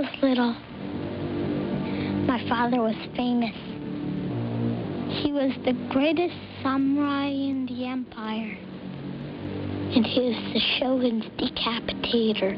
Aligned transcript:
Was 0.00 0.22
little, 0.22 0.54
my 2.26 2.42
father 2.48 2.80
was 2.80 2.94
famous. 3.16 3.54
He 5.22 5.30
was 5.30 5.52
the 5.66 5.74
greatest 5.90 6.34
samurai 6.62 7.26
in 7.26 7.66
the 7.66 7.84
empire. 7.84 8.56
And 9.92 10.06
he 10.06 10.20
was 10.20 10.54
the 10.54 10.60
shogun's 10.78 11.26
decapitator. 11.36 12.56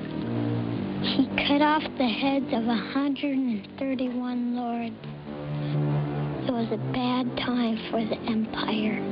He 1.03 1.27
cut 1.49 1.63
off 1.63 1.83
the 1.99 2.07
heads 2.07 2.47
of 2.53 2.65
131 2.65 4.57
lords. 4.57 4.95
It 6.47 6.53
was 6.53 6.69
a 6.71 6.93
bad 6.93 7.37
time 7.39 7.77
for 7.91 8.05
the 8.05 8.21
empire. 8.31 9.03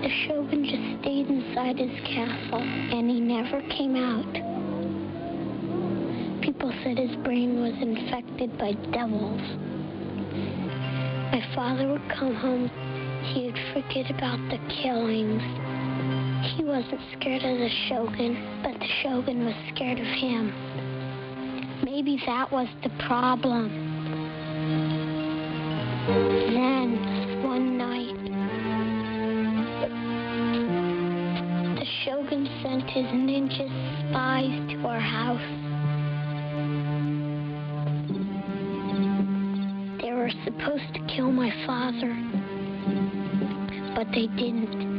The 0.00 0.08
shogun 0.26 0.64
just 0.64 1.02
stayed 1.02 1.28
inside 1.28 1.78
his 1.78 2.00
castle 2.06 2.62
and 2.62 3.10
he 3.10 3.20
never 3.20 3.60
came 3.68 3.94
out. 3.94 4.51
People 6.52 6.72
said 6.84 6.98
his 6.98 7.16
brain 7.24 7.62
was 7.62 7.72
infected 7.80 8.58
by 8.58 8.72
devils. 8.92 9.40
My 11.32 11.42
father 11.54 11.88
would 11.88 12.06
come 12.10 12.34
home, 12.34 12.68
he 13.32 13.46
would 13.46 13.58
forget 13.72 14.10
about 14.10 14.38
the 14.50 14.58
killings. 14.68 15.40
He 16.54 16.62
wasn't 16.62 17.00
scared 17.14 17.42
of 17.42 17.58
the 17.58 17.70
shogun, 17.88 18.60
but 18.62 18.78
the 18.78 18.86
shogun 19.02 19.46
was 19.46 19.54
scared 19.74 19.98
of 19.98 20.04
him. 20.04 20.52
Maybe 21.84 22.20
that 22.26 22.52
was 22.52 22.68
the 22.82 22.90
problem. 23.06 23.70
Then, 26.52 27.42
one 27.44 27.78
night, 27.78 28.18
the 31.78 31.86
shogun 32.04 32.46
sent 32.62 32.90
his 32.90 33.06
ninja 33.06 33.70
spies 34.10 34.70
to 34.70 34.86
our 34.86 35.00
house. 35.00 35.61
Father, 41.82 42.14
but 43.96 44.06
they 44.14 44.28
didn't. 44.28 44.91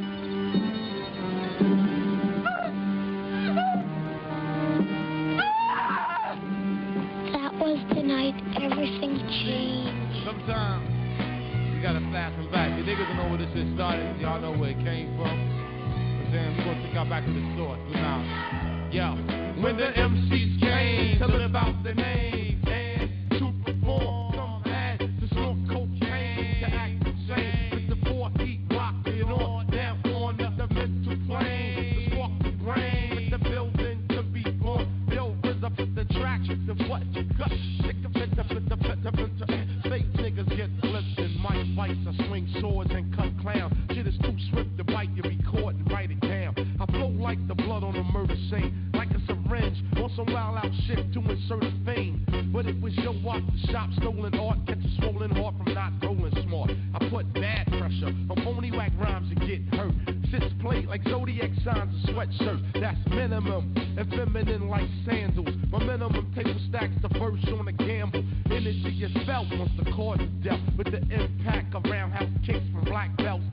Some 50.16 50.32
wild 50.34 50.58
out 50.58 50.72
shit 50.86 51.12
to 51.14 51.20
insert 51.20 51.64
a 51.64 51.74
fame. 51.86 52.26
But 52.54 52.66
it 52.66 52.80
was 52.82 52.96
your 52.98 53.14
watch, 53.24 53.44
the 53.52 53.72
shop 53.72 53.90
stolen 53.98 54.34
art, 54.38 54.60
catch 54.68 54.78
a 54.78 55.02
swollen 55.02 55.32
heart 55.32 55.56
from 55.58 55.74
not 55.74 55.94
rolling 56.04 56.34
smart. 56.48 56.72
I 56.94 57.10
put 57.10 57.34
bad 57.34 57.68
pressure 57.68 58.14
on 58.30 58.42
phony 58.44 58.72
whack 58.72 58.92
rhymes 59.00 59.32
and 59.32 59.40
get 59.40 59.62
hurt. 59.80 59.94
Sits 60.32 60.54
plate 60.62 60.88
like 60.88 61.02
zodiac 61.10 61.50
signs 61.64 61.94
and 61.94 62.16
sweatshirt. 62.16 62.80
That's 62.80 62.98
minimum 63.10 63.74
and 63.98 64.10
feminine 64.10 64.68
like 64.68 64.88
sandals. 65.06 65.56
My 65.70 65.80
minimum 65.80 66.32
table 66.36 66.60
stacks 66.70 66.94
the 67.02 67.08
verse 67.20 67.44
on 67.60 67.68
a 67.68 67.72
gamble. 67.72 68.24
Energy 68.46 69.04
is 69.04 69.26
felt 69.26 69.48
once 69.58 69.72
the 69.84 69.92
chord 69.92 70.22
is 70.22 70.30
dealt 70.44 70.62
with 70.78 70.92
the 70.92 71.02
impact 71.14 71.74
of 71.76 71.84
roundhouse 71.86 72.30
kicks 72.46 72.66
from 72.72 72.84
black 72.86 73.16
belts 73.18 73.44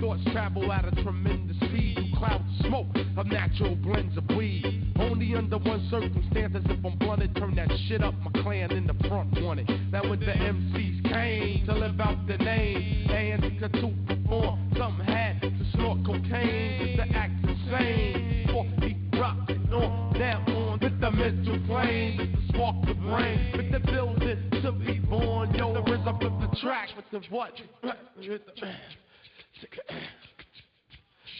thoughts 0.00 0.22
travel 0.32 0.72
at 0.72 0.84
a 0.84 1.02
tremendous 1.02 1.56
speed. 1.56 1.98
You 1.98 2.16
cloud 2.16 2.44
the 2.46 2.68
smoke 2.68 2.86
of 3.16 3.26
natural 3.26 3.74
blends 3.76 4.16
of 4.16 4.24
weed. 4.36 4.92
Only 4.98 5.34
under 5.34 5.58
one 5.58 5.86
circumstance, 5.90 6.54
as 6.56 6.62
if 6.66 6.84
I'm 6.84 6.98
blunted, 6.98 7.34
turn 7.36 7.54
that 7.56 7.70
shit 7.88 8.02
up. 8.02 8.14
My 8.22 8.42
clan 8.42 8.72
in 8.72 8.86
the 8.86 8.94
front 9.08 9.40
wanted. 9.42 9.68
Now 9.92 10.08
when 10.08 10.20
the 10.20 10.26
MCs 10.26 11.12
came 11.12 11.66
to 11.66 11.74
live 11.74 12.00
out 12.00 12.26
the 12.26 12.36
name 12.38 13.10
and 13.10 13.42
to 13.60 13.94
perform, 14.06 14.72
some 14.76 14.98
had 15.00 15.40
to 15.40 15.52
snort 15.74 16.04
cocaine 16.04 16.96
just 16.96 17.10
to 17.10 17.16
act 17.16 17.44
insane. 17.44 18.48
For 18.52 18.64
he 18.80 18.96
rocked 19.18 19.50
it 19.50 19.72
on 19.72 20.12
down 20.18 20.50
on 20.52 20.78
with 20.80 21.00
the 21.00 21.10
mental 21.10 21.58
plane, 21.66 22.18
just 22.18 22.48
to 22.48 22.54
spark 22.54 22.86
the 22.86 22.94
brain, 22.94 23.52
with 23.56 23.72
the 23.72 23.80
building 23.90 24.50
to 24.62 24.72
be 24.72 24.98
born. 24.98 25.54
Yo, 25.54 25.72
the 25.72 25.82
rhythm 25.82 26.08
of 26.08 26.20
the 26.20 26.56
track 26.60 26.88
with 26.96 27.06
the 27.10 27.20
what? 27.30 27.52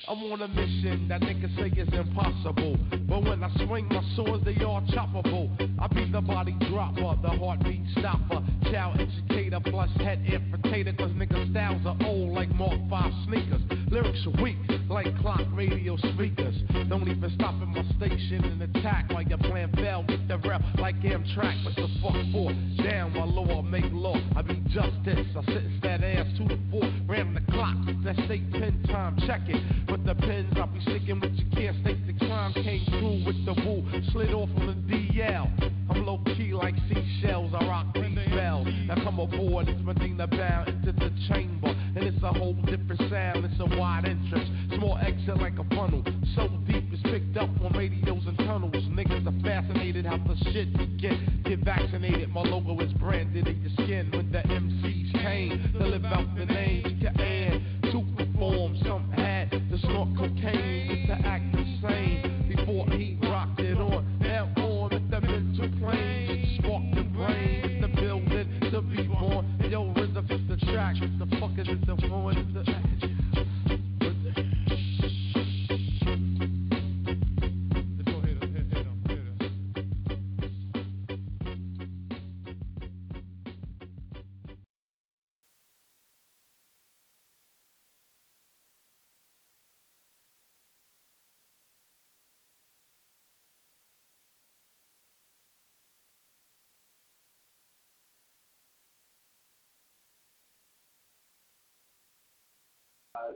I'm 0.08 0.22
on 0.30 0.40
a 0.40 0.46
mission 0.46 1.08
that 1.08 1.20
niggas 1.20 1.56
say 1.56 1.80
is 1.80 1.88
impossible. 1.92 2.78
But 3.08 3.24
when 3.24 3.42
I 3.42 3.50
swing 3.66 3.88
my 3.88 4.02
swords, 4.14 4.44
they 4.44 4.54
all 4.62 4.80
choppable. 4.82 5.50
I 5.80 5.88
be 5.88 6.08
the 6.08 6.20
body 6.20 6.56
dropper, 6.70 7.20
the 7.22 7.30
heartbeat 7.30 7.82
stopper, 7.98 8.40
child 8.70 9.00
educator 9.00 9.58
plus 9.64 9.90
head 9.96 10.24
infiltrator. 10.24 10.96
Cause 10.96 11.10
niggas 11.10 11.50
styles 11.50 11.84
are 11.84 11.96
old 12.06 12.32
like 12.32 12.54
Mark 12.54 12.78
5 12.88 13.12
sneakers. 13.26 13.60
Lyrics 13.90 14.24
are 14.26 14.42
weak 14.42 14.56
like 14.88 15.06
clock 15.18 15.42
radio 15.52 15.96
speakers. 15.96 16.54
Don't 16.88 17.08
even 17.08 17.32
stop 17.34 17.54
at 17.54 17.66
my 17.66 17.82
station 17.96 18.44
and 18.44 18.62
attack 18.62 19.10
while 19.10 19.22
you're 19.22 19.38
playing 19.38 19.72
bell 19.72 20.04
with 20.08 20.28
the 20.28 20.38
rep 20.48 20.62
like 20.78 20.94
Amtrak. 21.00 21.64
What 21.64 21.74
the 21.74 21.88
fuck 22.00 22.14
for? 22.30 22.52
Damn, 22.80 23.12
my 23.12 23.24
law 23.24 23.60
make 23.62 23.90
law. 23.90 24.20
I 24.36 24.42
be 24.42 24.62
justice. 24.68 25.26
I 25.36 25.44
sit 25.46 25.64
and 25.64 25.78
stat 25.80 26.04
ass 26.04 26.26
to 26.38 26.44
the 26.44 26.58
four. 26.70 26.88
Ram 27.08 27.34
the 27.34 27.40
clock. 27.52 27.76
That 28.04 28.14
state 28.26 28.48
pen 28.52 28.84
time. 28.88 29.18
Check 29.26 29.40
it. 29.48 29.95
But 29.96 30.18
the 30.18 30.26
pins. 30.26 30.52
I'll 30.56 30.66
be 30.66 30.80
sticking 30.80 31.20
with 31.20 31.32
your 31.32 31.48
can't 31.52 31.80
state 31.80 32.06
the 32.06 32.26
crime. 32.26 32.52
Came 32.52 32.84
through 32.84 33.24
with 33.24 33.40
the 33.46 33.54
woo. 33.64 33.82
Slid 34.12 34.34
off 34.34 34.50
on 34.56 34.66
the 34.66 34.94
DL. 34.94 35.48
I'm 35.88 36.04
low 36.04 36.20
key 36.36 36.52
like 36.52 36.74
seashells. 36.88 37.54
I 37.54 37.66
rock 37.66 37.94
these 37.94 38.14
bells. 38.28 38.68
Now 38.86 38.96
come 38.96 39.18
aboard. 39.20 39.68
It's 39.68 39.80
Medina 39.80 40.26
bound 40.26 40.68
into 40.68 40.92
the 40.92 41.10
chamber. 41.28 41.68
And 41.68 42.04
it's 42.04 42.22
a 42.22 42.30
whole 42.30 42.52
different 42.52 43.00
sound. 43.08 43.46
It's 43.46 43.58
a 43.58 43.78
wide 43.78 44.04
entrance. 44.04 44.50
Small 44.76 44.98
exit 44.98 45.38
like 45.38 45.58
a 45.58 45.64
funnel. 45.74 46.04
So 46.34 46.48
deep 46.68 46.92
it's 46.92 47.02
picked 47.04 47.38
up 47.38 47.48
on 47.64 47.72
radios 47.72 48.26
and 48.26 48.36
tunnels. 48.36 48.74
Niggas 48.74 49.26
are 49.26 49.42
fascinated 49.42 50.04
how 50.04 50.18
the 50.18 50.36
shit 50.52 50.76
begin. 50.76 51.42
Get 51.46 51.60
vaccinated. 51.60 52.28
My 52.28 52.42
logo 52.42 52.78
is 52.84 52.92
branded 52.94 53.48
in 53.48 53.62
your 53.62 53.72
skin. 53.72 54.10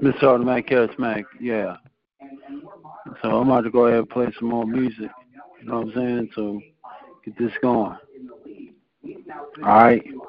Miss 0.00 0.22
Automatic 0.22 0.69
Charismatic, 0.69 1.25
yeah. 1.40 1.76
So 3.22 3.28
I'm 3.40 3.48
about 3.48 3.62
to 3.62 3.70
go 3.70 3.87
ahead 3.87 3.98
and 4.00 4.08
play 4.08 4.26
some 4.38 4.48
more 4.48 4.66
music. 4.66 5.10
You 5.60 5.66
know 5.66 5.81
what 5.81 5.88
I'm 5.88 5.94
saying? 5.94 6.31
So 6.34 6.60
get 7.25 7.37
this 7.38 7.52
going. 7.60 7.96
Alright. 9.62 10.04
Young 10.06 10.22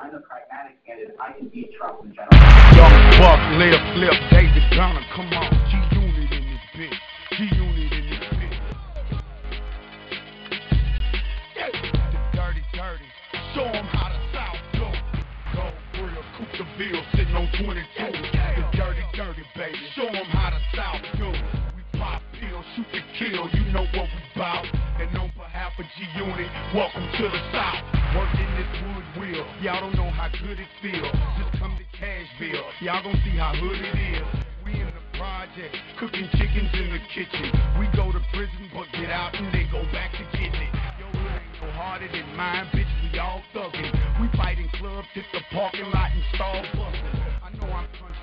Buck, 3.19 3.41
Lil, 3.57 3.79
Flip, 3.93 4.13
David 4.31 4.63
Banner, 4.71 5.05
come 5.15 5.31
on. 5.33 5.49
G 5.69 5.71
Unit 5.95 6.31
in 6.31 6.43
this 6.49 6.63
bitch. 6.75 6.97
G 7.37 7.37
Unit 7.55 7.91
in 7.93 8.09
this 8.09 8.19
bitch. 8.19 8.57
The 11.55 12.17
dirty, 12.33 12.63
dirty. 12.73 13.07
Show 13.53 13.65
'em 13.65 13.85
how 13.85 14.09
the 14.09 14.19
South 14.33 14.61
go. 14.73 14.87
Go, 15.53 15.63
real, 16.03 16.23
Cooperville, 16.37 17.03
sitting 17.15 17.35
on 17.35 17.47
22. 17.63 18.40
Baby. 19.61 19.77
Show 19.93 20.07
'em 20.07 20.25
how 20.33 20.49
the 20.49 20.57
South 20.73 21.05
go. 21.21 21.29
We 21.29 21.83
pop 21.99 22.23
pills, 22.33 22.65
shoot 22.73 22.89
to 22.97 23.01
kill. 23.13 23.45
You 23.53 23.61
know 23.69 23.85
what 23.93 24.09
we 24.09 24.21
bout. 24.33 24.65
And 24.97 25.15
on 25.15 25.29
behalf 25.37 25.77
of 25.77 25.85
G 25.93 26.07
Unit, 26.17 26.49
welcome 26.73 27.05
to 27.05 27.29
the 27.29 27.41
South. 27.53 27.77
Working 28.17 28.49
this 28.57 28.71
wood 28.81 29.05
wheel. 29.21 29.45
Y'all 29.61 29.79
don't 29.81 29.93
know 29.93 30.09
how 30.09 30.29
good 30.29 30.57
it 30.59 30.71
feels. 30.81 31.13
Just 31.37 31.61
come 31.61 31.77
to 31.77 31.85
Cashville. 31.95 32.65
Y'all 32.81 33.03
gon' 33.03 33.13
see 33.21 33.37
how 33.37 33.53
hood 33.53 33.77
it 33.77 33.99
is. 34.17 34.27
We 34.65 34.81
in 34.81 34.89
the 34.89 35.05
project, 35.15 35.77
cooking 35.97 36.27
chickens 36.37 36.73
in 36.73 36.93
the 36.97 37.01
kitchen. 37.13 37.53
We 37.77 37.85
go 37.93 38.11
to 38.11 38.19
prison, 38.33 38.65
but 38.73 38.89
get 38.97 39.11
out 39.11 39.35
and 39.35 39.53
they 39.53 39.65
go 39.65 39.85
back 39.93 40.09
to 40.17 40.25
getting 40.33 40.57
it. 40.57 40.73
Your 40.97 41.13
hood 41.13 41.37
ain't 41.37 41.61
no 41.61 41.69
harder 41.77 42.07
than 42.07 42.25
mine, 42.35 42.65
bitch. 42.73 42.89
We 43.13 43.19
all 43.19 43.43
thuggin'. 43.53 43.93
We 44.19 44.27
fighting 44.35 44.69
clubs, 44.73 45.07
hit 45.13 45.25
the 45.31 45.41
parking 45.53 45.85
lot 45.91 46.09
and 46.09 46.23
stall 46.33 46.65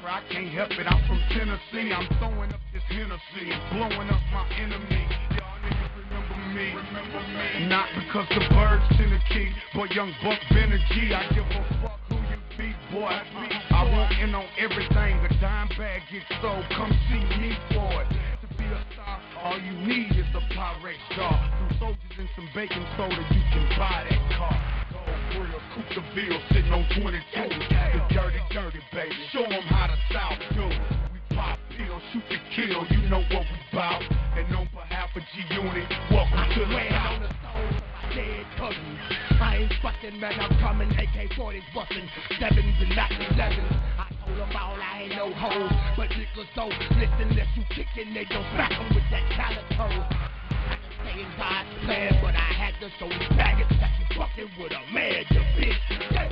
I 0.08 0.24
can't 0.32 0.48
help 0.48 0.72
it. 0.72 0.88
I'm 0.88 1.04
from 1.04 1.20
Tennessee. 1.28 1.92
I'm 1.92 2.08
throwing 2.16 2.48
up 2.48 2.60
this 2.72 2.80
Hennessy, 2.88 3.52
blowing 3.76 4.08
up 4.08 4.24
my 4.32 4.48
enemy. 4.56 5.04
Y'all 5.36 5.60
niggas 5.60 5.92
remember 6.00 6.36
me. 6.56 6.72
Remember 6.72 7.20
me. 7.28 7.68
Not 7.68 7.92
because 7.92 8.24
the 8.32 8.40
birds 8.48 8.88
in 9.04 9.12
to 9.12 9.20
key, 9.28 9.52
but 9.76 9.92
young 9.92 10.08
Buck 10.24 10.40
Benergy. 10.48 11.12
I 11.12 11.28
give 11.36 11.44
a 11.44 11.60
fuck 11.84 12.00
who 12.08 12.16
you 12.24 12.40
be, 12.56 12.72
boy. 12.88 13.12
I 13.12 13.84
want 13.84 14.16
in 14.16 14.34
on 14.34 14.48
everything. 14.56 15.20
A 15.20 15.40
dime 15.44 15.68
bag 15.76 16.00
gets 16.10 16.24
sold. 16.40 16.64
Come 16.72 16.88
see 17.12 17.20
me 17.36 17.52
for 17.76 18.00
it. 18.00 18.08
To 18.08 18.48
be 18.56 18.64
a 18.64 18.80
star, 18.96 19.20
all 19.44 19.60
you 19.60 19.72
need 19.84 20.16
is 20.16 20.24
a 20.32 20.40
pirate 20.56 20.96
star. 21.12 21.36
Some 21.68 21.78
soldiers 21.78 22.16
and 22.16 22.28
some 22.34 22.48
baking 22.54 22.86
soda, 22.96 23.12
you 23.12 23.44
can 23.52 23.68
buy 23.76 24.08
that 24.08 24.38
car. 24.38 24.77
Real, 25.38 25.60
Cooperville, 25.70 26.40
sitting 26.50 26.72
on 26.72 26.84
22. 26.98 27.22
The 27.32 28.02
dirty, 28.10 28.40
dirty 28.50 28.80
baby. 28.92 29.14
Show 29.30 29.44
'em 29.44 29.62
how 29.62 29.86
the 29.86 29.96
South 30.12 30.38
do. 30.52 30.66
We 30.66 31.36
pop 31.36 31.58
pills, 31.70 32.02
shoot 32.12 32.28
to 32.30 32.38
kill. 32.50 32.84
You 32.90 33.08
know 33.08 33.22
what 33.30 33.46
we 33.46 33.58
bout. 33.72 34.02
And 34.36 34.56
on 34.56 34.66
behalf 34.74 35.14
of 35.14 35.22
G 35.30 35.44
Unit, 35.54 35.86
welcome 36.10 36.42
to 36.54 36.64
the 36.66 36.88
South. 36.90 37.82
dead 38.14 38.46
cousins. 38.56 38.98
I 39.40 39.56
ain't 39.62 39.72
fucking 39.80 40.18
man, 40.18 40.40
I'm 40.40 40.58
coming 40.58 40.90
AK-40s 40.90 41.62
busting, 41.74 42.08
sevens 42.40 42.80
and 42.80 42.96
not 42.96 43.10
11s. 43.10 43.76
I 43.98 44.06
told 44.24 44.38
them 44.38 44.56
all 44.56 44.74
I 44.74 45.02
ain't 45.02 45.14
no 45.14 45.30
hoe, 45.30 45.68
but 45.96 46.08
niggas 46.10 46.48
don't 46.56 46.74
listen 46.98 47.30
unless 47.30 47.48
you 47.54 47.62
kickin', 47.70 48.14
they 48.14 48.24
don't 48.24 48.46
smack 48.54 48.72
'em 48.72 48.88
with 48.94 49.04
that 49.10 49.28
calico. 49.30 49.86
I 49.86 50.47
can 50.98 51.06
stay 51.06 51.20
in 51.20 51.30
God's 51.38 52.22
but 52.22 52.34
I 52.34 52.50
had 52.54 52.74
to 52.80 52.90
show 52.98 53.08
these 53.08 53.28
faggots 53.38 53.80
that 53.80 53.90
you 53.98 54.06
fucking 54.16 54.50
with 54.58 54.72
a 54.72 54.92
man, 54.92 55.24
you 55.30 55.40
bitch. 55.56 55.76
Yeah. 55.90 56.28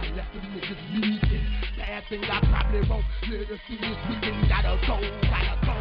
I 0.00 0.12
left 0.14 0.32
them 0.34 0.44
niggas 0.54 0.82
leaking. 0.94 1.46
Last 1.78 2.08
thing 2.08 2.24
I 2.24 2.40
probably 2.40 2.88
won't 2.88 3.04
live 3.28 3.48
to 3.48 3.56
see 3.68 3.76
this 3.76 3.96
weekend. 4.08 4.48
Gotta 4.48 4.80
go, 4.86 4.96
gotta 5.22 5.54
go. 5.66 5.76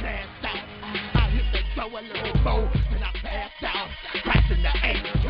Passed 0.00 0.44
out. 0.44 0.64
I 1.14 1.30
hit 1.30 1.46
the 1.52 1.60
door 1.76 1.90
a 1.90 2.02
little 2.02 2.42
more, 2.42 2.70
then 2.90 3.02
I 3.02 3.12
passed 3.22 3.62
out. 3.62 3.88
Crashing 4.22 4.62
the 4.62 4.68
H2. 4.68 5.26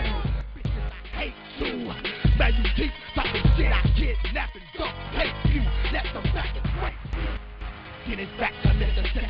Bitches, 0.56 0.92
I 0.92 1.18
hate 1.18 1.34
you. 1.58 1.92
Man, 2.38 2.52
you 2.62 2.70
keep 2.76 2.92
talking 3.14 3.42
shit. 3.56 3.72
I 3.72 3.82
kidnap 3.96 4.54
and 4.54 4.64
dump 4.78 4.96
hate 5.12 5.52
you. 5.52 5.62
Left 5.92 6.12
them 6.14 6.24
back 6.34 6.56
and 6.56 6.68
break 6.80 6.94
you. 7.12 8.16
Get 8.16 8.18
it 8.18 8.38
back 8.38 8.52
to 8.62 8.72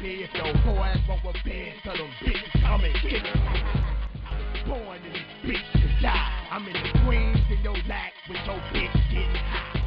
Mississippi 0.02 0.24
if 0.24 0.34
your 0.34 0.52
boys 0.64 0.98
won't 1.08 1.24
repent. 1.24 1.76
Tell 1.84 1.96
them 1.96 2.10
bitches 2.22 2.62
come 2.62 2.84
and 2.84 2.94
get 3.02 3.24
it. 3.24 3.36
I 3.36 4.34
was 4.34 4.68
born 4.68 4.98
in 4.98 5.12
this 5.12 5.30
bitch 5.44 5.72
to 5.80 6.02
die. 6.02 6.48
I'm 6.50 6.66
in 6.66 6.72
the 6.72 6.98
Queens 7.04 7.38
in 7.50 7.62
your 7.62 7.76
lack 7.88 8.12
with 8.28 8.38
your 8.44 8.58
bitch 8.74 8.92
getting 9.10 9.34
high. 9.34 9.78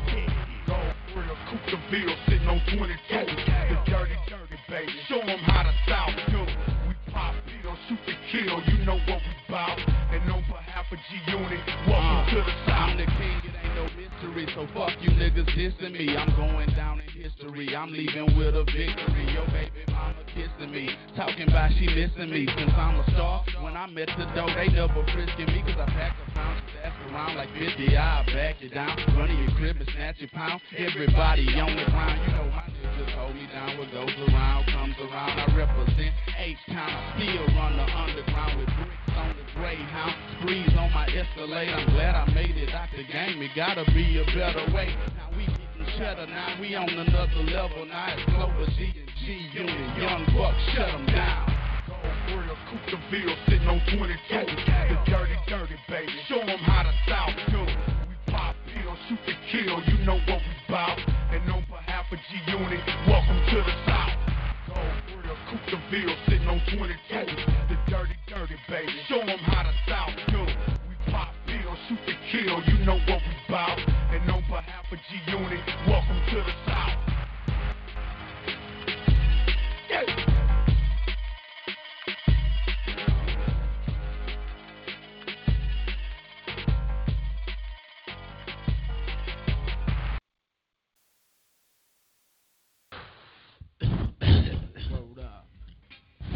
Go 0.67 0.73
real, 1.15 1.37
Cooperville, 1.51 2.15
sitting 2.27 2.47
on 2.47 2.61
22. 2.65 2.95
The 3.09 3.91
dirty, 3.91 4.15
dirty 4.27 4.57
baby. 4.69 4.91
Show 5.07 5.19
'em 5.19 5.39
how 5.39 5.63
the 5.63 5.73
South 5.87 6.15
do. 6.31 6.41
We 6.87 6.95
pop 7.11 7.35
pills, 7.45 7.77
shoot 7.87 7.99
to 8.07 8.15
kill. 8.31 8.61
You 8.63 8.85
know 8.85 8.97
what 9.05 9.21
we 9.21 9.33
bout. 9.49 9.79
And 9.79 10.31
on 10.31 10.41
behalf 10.41 10.91
of 10.91 10.97
G 11.09 11.31
Unit, 11.31 11.59
welcome 11.87 12.17
uh. 12.17 12.29
to 12.29 12.35
the 12.37 12.55
South. 12.65 13.14
Mystery. 14.15 14.47
So 14.55 14.67
fuck 14.73 14.91
you 15.01 15.09
niggas 15.11 15.49
dissing 15.55 15.91
me. 15.91 16.15
I'm 16.15 16.29
going 16.35 16.69
down 16.75 17.01
in 17.01 17.09
history. 17.09 17.75
I'm 17.75 17.91
leaving 17.91 18.37
with 18.37 18.55
a 18.55 18.63
victory. 18.63 19.33
Your 19.33 19.45
baby 19.47 19.83
mama 19.91 20.23
kissing 20.27 20.71
me. 20.71 20.89
Talking 21.15 21.49
about 21.49 21.71
she 21.77 21.87
missing 21.87 22.29
me. 22.31 22.47
Since 22.57 22.71
I'm 22.75 22.99
a 22.99 23.03
star, 23.11 23.43
when 23.61 23.75
I'm 23.75 23.97
at 23.97 24.07
the 24.17 24.25
door, 24.35 24.47
they 24.55 24.67
never 24.69 25.03
frisking 25.11 25.47
me. 25.47 25.63
Cause 25.67 25.79
I 25.79 25.85
pack 25.91 26.15
a 26.15 26.31
pound, 26.31 26.61
that's 26.81 26.95
around 27.11 27.35
like 27.35 27.49
50. 27.59 27.97
I'll 27.97 28.25
back 28.27 28.55
you 28.61 28.69
down. 28.69 28.95
Run 29.17 29.29
in 29.29 29.37
your 29.43 29.51
crib 29.57 29.77
and 29.77 29.89
snatch 29.95 30.15
your 30.19 30.29
pound. 30.29 30.61
Everybody 30.77 31.47
on 31.59 31.75
the 31.75 31.85
ground. 31.91 32.19
You 32.25 32.31
know 32.31 32.47
my 32.55 32.63
niggas 32.71 33.11
hold 33.19 33.35
me 33.35 33.47
down. 33.51 33.77
What 33.77 33.91
goes 33.91 34.15
around 34.29 34.65
comes 34.71 34.95
around. 34.99 35.39
I 35.39 35.45
represent 35.55 36.13
H-Town. 36.37 36.77
I 36.77 37.19
still 37.19 37.45
run 37.55 37.77
the 37.77 37.83
underground 37.83 38.59
with 38.59 38.69
bricks 38.79 39.04
on 39.17 39.29
the 39.35 39.45
Greyhound. 39.55 40.13
Sprees 40.39 40.71
on 40.77 40.91
my 40.91 41.07
Escalade. 41.07 41.69
I'm 41.69 41.89
glad 41.95 42.15
I 42.15 42.25
made 42.33 42.57
it 42.57 42.73
out 42.73 42.89
the 42.91 43.03
game. 43.03 43.41
It 43.41 43.51
gotta 43.55 43.85
be 43.93 44.19
a 44.19 44.25
better 44.35 44.65
way. 44.73 44.95
Now 45.15 45.29
we 45.35 45.45
getting 45.47 45.87
cheddar. 45.97 46.27
Now 46.27 46.59
we 46.59 46.75
on 46.75 46.89
another 46.89 47.43
level. 47.47 47.85
Now 47.85 48.13
it's 48.13 48.25
Clover 48.31 48.67
G 48.77 48.93
and 48.95 49.09
G 49.23 49.49
Unit. 49.53 49.75
Young 49.97 50.25
Buck, 50.35 50.55
shut 50.73 50.89
'em 50.89 51.05
down. 51.07 51.51
Real, 52.27 52.57
Cooperville, 52.67 53.35
sitting 53.47 53.67
on 53.67 53.79
22. 53.85 54.45
The 54.45 54.97
dirty, 55.05 55.37
dirty 55.47 55.77
baby. 55.87 56.11
Show 56.27 56.39
'em 56.39 56.59
how 56.59 56.83
the 56.83 56.93
South 57.07 57.35
do. 57.51 57.61
We 58.07 58.15
pop 58.31 58.55
pills, 58.67 58.99
shoot 59.07 59.19
to 59.25 59.33
kill. 59.49 59.81
You 59.83 59.97
know 60.05 60.19
what 60.27 60.41
we 60.41 60.55
bout. 60.67 60.99
And 61.31 61.49
on 61.51 61.63
behalf 61.69 62.11
of 62.11 62.19
G 62.29 62.51
Unit, 62.51 62.81
welcome 63.07 63.39
to 63.49 63.57
the 63.61 63.75
South. 63.85 64.17
Go 64.67 64.73
for 64.73 65.17
real, 65.21 65.37
Cooperville, 65.49 66.15
sitting 66.27 66.47
on 66.47 66.59
22. 66.67 67.54
Baby. 68.67 68.91
Show 69.07 69.19
'em 69.21 69.37
how 69.39 69.63
the 69.63 69.73
South 69.87 70.15
do. 70.29 70.41
We 70.89 71.11
pop 71.11 71.29
pills, 71.45 71.77
shoot 71.87 71.99
to 72.07 72.15
kill. 72.31 72.63
You 72.63 72.83
know 72.83 72.97
what 73.05 73.21
we 73.21 73.35
bout. 73.47 73.77
And 74.09 74.29
on 74.31 74.41
behalf 74.49 74.91
of 74.91 74.97
G 75.07 75.21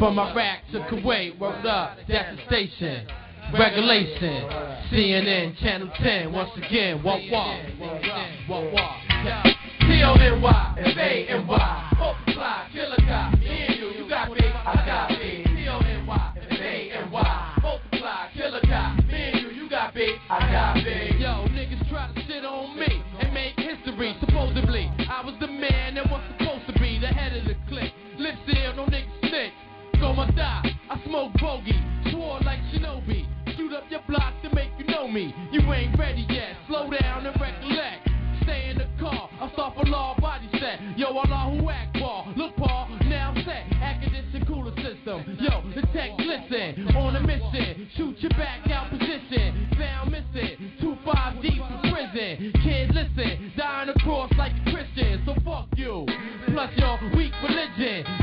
From 0.00 0.18
Iraq 0.18 0.60
to 0.72 0.80
Kuwait, 0.88 1.38
world 1.38 1.66
up, 1.66 1.98
that's 2.08 2.34
the 2.34 2.42
station. 2.46 3.06
Regulation, 3.52 4.48
CNN 4.90 5.58
Channel 5.58 5.90
10, 6.02 6.32
once 6.32 6.50
again, 6.56 7.02
what 7.02 7.20
what? 7.30 7.60
What 8.48 8.72
what? 8.72 8.96
T-O-N-Y, 9.80 10.74
F-A-N-Y, 10.78 11.92
multiply, 11.98 12.69
start 39.60 39.74
for 39.76 39.84
law 39.90 40.16
body 40.18 40.48
set. 40.58 40.80
Yo, 40.96 41.08
Allah 41.08 41.54
who 41.54 41.68
act 41.68 41.92
ball. 42.00 42.32
Look, 42.34 42.56
Paul, 42.56 42.88
now 43.04 43.34
I'm 43.36 43.44
set. 43.44 43.66
Academic 43.82 44.46
cooler 44.48 44.74
system. 44.76 45.36
Yo, 45.38 45.62
the 45.74 45.82
tech 45.92 46.16
glisten. 46.16 46.96
On 46.96 47.14
a 47.14 47.20
mission, 47.20 47.88
shoot 47.94 48.16
your 48.20 48.30
back 48.30 48.66
out 48.70 48.88
position. 48.90 49.68
Found 49.78 50.12
missing, 50.12 50.72
two 50.80 50.96
five 51.04 51.42
deep 51.42 51.60
in 51.60 51.92
prison. 51.92 52.52
Kid, 52.62 52.94
listen, 52.94 53.52
dying 53.56 53.90
across 53.90 54.32
like 54.38 54.52
a 54.66 54.70
Christian. 54.70 55.22
So 55.26 55.34
fuck 55.44 55.68
you. 55.76 56.06
Plus 56.48 56.70
untouchable. 56.76 58.19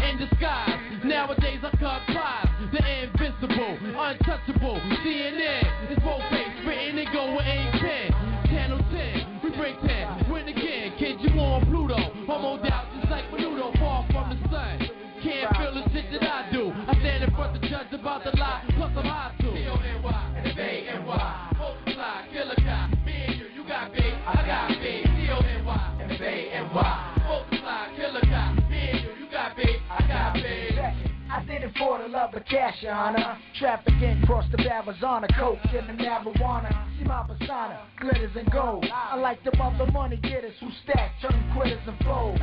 The 32.32 32.38
love 32.38 32.46
cash, 32.48 32.76
your 32.82 32.94
honor. 32.94 33.38
Trafficking 33.60 34.24
across 34.24 34.46
the 34.52 34.60
Arizona, 34.72 35.28
coke 35.38 35.60
and 35.74 35.88
the 35.88 36.04
marijuana. 36.04 36.88
See 36.98 37.06
my 37.06 37.26
persona, 37.28 37.82
glitters 38.00 38.32
and 38.36 38.50
gold. 38.52 38.86
I 38.92 39.16
like 39.16 39.44
them 39.44 39.60
other 39.62 39.92
money 39.92 40.18
getters 40.18 40.54
who 40.60 40.70
stack, 40.84 41.12
turn 41.22 41.52
quitters 41.56 41.82
and 41.88 41.98
fold. 42.04 42.40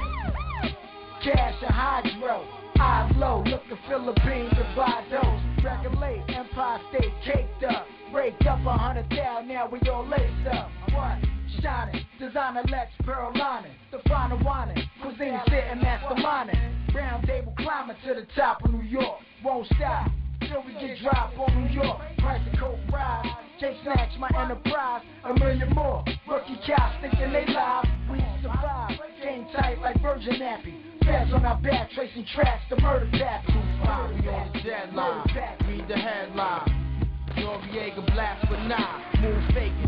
Cash 1.23 1.55
and 1.63 1.75
hydro, 1.75 2.47
eyes 2.79 3.13
low, 3.17 3.43
look 3.47 3.63
the 3.69 3.79
Philippines 3.89 4.53
and 4.57 4.77
buy 4.77 5.05
those. 5.11 5.65
Regulate, 5.65 6.23
Empire 6.29 6.81
State 6.91 7.13
caked 7.25 7.65
up. 7.65 7.87
Break 8.13 8.35
up 8.47 8.61
a 8.67 8.79
hundred 8.79 9.09
thousand, 9.11 9.49
now 9.49 9.69
we 9.69 9.81
all 9.89 10.07
laced 10.07 10.47
up. 10.53 10.71
What? 10.93 11.19
Shining, 11.63 12.05
designer 12.19 12.63
Lex 12.71 12.91
Pearl 13.05 13.33
lining, 13.37 13.73
the 13.91 13.99
final 14.09 14.39
whining, 14.39 14.83
cuisine 15.01 15.41
sitting 15.47 15.83
masterminding. 15.83 16.93
Brown 16.93 17.23
table 17.27 17.55
climbing 17.59 17.97
to 18.07 18.15
the 18.15 18.27
top 18.37 18.63
of 18.65 18.73
New 18.73 18.83
York, 18.83 19.19
won't 19.43 19.67
stop. 19.77 20.11
Till 20.41 20.63
we 20.65 20.73
get 20.75 20.99
dropped 21.03 21.39
on 21.39 21.65
New 21.65 21.71
York, 21.73 22.01
price 22.19 22.41
of 22.53 22.59
coke 22.59 22.79
rise. 22.93 23.27
Chase 23.61 23.77
snatch 23.83 24.11
my 24.19 24.29
enterprise, 24.37 25.03
a 25.25 25.35
million 25.39 25.71
more. 25.75 26.05
Rookie 26.29 26.59
cops 26.67 26.97
thinking 27.01 27.33
they 27.33 27.47
live, 27.47 27.85
we 28.11 28.19
survive. 28.43 28.91
Game 29.23 29.47
tight 29.55 29.79
like 29.81 30.01
Virgin 30.03 30.35
Nappy. 30.35 30.75
Feds 31.05 31.33
on 31.33 31.45
our 31.45 31.61
back, 31.61 31.91
tracing 31.93 32.27
tracks, 32.35 32.63
the 32.69 32.77
murder. 32.81 33.09
Five, 33.85 34.11
we 34.23 34.29
on 34.29 34.53
the 34.53 34.61
deadline. 34.63 35.27
Read 35.69 35.89
the 35.89 35.97
headline. 35.97 37.09
Noreaga 37.37 38.07
blast 38.13 38.47
for 38.47 38.57
nine. 38.57 39.23
Move 39.23 39.45
fakers. 39.55 39.84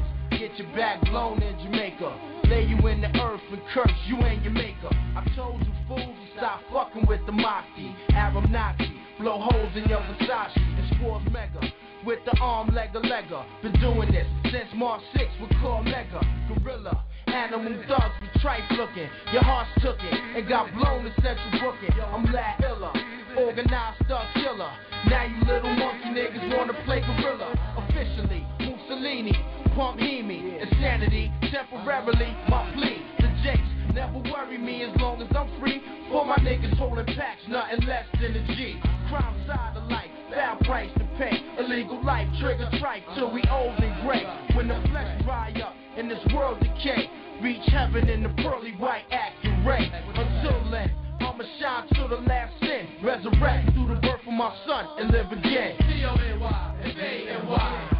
Get 0.46 0.58
your 0.60 0.76
back 0.76 1.00
blown 1.06 1.42
in 1.42 1.58
Jamaica. 1.58 2.20
Lay 2.48 2.66
you 2.66 2.76
in 2.86 3.00
the 3.00 3.08
earth 3.20 3.40
and 3.50 3.60
curse 3.74 3.90
you 4.06 4.16
and 4.18 4.40
your 4.44 4.52
maker. 4.52 4.90
I 5.16 5.26
told 5.34 5.58
you 5.58 5.72
fools 5.88 5.98
to 5.98 6.38
stop 6.38 6.60
fucking 6.72 7.04
with 7.08 7.18
the 7.26 7.32
Maki. 7.32 7.92
Arab 8.10 8.48
Nazi. 8.48 8.94
Blow 9.18 9.40
holes 9.40 9.72
in 9.74 9.88
your 9.88 9.98
Versace. 9.98 10.54
It's 10.54 11.02
Force 11.02 11.24
Mega. 11.32 11.60
With 12.04 12.20
the 12.26 12.38
arm 12.40 12.68
legger 12.68 13.02
legger. 13.02 13.44
Been 13.60 13.72
doing 13.80 14.12
this 14.12 14.28
since 14.52 14.70
March 14.76 15.02
6 15.16 15.24
with 15.40 15.50
Cormega. 15.58 16.22
Gorilla. 16.46 17.04
Animal 17.26 17.82
thugs 17.88 18.14
be 18.20 18.38
tripe 18.38 18.70
looking. 18.70 19.10
Your 19.32 19.42
heart's 19.42 19.70
took 19.82 19.98
it 19.98 20.14
and 20.14 20.48
got 20.48 20.72
blown 20.74 21.02
to 21.02 21.12
central 21.22 21.50
booking. 21.58 22.00
I'm 22.00 22.24
Lad 22.32 22.62
Illa, 22.62 22.92
organized 23.38 24.06
thug 24.08 24.26
killer. 24.34 24.72
Now 25.08 25.24
you 25.24 25.44
little 25.44 25.74
monkey 25.76 26.08
niggas 26.08 26.56
wanna 26.56 26.72
play 26.84 27.00
gorilla. 27.00 27.52
Officially, 27.76 28.46
Mussolini, 28.60 29.36
pump 29.74 30.00
Hemi, 30.00 30.58
insanity, 30.58 31.30
temporarily, 31.52 32.34
my 32.48 32.70
plea. 32.72 33.02
The 33.20 33.28
Jakes 33.44 33.94
never 33.94 34.18
worry 34.30 34.58
me 34.58 34.82
as 34.82 34.96
long 35.00 35.20
as 35.22 35.28
I'm 35.36 35.48
free. 35.60 35.82
For 36.10 36.24
my 36.24 36.36
niggas 36.36 36.76
holding 36.78 37.06
packs, 37.14 37.42
nothing 37.48 37.86
less 37.86 38.06
than 38.20 38.36
a 38.36 38.56
G. 38.56 38.80
Crime 39.08 39.36
side 39.46 39.76
of 39.76 39.84
life, 39.90 40.10
bad 40.30 40.58
price 40.60 40.90
to 40.98 41.04
pay. 41.18 41.36
Illegal 41.58 42.02
life, 42.04 42.28
trigger 42.40 42.68
tripe 42.80 43.02
till 43.14 43.30
we 43.30 43.42
old 43.50 43.78
and 43.78 44.06
gray. 44.06 44.24
When 44.54 44.68
the 44.68 44.80
flesh 44.90 45.22
dry 45.24 45.52
up 45.62 45.74
and 45.96 46.10
this 46.10 46.24
world 46.34 46.58
decay, 46.60 47.10
reach 47.42 47.64
heaven 47.68 48.08
in 48.08 48.22
the 48.22 48.30
pearly 48.42 48.72
white 48.72 49.04
accurate. 49.10 49.92
Until 50.14 50.70
then, 50.70 50.90
I'ma 51.20 51.44
shine 51.60 51.88
till 51.94 52.08
the 52.08 52.16
last. 52.16 52.65
Resurrect 53.06 53.72
through 53.72 53.86
the 53.86 54.00
birth 54.00 54.18
of 54.26 54.32
my 54.32 54.52
son 54.66 54.84
and 54.98 55.12
live 55.12 55.30
again. 55.30 55.76
T-O-N-Y, 55.78 56.75
F-A-N-Y, 56.82 57.95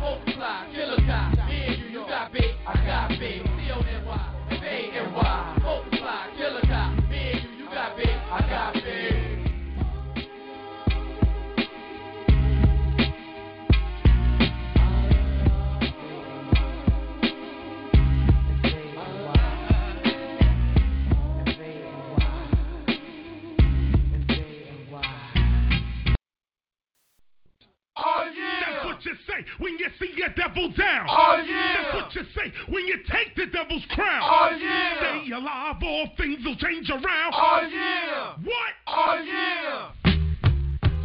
when 29.59 29.79
you 29.79 29.89
see 29.99 30.13
a 30.23 30.31
devil 30.35 30.73
down. 30.73 31.07
Oh, 31.09 31.43
yeah. 31.47 31.83
That's 31.83 31.95
what 31.95 32.15
you 32.15 32.23
say 32.35 32.53
when 32.69 32.87
you 32.87 32.99
take 33.11 33.35
the 33.37 33.47
devil's 33.47 33.85
crown. 33.91 34.23
Oh, 34.23 34.57
yeah. 34.57 34.99
Stay 34.99 35.33
alive, 35.33 35.77
all 35.83 36.09
things 36.17 36.45
will 36.45 36.57
change 36.57 36.91
around. 36.91 37.33
Oh 37.35 37.69
yeah. 37.71 38.35
What? 38.43 38.73
Oh 38.87 39.23
yeah. 39.25 39.93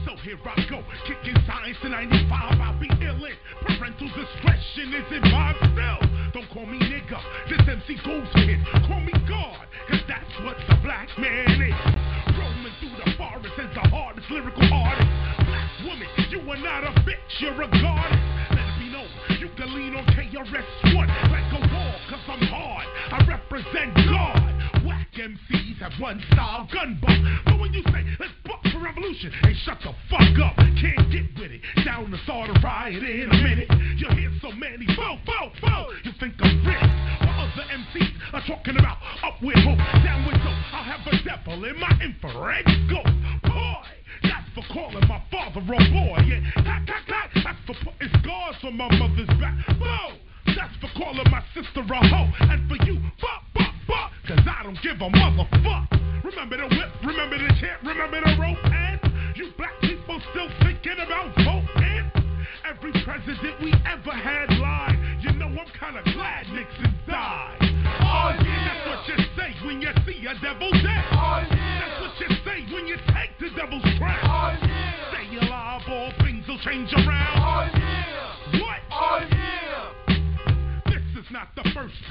So 0.05 0.15
here 0.23 0.37
I 0.45 0.65
go, 0.69 0.83
kicking 1.07 1.37
science 1.47 1.77
in 1.83 1.91
95. 1.91 2.59
I'll 2.59 2.79
be 2.79 2.87
illin'. 2.87 3.35
Parental 3.61 4.07
discretion 4.07 4.93
is 4.93 5.07
advised 5.11 5.59
still. 5.71 6.01
Don't 6.33 6.49
call 6.49 6.65
me 6.65 6.79
nigga, 6.79 7.19
this 7.49 7.61
MC 7.67 7.97
goes 8.05 8.27
hit. 8.45 8.59
Call 8.87 8.99
me 9.01 9.13
God, 9.27 9.67
cause 9.89 10.01
that's 10.07 10.33
what 10.43 10.57
the 10.69 10.75
black 10.83 11.07
man 11.17 11.61
is. 11.61 11.75
Roaming 12.37 12.73
through 12.79 12.95
the 13.03 13.17
forest 13.17 13.53
as 13.59 13.73
the 13.75 13.89
hardest 13.89 14.29
lyrical 14.31 14.67
artist. 14.73 15.09
Black 15.45 15.69
woman, 15.85 16.07
you 16.29 16.39
are 16.39 16.57
not 16.57 16.83
a 16.83 16.91
bitch, 17.01 17.31
you're 17.39 17.61
a 17.61 17.67
goddess. 17.67 18.30
You 19.41 19.49
can 19.57 19.73
lean 19.73 19.95
on 19.95 20.05
KRS-One 20.13 21.09
like 21.33 21.49
a 21.49 21.61
wall, 21.73 21.95
cause 22.13 22.21
I'm 22.29 22.45
hard. 22.45 22.85
I 23.09 23.25
represent 23.25 23.89
God. 24.05 24.85
Whack 24.85 25.09
MCs 25.17 25.81
have 25.81 25.93
one 25.99 26.21
style 26.31 26.69
gun 26.71 27.01
buck. 27.01 27.17
But 27.45 27.59
when 27.59 27.73
you 27.73 27.81
say, 27.89 28.05
let's 28.19 28.33
buck 28.45 28.61
for 28.71 28.77
revolution, 28.77 29.33
hey, 29.41 29.55
shut 29.65 29.79
the 29.81 29.97
fuck 30.13 30.37
up. 30.45 30.55
Can't 30.77 31.09
get 31.09 31.25
with 31.41 31.57
it. 31.57 31.61
Down 31.83 32.11
to 32.11 32.17
start 32.21 32.53
a 32.53 32.59
riot 32.61 33.01
in 33.01 33.33
a 33.33 33.37
minute. 33.41 33.69
You 33.97 34.13
hear 34.13 34.31
so 34.45 34.51
many, 34.51 34.85
foe, 34.93 35.17
foe, 35.25 35.49
foe. 35.59 35.89
You 36.05 36.11
think 36.19 36.37
I'm 36.37 36.61
rich. 36.61 36.77
While 37.25 37.49
other 37.49 37.65
MCs 37.65 38.13
are 38.37 38.45
talking 38.45 38.77
about 38.77 39.01
up 39.25 39.41
with 39.41 39.57
hope, 39.65 39.81
down 40.05 40.21
with 40.29 40.37
dope. 40.45 40.53
I'll 40.69 40.85
have 40.85 41.01
a 41.09 41.17
devil 41.25 41.65
in 41.65 41.79
my 41.81 41.89
infrared 41.97 42.65
scope. 42.85 43.09
Boy, 43.49 43.89
that's 44.21 44.49
for 44.53 44.65
calling 44.69 45.07
my 45.09 45.21
father 45.33 45.65
a 45.65 45.81
boy. 45.89 46.21
Yeah, 46.29 46.45
cock, 46.61 46.85
cock, 46.85 47.05
cock. 47.09 47.29
That's 47.41 47.57
for 47.65 47.75
putting 47.81 48.00
scars 48.51 48.63
on 48.63 48.77
my 48.77 48.87
mother's 48.97 49.27
back. 49.39 49.55
Whoa, 49.79 50.17
that's 50.45 50.75
for 50.79 50.89
calling 50.97 51.25
my 51.29 51.43
sister 51.53 51.81
a 51.81 52.07
hoe. 52.07 52.31
And 52.41 52.67
for 52.69 52.83
you, 52.85 52.99
fuck, 53.19 53.43
fuck, 53.53 53.73
fuck. 53.87 54.11
Cause 54.27 54.39
I 54.47 54.63
don't 54.63 54.77
give 54.81 54.95
a 54.97 55.09
motherfuck. 55.09 56.23
Remember 56.23 56.57
the 56.57 56.67
whip, 56.67 56.89
remember 57.03 57.37
the 57.37 57.53
chant, 57.59 57.81
remember 57.83 58.21
the 58.21 58.37
rope, 58.39 58.57
and 58.63 58.99
you 59.35 59.51
black 59.57 59.79
people 59.81 60.21
still 60.31 60.49
thinking 60.61 60.99
about 61.03 61.35
voting. 61.37 62.11
Every 62.67 62.91
president 63.03 63.61
we 63.61 63.73
ever 63.85 64.11
had 64.11 64.49
lied. 64.59 64.97
You 65.21 65.33
know 65.33 65.47
I'm 65.47 65.67
kinda 65.79 66.01
glad 66.13 66.47
Nixon 66.53 66.95
died. 67.07 67.57
Oh 67.61 68.35
yeah, 68.43 68.67
that's 68.67 68.87
what 68.87 69.07
you 69.07 69.25
say 69.35 69.65
when 69.65 69.81
you 69.81 69.91
see 70.05 70.25
a 70.25 70.33
devil 70.41 70.71
dead. 70.71 71.05
Oh 71.11 71.45
yeah. 71.51 71.60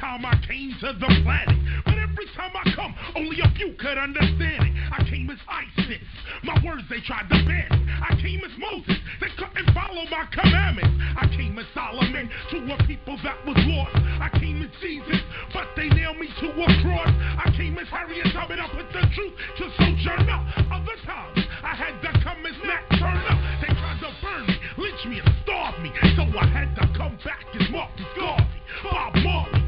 Time 0.01 0.25
I 0.25 0.35
came 0.49 0.73
to 0.81 0.97
the 0.97 1.11
planet. 1.23 1.61
But 1.85 2.01
every 2.01 2.27
time 2.33 2.57
I 2.57 2.65
come, 2.75 2.97
only 3.15 3.37
a 3.45 3.49
few 3.55 3.77
could 3.77 4.01
understand 4.01 4.65
it. 4.65 4.73
I 4.91 5.05
came 5.05 5.29
as 5.29 5.39
ISIS. 5.45 6.03
My 6.43 6.57
words 6.65 6.83
they 6.89 7.05
tried 7.05 7.29
to 7.29 7.37
ban. 7.45 7.69
I 8.01 8.17
came 8.17 8.41
as 8.41 8.51
Moses. 8.57 8.97
They 9.21 9.29
couldn't 9.37 9.69
follow 9.77 10.09
my 10.09 10.25
commandments. 10.33 10.97
I 11.21 11.29
came 11.37 11.53
as 11.61 11.69
Solomon 11.77 12.33
to 12.51 12.57
a 12.73 12.77
people 12.89 13.21
that 13.23 13.45
was 13.45 13.61
lost. 13.69 13.95
I 14.25 14.33
came 14.41 14.65
as 14.65 14.73
Jesus, 14.81 15.21
but 15.53 15.69
they 15.77 15.93
nailed 15.93 16.17
me 16.17 16.33
to 16.41 16.49
a 16.49 16.69
cross. 16.81 17.13
I 17.37 17.53
came 17.57 17.77
as 17.77 17.89
Harriet 17.93 18.33
Tubman. 18.33 18.59
I 18.59 18.69
put 18.73 18.89
the 18.97 19.05
truth 19.13 19.37
to 19.61 19.65
Sojourner. 19.77 20.41
Other 20.73 20.97
times, 21.05 21.45
I 21.61 21.77
had 21.77 22.01
to 22.01 22.11
come 22.25 22.41
as 22.49 22.57
Nat 22.65 22.89
Turner. 22.97 23.37
They 23.61 23.69
tried 23.77 24.01
to 24.01 24.11
burn 24.25 24.49
me, 24.49 24.57
lynch 24.81 25.05
me, 25.05 25.21
and 25.21 25.35
starve 25.45 25.77
me. 25.85 25.93
So 26.17 26.25
I 26.25 26.49
had 26.49 26.73
to 26.81 26.89
come 26.97 27.21
back 27.21 27.45
as 27.53 27.69
Marcus 27.69 28.09
Garvey. 28.17 28.61
Bob 28.83 29.15
Marley, 29.17 29.60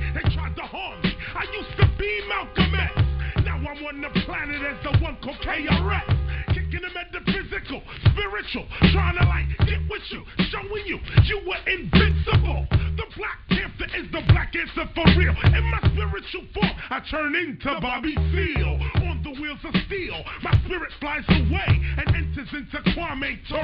Malcolm 2.32 2.74
X. 2.74 2.94
Now 3.44 3.56
I'm 3.56 3.84
on 3.84 4.00
the 4.00 4.08
planet 4.24 4.60
as 4.64 4.78
the 4.82 4.98
one 5.04 5.16
called 5.22 5.36
KRS. 5.44 6.08
Kicking 6.48 6.80
him 6.80 6.96
at 6.96 7.12
the 7.12 7.20
physical, 7.28 7.82
spiritual, 8.08 8.66
trying 8.92 9.16
to 9.20 9.24
like 9.28 9.48
get 9.68 9.80
with 9.90 10.02
you, 10.08 10.24
showing 10.48 10.84
you 10.86 10.98
you 11.24 11.40
were 11.46 11.60
invincible. 11.68 12.66
The 12.96 13.04
black 13.16 13.38
Panther 13.48 13.88
is 13.96 14.08
the 14.12 14.22
black 14.32 14.54
answer 14.56 14.88
for 14.94 15.04
real. 15.16 15.34
In 15.44 15.64
my 15.68 15.80
spiritual 15.92 16.44
form, 16.54 16.72
I 16.90 17.00
turn 17.10 17.34
into 17.36 17.78
Bobby 17.80 18.14
Seale 18.32 18.80
On 19.04 19.20
the 19.22 19.32
wheels 19.40 19.60
of 19.64 19.74
steel, 19.86 20.24
my 20.42 20.52
spirit 20.64 20.90
flies 21.00 21.24
away 21.28 21.80
and 21.98 22.16
enters 22.16 22.48
into 22.52 22.78
Kwame 22.92 23.38
Ture. 23.48 23.60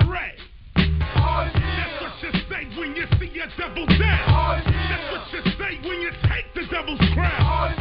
Oh, 0.77 1.51
yeah. 1.53 1.53
That's 1.55 2.03
what 2.03 2.13
you 2.23 2.41
say 2.49 2.79
when 2.79 2.97
you 2.97 3.07
see 3.19 3.41
a 3.41 3.49
devil 3.57 3.87
dead. 3.87 4.21
Oh, 4.29 4.61
yeah. 4.61 4.89
That's 4.93 5.13
what 5.13 5.45
you 5.45 5.53
say 5.57 5.89
when 5.89 6.01
you 6.01 6.11
take 6.29 6.53
the 6.55 6.67
devil's 6.71 7.01
crown. 7.15 7.41
Oh, 7.41 7.73
yeah 7.73 7.78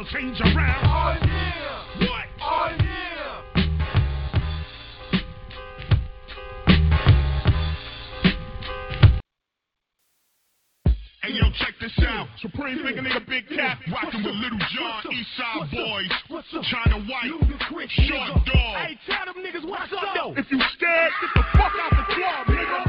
will 0.00 0.06
change 0.06 0.40
around. 0.40 1.20
What? 2.00 2.26
Hey 11.22 11.32
yo, 11.34 11.42
check 11.58 11.74
this 11.80 11.92
out. 12.08 12.28
Supreme 12.40 12.82
thinking 12.82 13.04
nigga 13.04 13.26
Big 13.28 13.46
Cat, 13.48 13.78
rocking 13.92 14.24
with 14.24 14.34
Little 14.36 14.58
John, 14.74 15.02
Eastside 15.04 15.68
Boyz, 15.70 16.08
China 16.64 17.04
White, 17.04 17.90
Short 17.90 18.46
Dog. 18.46 18.76
Hey, 18.76 18.98
tell 19.06 19.26
them 19.26 19.44
niggas 19.44 19.68
what's 19.68 19.92
up 19.92 20.14
though. 20.14 20.32
If 20.34 20.50
you 20.50 20.60
scared, 20.76 21.12
get 21.20 21.30
the 21.34 21.42
fuck 21.58 21.72
out 21.78 21.90
the 21.90 22.04
club, 22.14 22.46
nigga. 22.46 22.80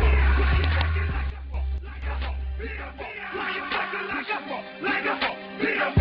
Like 1.02 1.28
a 1.28 1.36
hawk, 1.52 1.68
like 1.84 2.04
a 2.04 2.16
hawk, 2.22 2.38
like 2.56 2.78
a 2.78 2.92
hawk, 2.96 3.16
like 3.36 4.28
a 4.28 4.40
hawk, 4.48 4.64
like 4.82 5.06
a 5.06 5.16
hawk, 5.20 5.38
like 5.62 5.98
a 5.98 6.01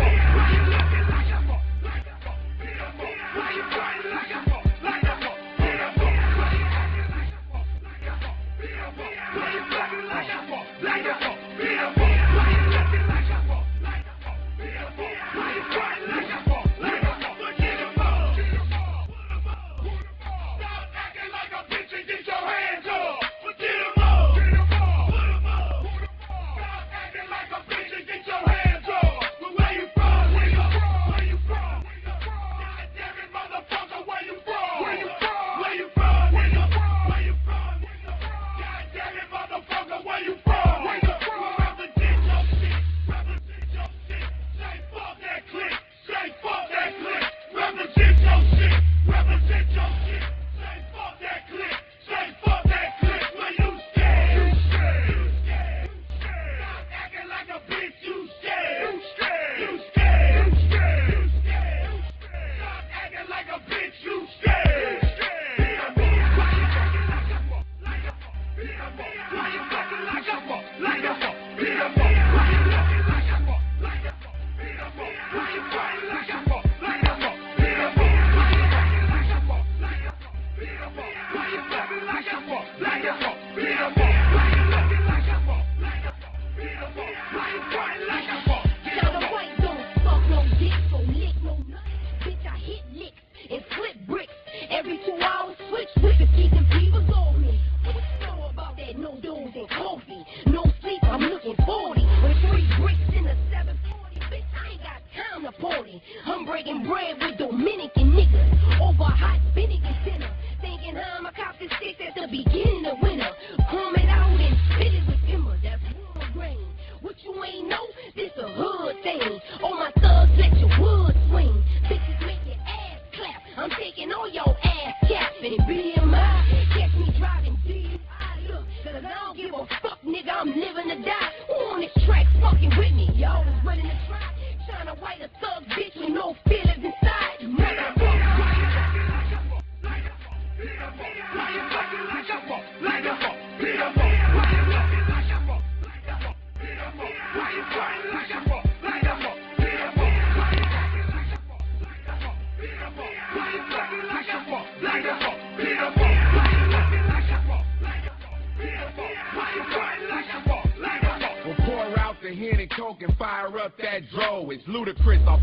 It's 164.51 164.63
Ludacris. 164.65 165.25
Off 165.27 165.39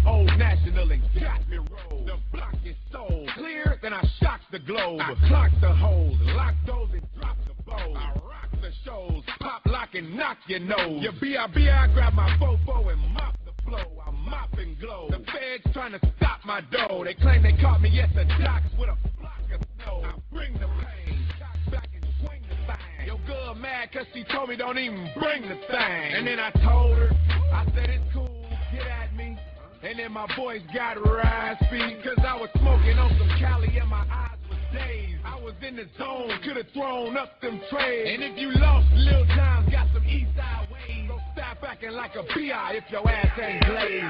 And 30.09 30.15
my 30.15 30.27
voice 30.37 30.63
got 30.75 30.97
raspy 31.05 31.97
cause 32.03 32.17
I 32.27 32.35
was 32.41 32.49
smoking 32.57 32.99
on 32.99 33.15
some 33.19 33.29
Cali 33.39 33.77
and 33.79 33.91
my 33.91 34.07
eyes 34.11 34.39
was 34.49 34.59
dazed. 34.73 35.21
I 35.23 35.37
was 35.37 35.53
in 35.61 35.77
the 35.77 35.85
zone, 35.99 36.31
could've 36.43 36.65
thrown 36.73 37.19
up 37.19 37.39
them 37.43 37.61
trays. 37.69 38.15
And 38.15 38.23
if 38.23 38.39
you 38.39 38.51
lost, 38.53 38.87
Lil 38.95 39.27
Jon's 39.37 39.71
got 39.71 39.87
some 39.93 40.07
east 40.07 40.35
side 40.35 40.67
ways. 40.73 41.05
So 41.09 41.19
stop 41.35 41.59
acting 41.63 41.91
like 41.91 42.17
a 42.17 42.23
B.I. 42.35 42.81
if 42.81 42.91
your 42.91 43.07
ass 43.07 43.39
ain't 43.39 43.63
glazed. 43.67 44.07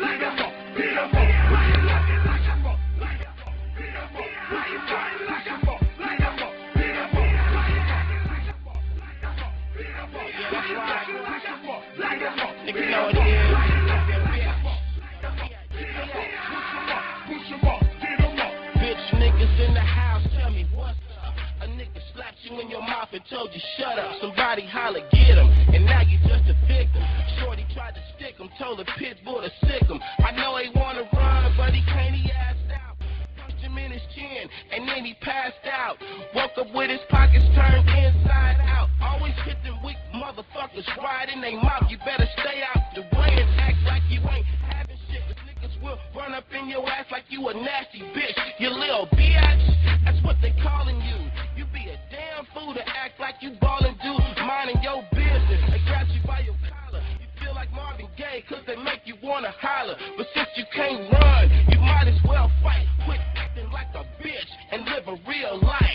Niggas 0.00 0.56
know 12.96 13.08
it 13.12 13.18
is. 13.20 13.56
Bitch 18.80 19.06
niggas 19.20 19.68
in 19.68 19.74
the 19.74 19.80
house, 19.80 20.24
tell 20.38 20.50
me 20.50 20.66
what's 20.74 20.96
up. 21.20 21.34
A 21.60 21.66
nigga 21.66 22.00
slapped 22.14 22.38
you 22.42 22.60
in 22.60 22.70
your 22.70 22.80
mouth 22.80 23.08
and 23.12 23.22
told 23.28 23.50
you 23.52 23.60
shut 23.76 23.98
up. 23.98 24.16
Somebody 24.20 24.66
holler, 24.66 25.00
get 25.12 25.36
him, 25.36 25.48
and 25.74 25.84
now 25.84 26.00
you 26.02 26.18
just 26.24 26.48
a 26.48 26.56
victim. 26.66 27.02
Shorty 27.40 27.66
tried 27.74 27.94
to 27.94 28.02
stick 28.16 28.38
him, 28.38 28.48
told 28.58 28.78
the 28.78 28.86
pit 28.98 29.18
bull 29.24 29.42
to 29.42 29.50
sick 29.66 29.84
him. 29.84 30.00
I 30.18 30.32
know 30.32 30.56
he 30.56 30.70
wanna 30.74 31.04
run, 31.12 31.54
but 31.56 31.74
he 31.74 31.84
can't, 31.84 32.14
he 32.14 32.30
asked 32.30 32.70
out. 32.72 32.96
Punched 33.36 33.60
him 33.60 33.76
in 33.76 33.90
his 33.90 34.02
chin, 34.14 34.48
and 34.72 34.88
then 34.88 35.04
he 35.04 35.14
passed 35.20 35.66
out. 35.70 35.96
Woke 36.34 36.56
up 36.56 36.74
with 36.74 36.90
his 36.90 37.00
pockets 37.10 37.44
turned 37.54 37.88
inside 37.88 38.60
out. 38.60 38.75
Motherfuckers 40.76 41.02
right 41.02 41.28
in 41.28 41.40
their 41.40 41.60
mouth. 41.60 41.84
You 41.88 41.98
better 41.98 42.26
stay 42.38 42.62
out 42.74 42.82
the 42.94 43.02
way 43.16 43.30
and 43.30 43.60
act 43.60 43.78
like 43.86 44.02
you 44.08 44.20
ain't 44.20 44.46
having 44.68 44.96
shit. 45.10 45.22
Cause 45.26 45.36
niggas 45.46 45.82
will 45.82 45.98
run 46.14 46.34
up 46.34 46.44
in 46.52 46.68
your 46.68 46.88
ass 46.88 47.06
like 47.10 47.24
you 47.28 47.48
a 47.48 47.54
nasty 47.54 48.00
bitch. 48.14 48.36
You 48.58 48.70
little 48.70 49.06
bitch. 49.12 50.04
That's 50.04 50.22
what 50.24 50.36
they 50.42 50.54
calling 50.62 51.00
you. 51.00 51.16
You 51.56 51.64
be 51.72 51.88
a 51.88 51.98
damn 52.10 52.46
fool 52.54 52.74
to 52.74 52.82
act 52.86 53.20
like 53.20 53.36
you 53.40 53.52
ballin' 53.60 53.96
dude, 54.02 54.46
minding 54.46 54.82
your 54.82 55.02
business. 55.12 55.62
They 55.70 55.80
grab 55.86 56.06
you 56.08 56.20
by 56.26 56.40
your 56.40 56.56
collar. 56.68 57.02
You 57.20 57.26
feel 57.40 57.54
like 57.54 57.72
Marvin 57.72 58.08
Gaye 58.16 58.44
cause 58.48 58.62
they 58.66 58.76
make 58.76 59.00
you 59.04 59.14
wanna 59.22 59.52
holler. 59.60 59.96
But 60.16 60.26
since 60.34 60.48
you 60.56 60.64
can't 60.74 61.12
run, 61.12 61.50
you 61.70 61.80
might 61.80 62.08
as 62.08 62.20
well 62.28 62.50
fight. 62.62 62.86
Quit 63.04 63.20
acting 63.36 63.70
like 63.70 63.88
a 63.94 64.04
bitch 64.22 64.50
and 64.72 64.84
live 64.84 65.08
a 65.08 65.16
real 65.28 65.60
life. 65.62 65.85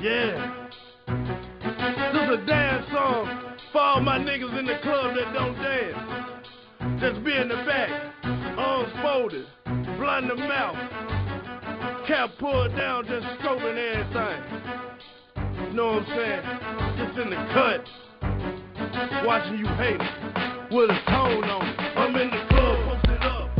Yeah. 0.00 0.68
This 1.06 2.22
is 2.22 2.30
a 2.30 2.46
dance 2.46 2.86
song 2.92 3.56
for 3.72 3.80
all 3.80 4.00
my 4.00 4.18
niggas 4.18 4.58
in 4.58 4.66
the 4.66 4.78
club 4.82 5.14
that 5.16 5.32
don't 5.32 5.54
dance. 5.56 7.00
Just 7.00 7.24
be 7.24 7.36
in 7.36 7.48
the 7.48 7.56
back, 7.66 7.90
arms 8.58 8.92
folded, 9.02 9.46
in 9.66 10.28
the 10.28 10.36
mouth, 10.36 10.76
cap 12.06 12.30
pulled 12.38 12.76
down, 12.76 13.04
just 13.06 13.26
scoping 13.40 13.76
everything. 13.76 14.42
You 15.68 15.72
know 15.72 15.86
what 15.94 16.02
I'm 16.02 16.14
saying? 16.14 16.42
Just 16.98 17.18
in 17.18 17.30
the 17.30 17.36
cut, 17.52 17.84
watching 19.26 19.58
you 19.58 19.66
hate 19.66 20.00
with 20.70 20.90
a 20.90 21.00
tone 21.10 21.44
on. 21.44 21.62
I'm 21.96 22.14
in 22.16 22.30
the 22.30 22.46
club, 22.48 23.02
posted 23.02 23.22
up, 23.22 23.53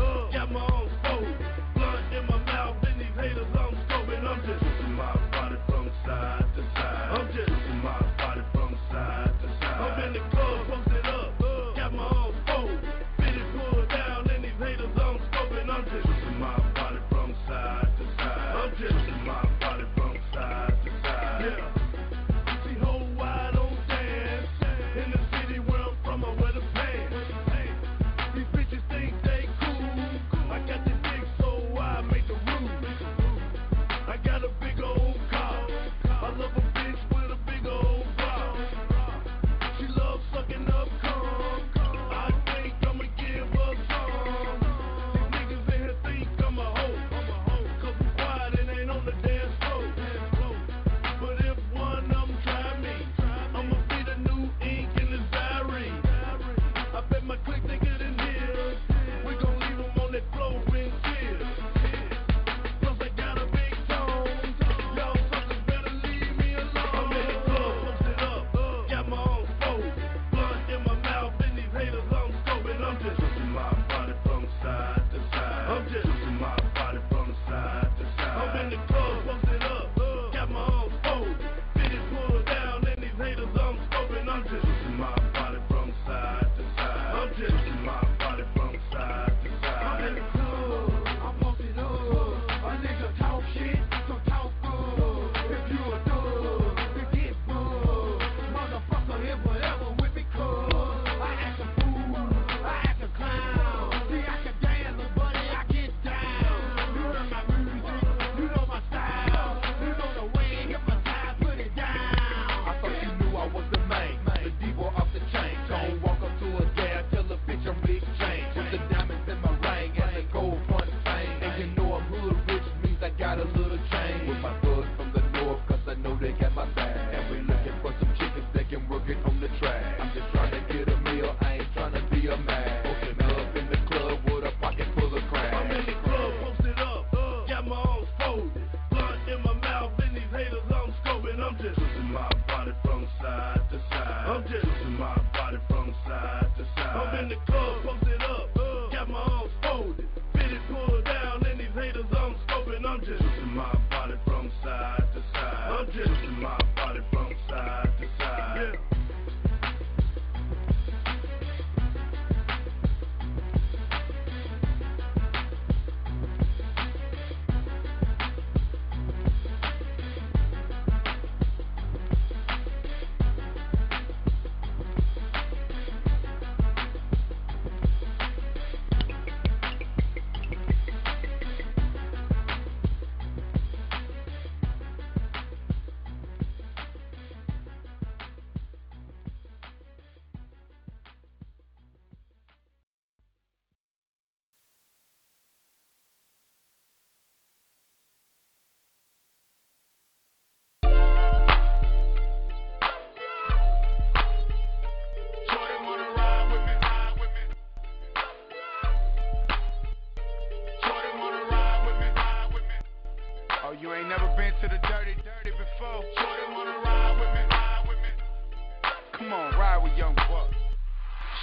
gon' 219.51 219.61
ride 219.61 219.83
with 219.83 219.93
young 219.97 220.15
buck. 220.15 220.49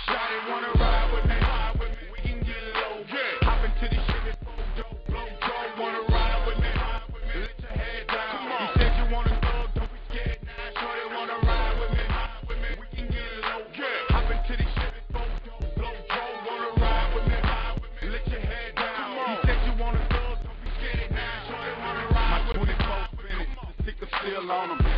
Shotty 0.07 0.49
wanna 0.49 0.71
ride 0.79 1.13
with 1.13 1.25
me, 1.25 1.37
ride 1.37 1.75
with 1.79 1.89
me. 1.89 2.05
We 2.11 2.17
can 2.25 2.39
get 2.41 2.61
low, 2.73 2.97
yeah. 3.05 3.45
Hop 3.45 3.61
into 3.61 3.85
the 3.93 3.99
shit 4.01 4.37
blow, 4.41 4.85
blow, 5.05 5.27
blow. 5.37 5.63
Wanna 5.77 6.01
ride 6.09 6.41
with 6.47 6.57
me, 6.57 6.69
ride 6.81 7.05
with 7.13 7.23
me. 7.29 7.35
Let 7.45 7.59
your 7.61 7.75
head 7.77 8.07
down. 8.07 8.31
Come 8.33 8.51
on. 8.51 8.61
You 8.61 8.81
said 8.81 8.91
you 8.97 9.05
wanna 9.13 9.37
go, 9.37 9.53
don't 9.77 9.91
be 9.93 9.99
scared 10.09 10.39
now. 10.41 10.81
Shorty 10.81 11.05
wanna 11.13 11.37
ride 11.45 11.75
with 11.77 11.91
me, 11.93 12.03
ride 12.09 12.41
with 12.49 12.59
me. 12.63 12.69
We 12.81 12.87
can 12.89 13.05
get 13.11 13.29
low, 13.45 13.61
yeah. 13.69 14.13
Hop 14.17 14.29
into 14.33 14.53
the 14.57 14.65
shit 14.65 14.93
blow, 15.13 15.27
blow, 15.45 15.61
blow. 15.77 16.29
Wanna 16.49 16.69
ride 16.81 17.09
with 17.13 17.25
me, 17.29 17.37
ride 17.37 17.75
with 17.85 17.93
me. 18.01 18.03
Let 18.09 18.25
your 18.33 18.41
head 18.41 18.71
down. 18.81 18.97
Come 18.97 19.17
on. 19.21 19.29
You 19.29 19.45
said 19.45 19.59
you 19.61 19.73
wanna 19.77 20.03
go, 20.09 20.23
don't 20.41 20.57
be 20.65 20.69
scared 20.81 21.11
now. 21.13 21.53
Wanna 21.53 22.05
ride 22.17 22.33
My 22.33 22.49
with 22.49 22.65
me. 22.65 22.73
24 22.81 23.29
minutes, 23.29 23.53
the 23.77 23.83
stick 23.85 24.09
still 24.09 24.49
on 24.49 24.90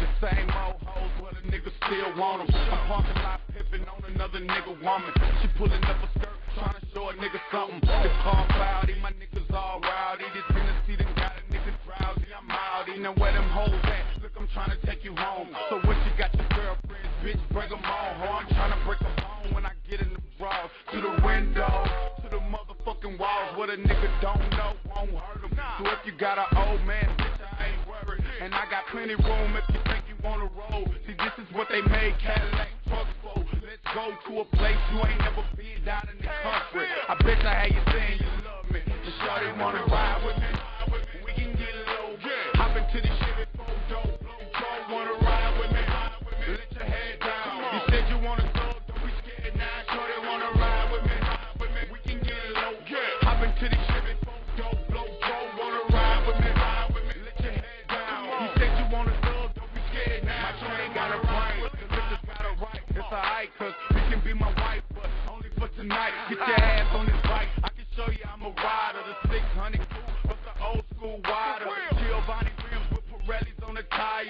still 1.87 2.15
want 2.15 2.47
them. 2.47 2.55
I'm 2.71 2.87
parking 2.87 3.19
lot 3.23 3.41
pimping 3.51 3.87
on 3.87 3.99
another 4.13 4.39
nigga 4.39 4.73
woman. 4.83 5.11
She 5.41 5.47
pulling 5.57 5.83
up 5.83 5.99
a 5.99 6.09
skirt, 6.19 6.37
trying 6.55 6.75
to 6.79 6.83
show 6.93 7.09
a 7.09 7.13
nigga 7.13 7.39
something. 7.51 7.79
It's 7.83 8.17
called 8.23 8.47
cloudy, 8.49 8.95
my 9.01 9.11
niggas 9.11 9.51
all 9.53 9.81
rowdy. 9.81 10.25
This 10.33 10.47
Tennessee 10.51 10.95
done 10.95 11.13
got 11.15 11.33
a 11.35 11.43
nigga 11.51 11.71
drowsy. 11.83 12.27
I'm 12.31 12.47
outy. 12.47 12.99
Now 12.99 13.13
where 13.15 13.33
them 13.33 13.49
hoes 13.49 13.73
at? 13.83 14.21
Look, 14.21 14.31
I'm 14.39 14.47
trying 14.53 14.71
to 14.71 14.79
take 14.85 15.03
you 15.03 15.15
home. 15.15 15.49
So 15.69 15.77
what 15.83 15.97
you 16.07 16.11
got 16.17 16.33
your 16.35 16.47
girlfriends, 16.55 17.13
bitch, 17.23 17.41
bring 17.51 17.69
them 17.69 17.83
on. 17.83 18.09
Ho, 18.21 18.27
I'm 18.31 18.47
trying 18.55 18.71
to 18.71 18.79
break 18.85 18.99
them 18.99 19.15
home 19.19 19.53
when 19.53 19.65
I 19.65 19.71
get 19.89 19.99
in 19.99 20.13
the 20.13 20.21
bras. 20.39 20.69
To 20.91 21.01
the 21.01 21.13
window, 21.25 21.83
to 22.23 22.27
the 22.29 22.41
motherfucking 22.47 23.19
walls. 23.19 23.57
What 23.57 23.69
a 23.69 23.77
nigga 23.77 24.09
don't 24.21 24.43
know 24.51 24.73
won't 24.87 25.11
hurt 25.11 25.43
him. 25.43 25.51
So 25.79 25.89
if 25.91 25.99
you 26.05 26.13
got 26.17 26.37
an 26.37 26.47
old 26.57 26.81
man, 26.87 27.09
bitch, 27.17 27.39
I 27.43 27.67
ain't 27.67 27.83
worried. 27.87 28.23
And 28.41 28.53
I 28.53 28.69
got 28.69 28.87
plenty 28.91 29.15
room 29.15 29.55
if 29.57 29.67
you 29.73 29.81
think 29.85 30.03
you 30.07 30.15
wanna 30.23 30.49
roll. 30.55 30.87
This 31.23 31.47
is 31.47 31.55
what 31.55 31.69
they 31.69 31.79
made 31.79 32.19
Cadillac 32.19 32.67
trucks 32.89 33.07
for. 33.23 33.39
Let's 33.63 33.79
go 33.95 34.11
to 34.27 34.41
a 34.41 34.45
place 34.57 34.75
you 34.91 34.99
ain't 35.07 35.19
never 35.19 35.47
been 35.55 35.79
down 35.85 36.09
in 36.11 36.17
the 36.17 36.27
country. 36.27 36.85
I 37.07 37.15
bet 37.23 37.37
you 37.39 37.47
how 37.47 37.63
you 37.63 37.81
saying 37.95 38.19
you 38.19 38.27
love 38.43 38.69
me. 38.69 38.81
The 38.83 39.11
shorty 39.23 39.57
wanna 39.57 39.85
ride 39.87 40.21
with 40.25 40.35
me. 40.35 40.42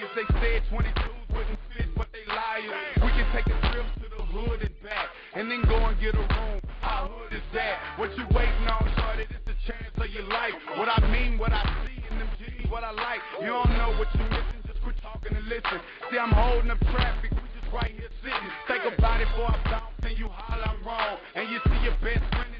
The. 0.00 0.08
They 0.14 0.26
said 0.40 0.62
22s 0.70 1.26
wouldn't 1.34 1.58
fit, 1.74 1.88
but 1.96 2.08
they 2.12 2.24
liars. 2.26 2.98
We 3.02 3.10
can 3.14 3.26
take 3.32 3.46
a 3.46 3.56
trip 3.70 3.86
to 4.02 4.06
the 4.10 4.22
hood 4.22 4.62
and 4.62 4.74
back, 4.82 5.08
and 5.34 5.50
then 5.50 5.62
go 5.62 5.76
and 5.76 5.98
get 6.00 6.14
a 6.14 6.18
room. 6.18 6.60
How 6.80 7.10
hood 7.10 7.32
is 7.32 7.44
that? 7.54 7.98
What 7.98 8.16
you 8.16 8.26
waiting 8.34 8.66
on, 8.68 8.84
shorty? 8.98 9.26
This 9.30 9.42
the 9.46 9.56
chance 9.66 9.94
of 9.96 10.08
your 10.10 10.26
life. 10.28 10.54
What 10.76 10.88
I 10.88 10.98
mean, 11.10 11.38
what 11.38 11.52
I 11.52 11.62
see 11.86 11.98
in 12.10 12.18
them 12.18 12.28
G's, 12.38 12.70
what 12.70 12.84
I 12.84 12.90
like. 12.90 13.22
You 13.40 13.54
don't 13.54 13.70
know 13.78 13.94
what 13.98 14.08
you 14.14 14.24
missing, 14.30 14.62
just 14.66 14.82
quit 14.82 14.96
talking 15.02 15.36
and 15.36 15.46
listen. 15.46 15.78
See, 16.10 16.18
I'm 16.18 16.32
holding 16.32 16.70
up 16.70 16.80
traffic. 16.90 17.30
We 17.30 17.46
just 17.54 17.72
right 17.72 17.90
here 17.90 18.10
sitting. 18.22 18.50
Think 18.66 18.82
about 18.98 19.20
it 19.20 19.28
before 19.30 19.50
I 19.50 19.58
bounce 19.70 19.94
and 20.02 20.18
you 20.18 20.28
holler 20.28 20.68
I'm 20.68 20.82
wrong. 20.84 21.18
And 21.34 21.50
you 21.50 21.58
see 21.66 21.80
your 21.82 21.96
best 22.02 22.22
friend 22.34 22.53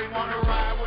Shawty 0.00 0.12
wanna 0.14 0.38
ride 0.48 0.79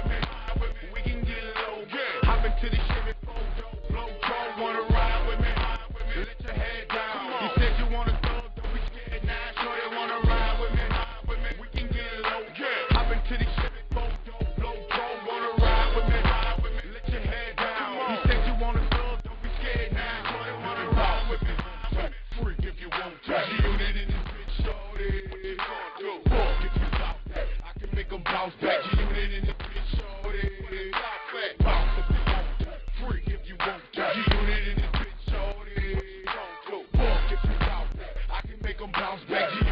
bounce 39.03 39.21
back. 39.29 39.62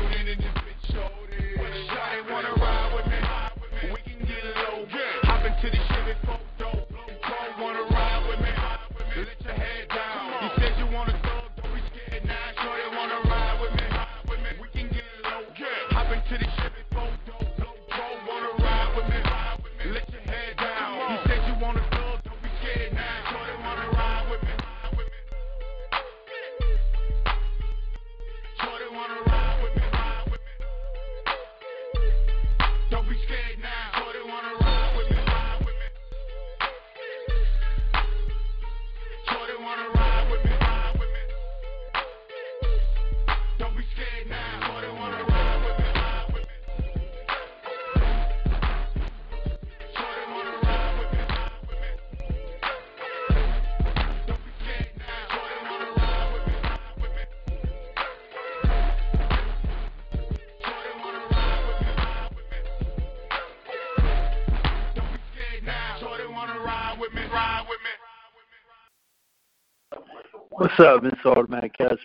What's 70.78 70.88
up, 70.88 71.04
Miss 71.04 71.26
Automatic 71.26 71.78
Cash? 71.78 71.98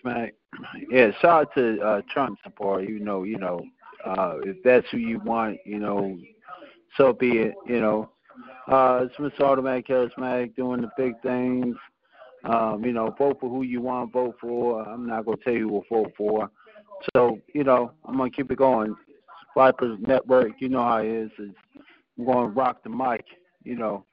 Yeah, 0.90 1.12
shout 1.20 1.42
out 1.42 1.54
to 1.54 1.80
uh, 1.80 2.00
Trump 2.12 2.36
support. 2.42 2.82
You 2.88 2.98
know, 2.98 3.22
you 3.22 3.38
know, 3.38 3.60
uh, 4.04 4.38
if 4.42 4.56
that's 4.64 4.86
who 4.90 4.96
you 4.96 5.20
want, 5.20 5.58
you 5.64 5.78
know, 5.78 6.18
so 6.96 7.12
be 7.12 7.38
it. 7.38 7.54
You 7.64 7.80
know, 7.80 8.10
uh, 8.66 9.04
it's 9.04 9.14
Miss 9.20 9.38
Automatic 9.38 9.86
Cash 9.86 10.10
doing 10.56 10.80
the 10.80 10.90
big 10.96 11.12
things. 11.22 11.76
Um, 12.44 12.84
you 12.84 12.92
know, 12.92 13.14
vote 13.16 13.38
for 13.40 13.48
who 13.48 13.62
you 13.62 13.80
want 13.80 14.12
to 14.12 14.12
vote 14.12 14.36
for. 14.40 14.82
I'm 14.82 15.06
not 15.06 15.26
gonna 15.26 15.36
tell 15.44 15.52
you 15.52 15.68
who 15.68 15.82
to 15.82 15.88
vote 15.88 16.12
for. 16.16 16.50
So, 17.14 17.38
you 17.54 17.62
know, 17.62 17.92
I'm 18.04 18.16
gonna 18.16 18.30
keep 18.30 18.50
it 18.50 18.58
going. 18.58 18.96
Vipers 19.56 19.96
Network, 20.00 20.52
you 20.58 20.68
know 20.68 20.82
how 20.82 20.96
it 20.98 21.06
is. 21.06 21.30
It's, 21.38 21.56
I'm 22.18 22.26
gonna 22.26 22.48
rock 22.48 22.82
the 22.82 22.90
mic. 22.90 23.24
You 23.62 23.76
know. 23.76 24.04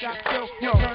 Cause 0.00 0.16
50 0.16 0.30
shots 0.30 0.50
Yo, 0.60 0.72
yo, 0.72 0.89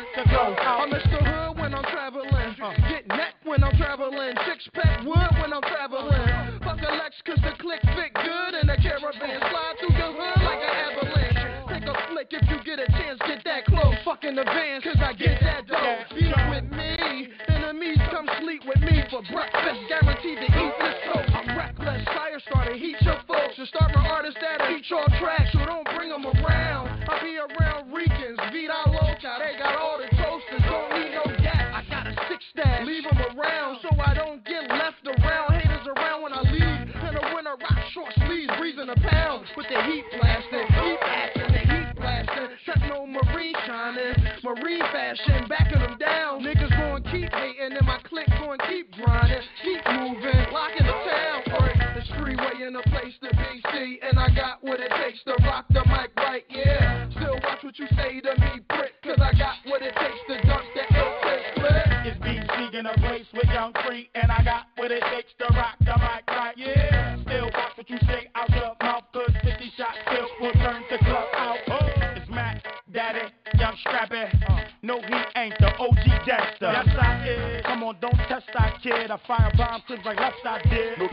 way, 53.86 54.00
and 54.02 54.20
I 54.20 54.30
got 54.34 54.64
what 54.64 54.80
it 54.80 54.92
takes 55.04 55.24
to 55.26 55.36
rock 55.44 55.66
the 55.70 55.84
mic 55.86 56.12
right, 56.18 56.44
yeah. 56.50 57.10
Still 57.12 57.36
watch 57.44 57.64
what 57.64 57.78
you 57.78 57.88
say 57.96 58.20
to 58.22 58.40
me, 58.40 58.62
prick, 58.70 58.94
cause 59.04 59.20
I 59.22 59.38
got 59.38 59.56
what 59.66 59.82
it 59.82 59.94
takes 59.96 60.22
to 60.28 60.48
dunk 60.48 60.66
that 60.76 60.92
eight 60.92 62.08
It's 62.08 62.20
BG 62.20 62.80
in 62.80 62.86
a 62.86 62.94
place 62.94 63.26
with 63.34 63.46
Young 63.46 63.74
Free, 63.86 64.10
and 64.16 64.32
I 64.32 64.44
got 64.44 64.68
what 64.78 64.92
it 64.92 65.04
takes 65.14 65.32
to 65.40 65.54
rock 65.56 65.76
the 65.80 65.96
mic 65.98 66.24
right, 66.28 66.56
yeah. 66.58 67.18
Still 67.24 67.46
watch 67.54 67.78
what 67.78 67.90
you 67.90 67.98
say 68.08 68.30
out 68.36 68.50
your 68.50 68.74
mouth, 68.82 69.04
cause 69.14 69.32
50 69.44 69.72
shots 69.78 69.98
still 70.08 70.28
will 70.42 70.54
turn 70.54 70.84
the 70.90 70.98
club 71.00 71.28
out. 71.34 71.58
Oh, 71.68 71.88
it's 72.16 72.30
Mac, 72.30 72.64
Daddy, 72.92 73.32
Young 73.58 73.76
Strappy. 73.86 74.50
Uh, 74.50 74.66
no, 74.82 75.02
he 75.02 75.40
ain't 75.40 75.56
the 75.60 75.74
OG 75.78 76.26
gangster. 76.26 76.72
Yes, 76.72 76.88
I 77.00 77.28
is. 77.28 77.66
Come 77.66 77.84
on, 77.84 77.98
don't 78.02 78.18
test 78.30 78.46
our 78.56 78.74
kid. 78.82 79.12
I 79.12 79.18
firebomb 79.28 79.86
clips 79.86 80.06
like 80.06 80.20
left 80.20 80.46
I 80.46 80.62
did. 80.70 81.05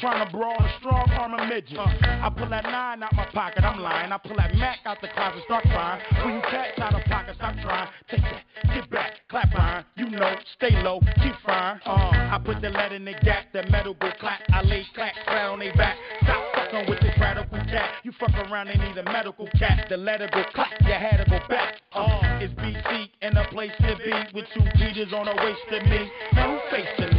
trying 0.00 0.26
to 0.26 0.32
brawl 0.32 0.56
a 0.56 0.70
strong 0.80 1.10
arm 1.10 1.34
a 1.34 1.46
midget. 1.46 1.78
Uh, 1.78 1.86
I 2.02 2.30
pull 2.36 2.48
that 2.48 2.64
nine 2.64 3.02
out 3.02 3.12
my 3.14 3.26
pocket, 3.26 3.64
I'm 3.64 3.80
lying. 3.80 4.12
I 4.12 4.18
pull 4.18 4.36
that 4.36 4.54
Mac 4.54 4.78
out 4.84 5.00
the 5.00 5.08
closet, 5.08 5.42
start 5.44 5.64
crying. 5.64 6.02
When 6.24 6.34
you 6.34 6.40
catch 6.42 6.78
out 6.78 6.94
of 6.94 7.04
pocket, 7.04 7.36
stop 7.36 7.54
trying. 7.62 7.88
Take 8.10 8.22
that, 8.22 8.74
get 8.74 8.90
back, 8.90 9.12
clap 9.28 9.54
iron. 9.54 9.84
You 9.96 10.10
know, 10.10 10.34
stay 10.56 10.70
low, 10.82 11.00
keep 11.22 11.34
frying. 11.44 11.80
Uh, 11.84 12.34
I 12.34 12.40
put 12.44 12.60
the 12.60 12.70
lead 12.70 12.92
in 12.92 13.04
the 13.04 13.14
gap, 13.22 13.52
The 13.52 13.64
metal 13.70 13.96
will 14.00 14.12
clap. 14.20 14.40
I 14.50 14.62
lay 14.62 14.84
clack, 14.94 15.14
flat 15.24 15.50
on 15.50 15.58
they 15.58 15.70
back. 15.72 15.96
Stop 16.22 16.44
fucking 16.54 16.90
with 16.90 17.00
this 17.00 17.14
radical 17.20 17.58
cat. 17.58 17.90
You 18.04 18.12
fuck 18.18 18.34
around 18.34 18.68
and 18.68 18.80
need 18.80 18.98
a 18.98 19.04
medical 19.04 19.48
cat. 19.58 19.86
The 19.88 19.96
letter 19.96 20.28
go 20.32 20.42
clap, 20.54 20.70
your 20.80 20.96
head 20.96 21.24
to 21.24 21.30
go 21.30 21.38
back. 21.48 21.80
Uh, 21.92 22.38
it's 22.40 22.54
BC 22.54 23.08
in 23.22 23.36
a 23.36 23.48
place 23.48 23.72
to 23.78 23.96
be 23.96 24.12
with 24.34 24.46
two 24.54 24.64
beaters 24.78 25.12
on 25.12 25.28
a 25.28 25.36
waist 25.36 25.60
to 25.70 25.80
me. 25.88 26.10
Now 26.32 26.58
who 26.58 26.60
facing 26.70 27.13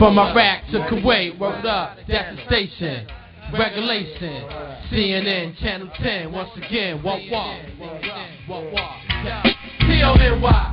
From 0.00 0.18
Iraq 0.18 0.64
to 0.72 0.78
Kuwait, 0.88 1.38
world 1.38 1.66
up, 1.66 1.98
that's 2.08 2.34
the 2.34 2.42
station. 2.46 3.06
Regulation, 3.52 4.48
CNN, 4.90 5.58
Channel 5.58 5.90
10, 6.02 6.32
once 6.32 6.48
again, 6.56 7.02
walk, 7.02 7.20
walk, 7.30 7.60
walk, 7.78 8.02
walk, 8.48 8.72
walk, 10.42 10.69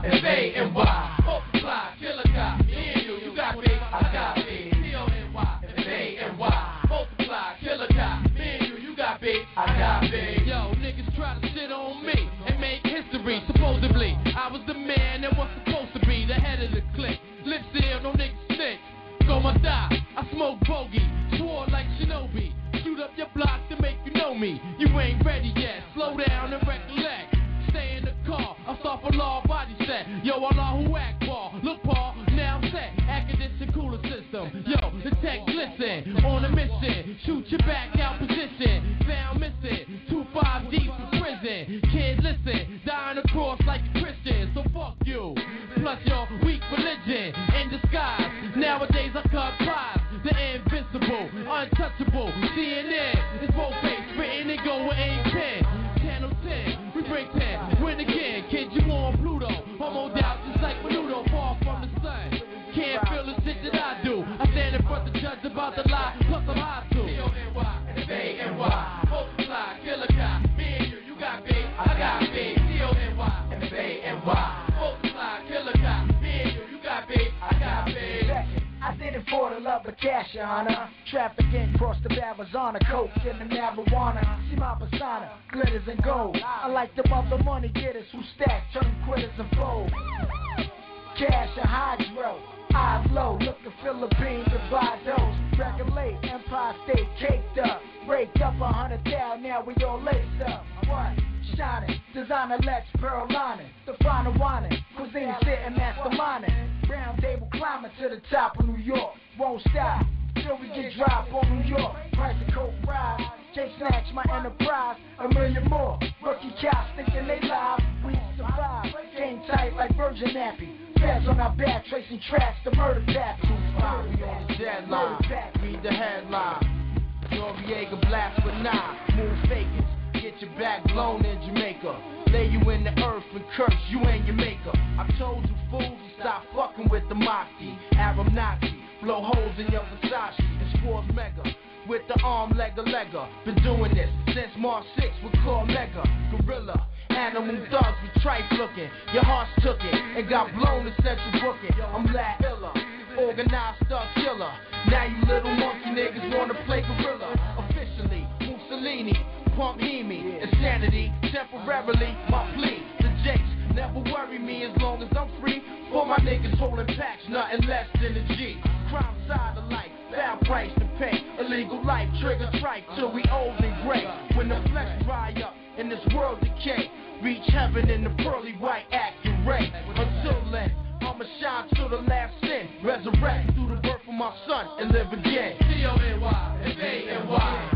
Blow 139.07 139.23
holes 139.23 139.55
in 139.57 139.71
your 139.71 139.87
Versace. 140.03 140.35
and 140.37 140.83
Force 140.83 141.05
Mega. 141.15 141.55
With 141.87 142.01
the 142.09 142.21
arm 142.23 142.51
legger 142.59 142.83
legger. 142.83 143.25
Been 143.45 143.55
doing 143.63 143.95
this 143.95 144.09
since 144.35 144.51
March 144.57 144.83
6 144.99 145.07
with 145.23 145.31
Cormega. 145.47 146.03
Gorilla. 146.29 146.85
Animal 147.11 147.55
thugs 147.71 147.95
with 148.03 148.21
tripe 148.21 148.43
looking. 148.59 148.89
Your 149.13 149.23
hearts 149.23 149.49
took 149.63 149.79
it 149.79 149.95
and 149.95 150.27
got 150.29 150.53
blown 150.55 150.83
to 150.83 150.91
central 150.99 151.31
booking. 151.39 151.71
I'm 151.79 152.11
Lad 152.11 152.43
Illa. 152.43 152.73
Organized 153.17 153.87
thug 153.87 154.07
killer. 154.15 154.51
Now 154.91 155.05
you 155.05 155.23
little 155.23 155.55
monkey 155.55 155.95
niggas 155.95 156.37
wanna 156.37 156.55
play 156.65 156.81
gorilla. 156.81 157.31
Officially, 157.63 158.27
Mussolini, 158.41 159.15
pump 159.55 159.79
Hemi, 159.79 160.35
insanity, 160.41 161.13
temporarily, 161.31 162.11
my 162.29 162.43
plea. 162.55 162.83
The 162.99 163.07
Jakes 163.23 163.73
never 163.73 163.99
worry 164.11 164.37
me 164.37 164.65
as 164.65 164.75
long 164.81 165.01
as 165.01 165.07
I'm 165.15 165.31
free. 165.39 165.63
For 165.93 166.05
my 166.05 166.17
niggas 166.17 166.57
holding 166.59 166.87
packs, 166.97 167.23
nothing 167.29 167.65
less 167.69 167.87
than 168.01 168.17
a 168.17 168.35
G. 168.35 168.61
Crime 168.89 169.27
side 169.27 169.57
of 169.57 169.69
life, 169.69 169.91
foul 170.15 170.37
price 170.45 170.71
to 170.79 170.85
pay. 170.97 171.11
Illegal 171.39 171.83
life, 171.85 172.07
trigger 172.21 172.49
tripe 172.61 172.83
till 172.95 173.11
we 173.11 173.23
old 173.31 173.59
and 173.59 173.85
gray. 173.85 174.05
When 174.35 174.47
the 174.47 174.63
flesh 174.71 175.03
dry 175.03 175.33
up 175.43 175.53
and 175.77 175.91
this 175.91 175.99
world 176.15 176.39
decay, 176.39 176.89
reach 177.21 177.43
heaven 177.47 177.89
in 177.89 178.03
the 178.05 178.11
pearly 178.23 178.53
white 178.53 178.85
accurate. 178.91 179.73
Until 179.89 180.51
then, 180.51 180.71
I'ma 181.01 181.25
shine 181.41 181.67
till 181.75 181.89
the 181.89 181.97
last 181.97 182.33
sin. 182.41 182.69
Resurrect 182.83 183.53
through 183.55 183.75
the 183.75 183.81
birth 183.81 184.07
of 184.07 184.13
my 184.13 184.33
son 184.47 184.67
and 184.79 184.91
live 184.91 185.11
again. 185.11 185.57
C-O-N-Y, 185.59 186.61
F-A-N-Y, 186.63 187.27
multiply, 187.27 187.66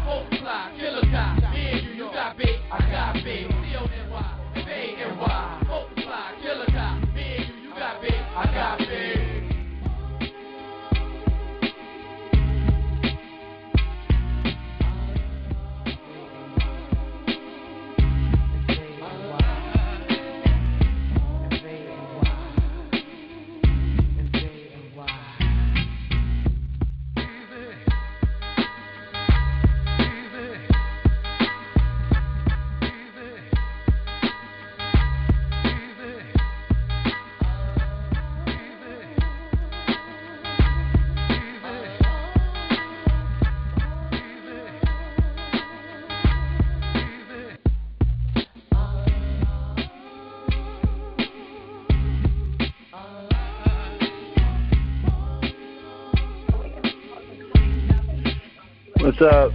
What's 59.22 59.36
up? 59.36 59.51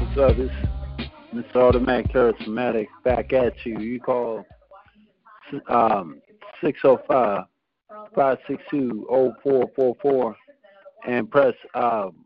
What's 0.00 0.18
up? 0.18 0.36
This 0.38 0.50
Mr. 1.34 1.56
Automatic 1.56 2.10
Charismatic 2.14 2.86
back 3.04 3.34
at 3.34 3.52
you. 3.66 3.78
You 3.78 4.00
call 4.00 4.46
um, 5.68 6.22
605 6.64 7.44
562 8.14 9.06
0444 9.42 10.36
and 11.06 11.30
press 11.30 11.52
um, 11.74 12.24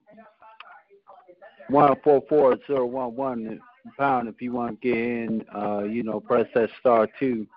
144011 1.70 3.60
pound 3.98 4.28
if 4.28 4.40
you 4.40 4.52
want 4.52 4.80
to 4.80 4.88
get 4.88 4.96
in. 4.96 5.44
Uh, 5.52 5.82
you 5.82 6.04
know, 6.04 6.20
press 6.20 6.46
that 6.54 6.70
star 6.78 7.08
two. 7.18 7.48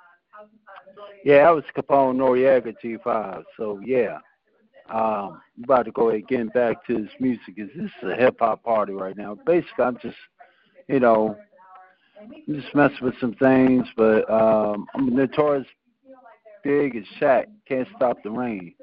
Yeah, 1.23 1.43
that 1.43 1.51
was 1.51 1.65
Capone 1.77 2.15
Noreaga 2.15 2.73
G5. 2.83 3.43
So, 3.57 3.79
yeah. 3.85 4.17
Um, 4.91 5.41
I'm 5.57 5.63
about 5.63 5.85
to 5.85 5.91
go 5.91 6.09
again 6.09 6.47
back 6.47 6.85
to 6.87 7.03
this 7.03 7.11
music. 7.19 7.55
Is 7.57 7.69
this 7.75 7.91
is 8.01 8.09
a 8.09 8.15
hip 8.15 8.37
hop 8.39 8.63
party 8.63 8.93
right 8.93 9.15
now? 9.15 9.37
Basically, 9.45 9.85
I'm 9.85 9.97
just, 10.01 10.17
you 10.87 10.99
know, 10.99 11.37
I'm 12.19 12.61
just 12.61 12.73
messing 12.73 12.97
with 13.01 13.13
some 13.19 13.33
things, 13.35 13.85
but 13.95 14.29
um, 14.29 14.87
I'm 14.95 15.15
notorious 15.15 15.67
big 16.63 16.95
as 16.95 17.03
Shaq. 17.19 17.45
Can't 17.67 17.87
stop 17.95 18.17
the 18.23 18.31
rain. 18.31 18.73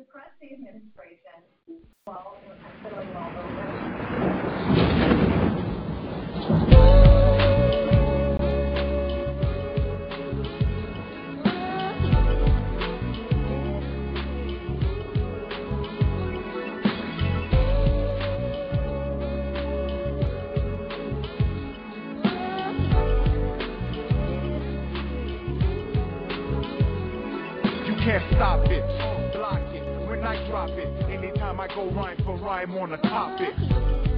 Can't 28.07 28.23
stop 28.39 28.63
it, 28.71 28.87
block 29.35 29.59
it. 29.75 29.83
When 30.09 30.23
I 30.23 30.39
drop 30.49 30.71
it, 30.71 30.87
anytime 31.11 31.59
I 31.59 31.67
go 31.67 31.91
rhyme 31.91 32.17
for 32.23 32.39
rhyme 32.39 32.71
on 32.79 32.93
a 32.93 32.99
topic. 32.99 33.51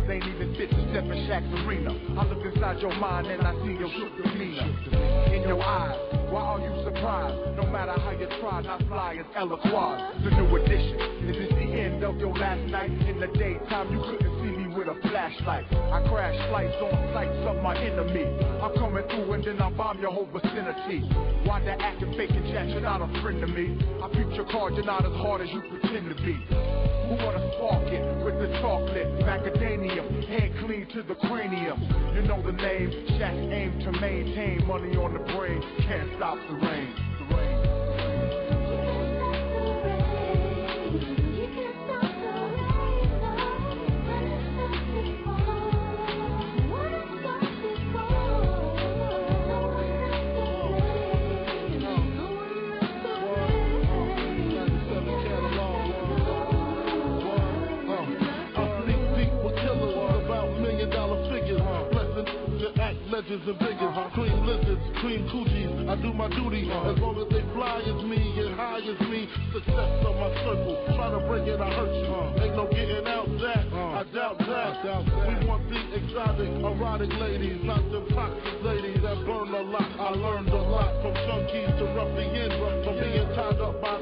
They 0.07 0.21
ain't 0.21 0.29
even 0.29 0.55
fit 0.57 0.69
to 0.71 0.81
step 0.93 1.05
in 1.05 1.25
Shaq's 1.25 1.49
arena. 1.65 1.97
I 2.21 2.25
look 2.29 2.45
inside 2.45 2.81
your 2.81 2.95
mind 2.97 3.29
and 3.29 3.41
I 3.41 3.53
see 3.65 3.81
your 3.81 3.89
demeanor. 3.89 4.69
In 5.33 5.49
your 5.49 5.63
eyes, 5.63 5.97
why 6.29 6.41
are 6.41 6.61
you 6.61 6.85
surprised? 6.85 7.57
No 7.57 7.65
matter 7.73 7.93
how 7.93 8.11
you 8.13 8.29
try, 8.41 8.61
not 8.61 8.83
fly 8.89 9.17
as 9.21 9.27
Eloquaz. 9.35 10.21
The 10.23 10.31
new 10.37 10.57
edition. 10.57 11.01
Is 11.25 11.37
this 11.37 11.49
the 11.49 11.81
end 11.81 12.05
of 12.05 12.19
your 12.19 12.37
last 12.37 12.61
night? 12.69 12.91
In 12.91 13.21
the 13.21 13.29
daytime, 13.39 13.93
you 13.93 14.01
couldn't 14.01 14.33
see 14.45 14.58
with 14.89 15.05
a 15.05 15.09
flashlight. 15.09 15.65
I 15.73 16.07
crash 16.09 16.37
lights 16.51 16.77
on 16.81 17.13
sights 17.13 17.47
of 17.47 17.63
my 17.63 17.77
enemy. 17.77 18.25
I'm 18.63 18.75
coming 18.75 19.05
through 19.09 19.33
and 19.33 19.45
then 19.45 19.61
I 19.61 19.71
bomb 19.71 20.01
your 20.01 20.13
whole 20.13 20.27
vicinity. 20.27 21.01
Why 21.45 21.61
the 21.61 21.73
acting 21.81 22.15
and 22.15 22.53
chat? 22.53 22.69
You're 22.69 22.81
not 22.81 23.03
a 23.03 23.23
friend 23.23 23.41
to 23.41 23.47
me. 23.47 23.79
I 24.03 24.09
beat 24.09 24.35
your 24.35 24.47
card, 24.51 24.75
you're 24.75 24.85
not 24.85 25.05
as 25.05 25.13
hard 25.13 25.43
as 25.43 25.49
you 25.51 25.61
pretend 25.61 26.09
to 26.09 26.23
be. 26.23 26.35
Who 26.35 27.17
wanna 27.25 27.53
spark 27.57 27.89
it 27.89 28.25
with 28.25 28.39
the 28.41 28.49
chocolate? 28.61 29.09
Macadamium, 29.25 30.27
head 30.29 30.53
clean 30.65 30.87
to 30.95 31.03
the 31.03 31.15
cranium. 31.15 31.81
You 32.15 32.23
know 32.23 32.43
the 32.43 32.53
name, 32.53 32.91
Shaq 33.19 33.53
aim 33.53 33.81
to 33.81 33.93
maintain 33.93 34.67
money 34.67 34.97
on 34.97 35.15
the 35.15 35.21
brain. 35.33 35.63
Can't 35.87 36.11
stop. 36.17 36.39
The 36.49 36.55
rain. 36.55 37.08
Legends 63.29 63.49
and 63.49 63.59
bigots. 63.59 64.15
Cream 64.15 64.47
lizards, 64.47 64.81
cream 65.01 65.29
coochies. 65.29 65.89
I 65.89 66.01
do 66.01 66.13
my 66.13 66.29
duty 66.29 66.65
as 66.71 66.99
long 66.99 67.21
as 67.21 67.29
they 67.29 67.45
fly 67.53 67.81
as 67.85 68.03
me 68.05 68.17
and 68.41 68.55
high 68.55 68.81
as 68.81 69.01
me. 69.09 69.29
Success 69.53 70.05
on 70.05 70.17
my 70.17 70.33
circle. 70.45 70.77
Try 70.97 71.11
to 71.13 71.21
break 71.29 71.45
it, 71.47 71.61
I 71.61 71.71
hurt 71.71 71.93
you. 71.93 72.43
Ain't 72.43 72.57
no 72.57 72.67
getting 72.69 73.07
out 73.07 73.29
that. 73.41 73.69
I 73.73 74.05
doubt 74.15 74.39
that. 74.39 74.81
We 75.29 75.47
want 75.47 75.69
the 75.69 75.81
exotic, 75.95 76.49
erotic 76.49 77.13
ladies, 77.21 77.61
not 77.65 77.85
the 77.91 78.01
toxic 78.15 78.63
ladies 78.63 79.03
that 79.03 79.21
burn 79.27 79.53
a 79.53 79.63
lot. 79.63 79.91
I 80.01 80.11
learned 80.17 80.49
a 80.49 80.63
lot 80.63 81.03
from 81.03 81.15
junkies 81.15 81.79
to 81.79 81.85
ruffians, 81.93 82.55
from 82.85 82.97
being 82.97 83.29
tied 83.37 83.61
up 83.61 83.81
by 83.81 84.01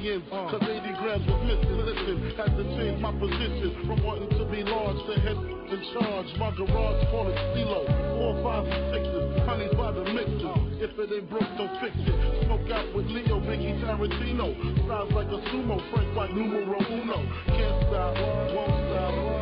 Colombians. 0.00 0.24
Uh, 0.32 0.50
Cause 0.50 0.62
80 0.62 0.80
grams 1.00 1.26
was 1.28 1.40
missing. 1.44 1.76
Listen, 1.76 2.32
had 2.36 2.56
to 2.56 2.64
change 2.76 3.00
my 3.00 3.12
position 3.12 3.84
from 3.86 4.02
wanting 4.02 4.30
to 4.30 4.44
be 4.48 4.62
large 4.64 4.96
to 5.06 5.20
head 5.20 5.36
in 5.36 5.80
charge. 5.92 6.26
My 6.38 6.50
garage 6.56 7.04
call 7.10 7.28
it 7.28 7.36
Stilo. 7.52 7.84
Four, 8.16 8.42
five, 8.42 8.64
and 8.64 8.82
sixes. 8.94 9.46
Honey's 9.46 9.74
by 9.76 9.92
the 9.92 10.04
mixes. 10.04 10.56
If 10.80 10.98
it 10.98 11.12
ain't 11.12 11.28
broke, 11.28 11.50
don't 11.58 11.74
fix 11.80 11.92
it. 11.96 12.44
Smoke 12.46 12.70
out 12.72 12.94
with 12.94 13.06
Leo, 13.06 13.40
Biggie, 13.40 13.76
Tarantino. 13.84 14.56
Sounds 14.88 15.12
like 15.12 15.28
a 15.28 15.40
sumo, 15.52 15.76
Frank 15.92 16.16
White, 16.16 16.34
numero 16.34 16.80
uno. 16.80 17.20
Can't 17.46 17.76
stop, 17.88 18.16
won't 18.56 18.72
stop. 18.88 19.39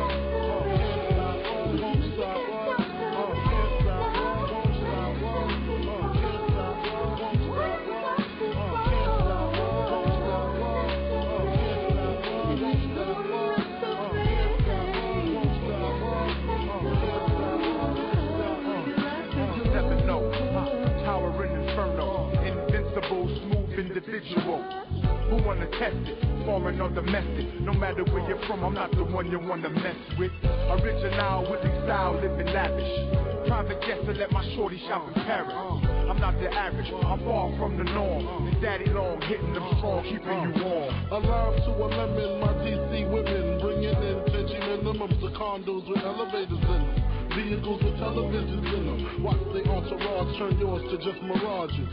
Individual. 24.19 24.63
Who 25.29 25.43
wanna 25.45 25.67
test 25.77 25.95
it? 26.07 26.45
Foreign 26.45 26.81
or 26.81 26.89
domestic. 26.89 27.61
No 27.61 27.73
matter 27.73 28.03
where 28.05 28.27
you're 28.27 28.41
from, 28.47 28.63
I'm 28.63 28.73
not 28.73 28.91
the 28.91 29.03
one 29.03 29.29
you 29.31 29.39
wanna 29.39 29.69
mess 29.69 29.95
with. 30.17 30.31
Original 30.43 31.49
with 31.49 31.61
the 31.61 31.69
style, 31.85 32.15
living 32.15 32.47
lavish. 32.47 33.47
Private 33.47 33.81
guest 33.81 34.05
to 34.05 34.13
let 34.13 34.31
my 34.31 34.43
shorty 34.55 34.79
shop 34.87 35.07
in 35.07 35.13
Paris. 35.23 35.53
I'm 35.53 36.19
not 36.19 36.33
the 36.39 36.51
average, 36.51 36.87
I'm 36.91 37.19
far 37.23 37.55
from 37.57 37.77
the 37.77 37.83
norm. 37.83 38.47
And 38.47 38.61
daddy 38.61 38.85
long 38.89 39.21
hitting 39.21 39.53
them 39.53 39.67
strong, 39.77 40.03
keeping 40.03 40.41
you 40.43 40.63
warm. 40.63 40.93
Alive 41.11 41.55
to 41.65 41.71
a 41.71 41.87
lemon, 41.87 42.39
my 42.39 42.53
DC 42.65 43.09
women 43.09 43.59
bringing 43.61 44.01
in 44.03 44.17
Tenchi 44.33 44.59
minimums 44.59 45.19
to 45.21 45.29
condos 45.37 45.87
with 45.87 46.03
elevators 46.03 46.49
in. 46.49 46.98
Vehicles 47.39 47.81
with 47.81 47.95
televisions 47.95 48.67
in 48.67 48.83
them. 48.83 49.23
Watch 49.23 49.39
the 49.55 49.63
entourage 49.63 50.37
turn 50.37 50.59
yours 50.59 50.83
to 50.91 50.97
just 50.99 51.23
mirages. 51.23 51.87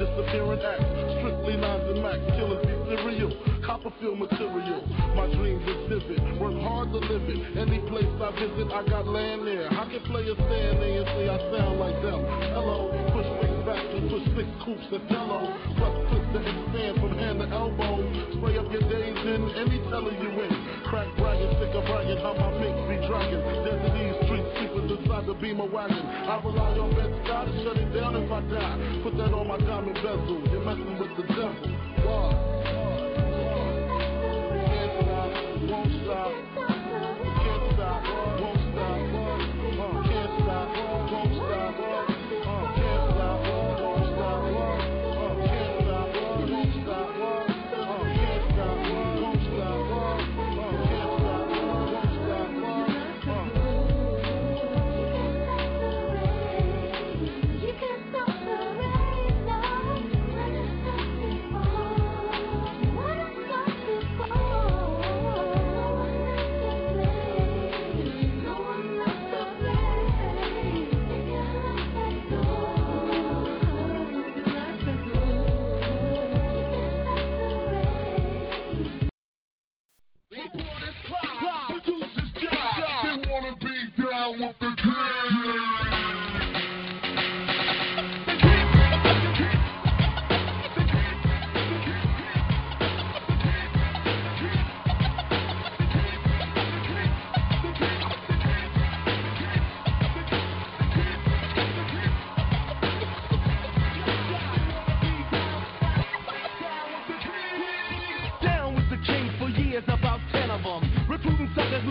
Disappearing 0.00 0.64
acts, 0.64 0.88
strictly 1.20 1.56
nines 1.60 1.84
and 1.84 2.00
max, 2.00 2.16
killers 2.32 2.64
be 2.64 2.72
serial. 2.96 3.28
Copperfield 3.60 4.18
material, 4.18 4.80
my 5.12 5.28
dreams 5.36 5.60
is 5.68 5.80
vivid. 5.92 6.40
Work 6.40 6.56
hard 6.64 6.88
to 6.92 6.98
live 7.12 7.28
it. 7.28 7.58
Any 7.58 7.78
place 7.92 8.08
I 8.08 8.32
visit, 8.40 8.72
I 8.72 8.88
got 8.88 9.06
land 9.06 9.46
there. 9.46 9.68
How 9.68 9.84
can 9.84 10.00
players 10.08 10.36
stand 10.48 10.80
there 10.80 11.04
and 11.04 11.06
say 11.12 11.28
I 11.28 11.36
sound 11.52 11.78
like 11.78 12.00
them? 12.00 12.24
Hello, 12.56 12.88
back 14.00 14.36
six 14.36 14.48
coops 14.64 14.86
of 14.92 15.08
jello. 15.08 15.40
Plus 15.76 15.94
clips 16.08 16.28
to 16.32 16.40
expand 16.40 17.00
from 17.00 17.18
hand 17.18 17.38
to 17.40 17.48
elbow. 17.48 18.04
Spray 18.36 18.58
up 18.58 18.70
your 18.72 18.82
days 18.82 19.16
in 19.16 19.42
any 19.56 19.78
teller 19.88 20.12
you 20.12 20.28
in. 20.28 20.52
Crack 20.84 21.08
bragging, 21.16 21.50
stick 21.56 21.74
a 21.74 21.80
bragging, 21.86 22.18
how 22.18 22.34
my 22.34 22.50
mix 22.60 22.74
be 22.88 22.96
dragging. 23.06 23.40
Desert 23.64 23.92
these 23.96 24.16
streets, 24.26 24.48
sleepers 24.58 24.90
inside 24.98 25.26
the 25.26 25.34
beamer 25.34 25.66
wagon. 25.66 25.96
I 25.96 26.40
rely 26.44 26.78
on 26.78 26.90
bed 26.94 27.12
sky 27.24 27.44
to 27.44 27.64
shut 27.64 27.76
it 27.76 27.92
down 27.94 28.16
if 28.16 28.30
I 28.30 28.40
die. 28.52 29.00
Put 29.02 29.16
that 29.16 29.32
on 29.32 29.48
my 29.48 29.58
diamond 29.58 29.96
bezel. 29.96 30.42
You're 30.50 30.64
messing 30.64 30.98
with 30.98 31.16
the 31.16 31.24
devil. 31.32 31.54
Wow. 32.04 32.30
Can't 34.66 34.92
stop, 35.02 35.30
won't 35.70 35.92
stop. 36.04 36.75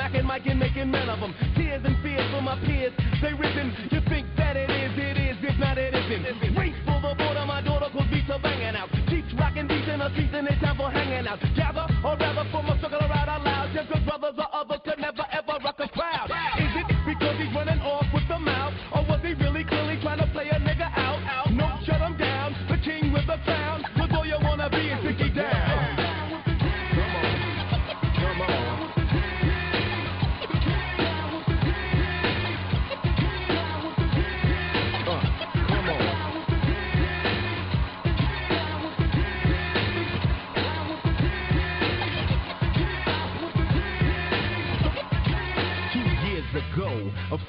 Macking, 0.06 0.26
Mike, 0.26 0.46
and 0.46 0.60
making 0.60 0.92
men 0.92 1.10
of 1.10 1.20
them. 1.20 1.34
Tears 1.56 1.82
and 1.84 1.98
fears 2.04 2.30
for 2.30 2.40
my 2.40 2.54
peers, 2.62 2.94
they 3.24 3.34
risen. 3.34 3.74
You 3.90 4.02
think 4.08 4.28
that 4.38 4.56
it 4.56 4.70
is, 4.70 4.94
it 4.94 5.18
is, 5.18 5.36
if 5.42 5.58
not, 5.58 5.80
it 5.80 5.96
isn't. 5.96 6.56
Race 6.56 6.78
for 6.86 7.02
the 7.02 7.16
border, 7.18 7.44
my 7.48 7.60
daughter, 7.66 7.90
cause 7.92 8.06
beats 8.12 8.30
are 8.30 8.38
banging 8.38 8.76
out. 8.76 8.90
Jeeps 9.10 9.34
rocking 9.34 9.68
beats 9.68 9.90
in 9.90 9.98
the 9.98 10.10
streets, 10.12 10.34
and 10.36 10.48
it's 10.48 10.62
time 10.62 10.78
for 10.78 10.92
hanging 10.92 11.26
out. 11.26 11.40
Gather, 11.56 11.88
or 12.06 12.16
rather, 12.18 12.46
form 12.52 12.70
a 12.70 12.80
circle 12.80 13.00
around 13.00 13.15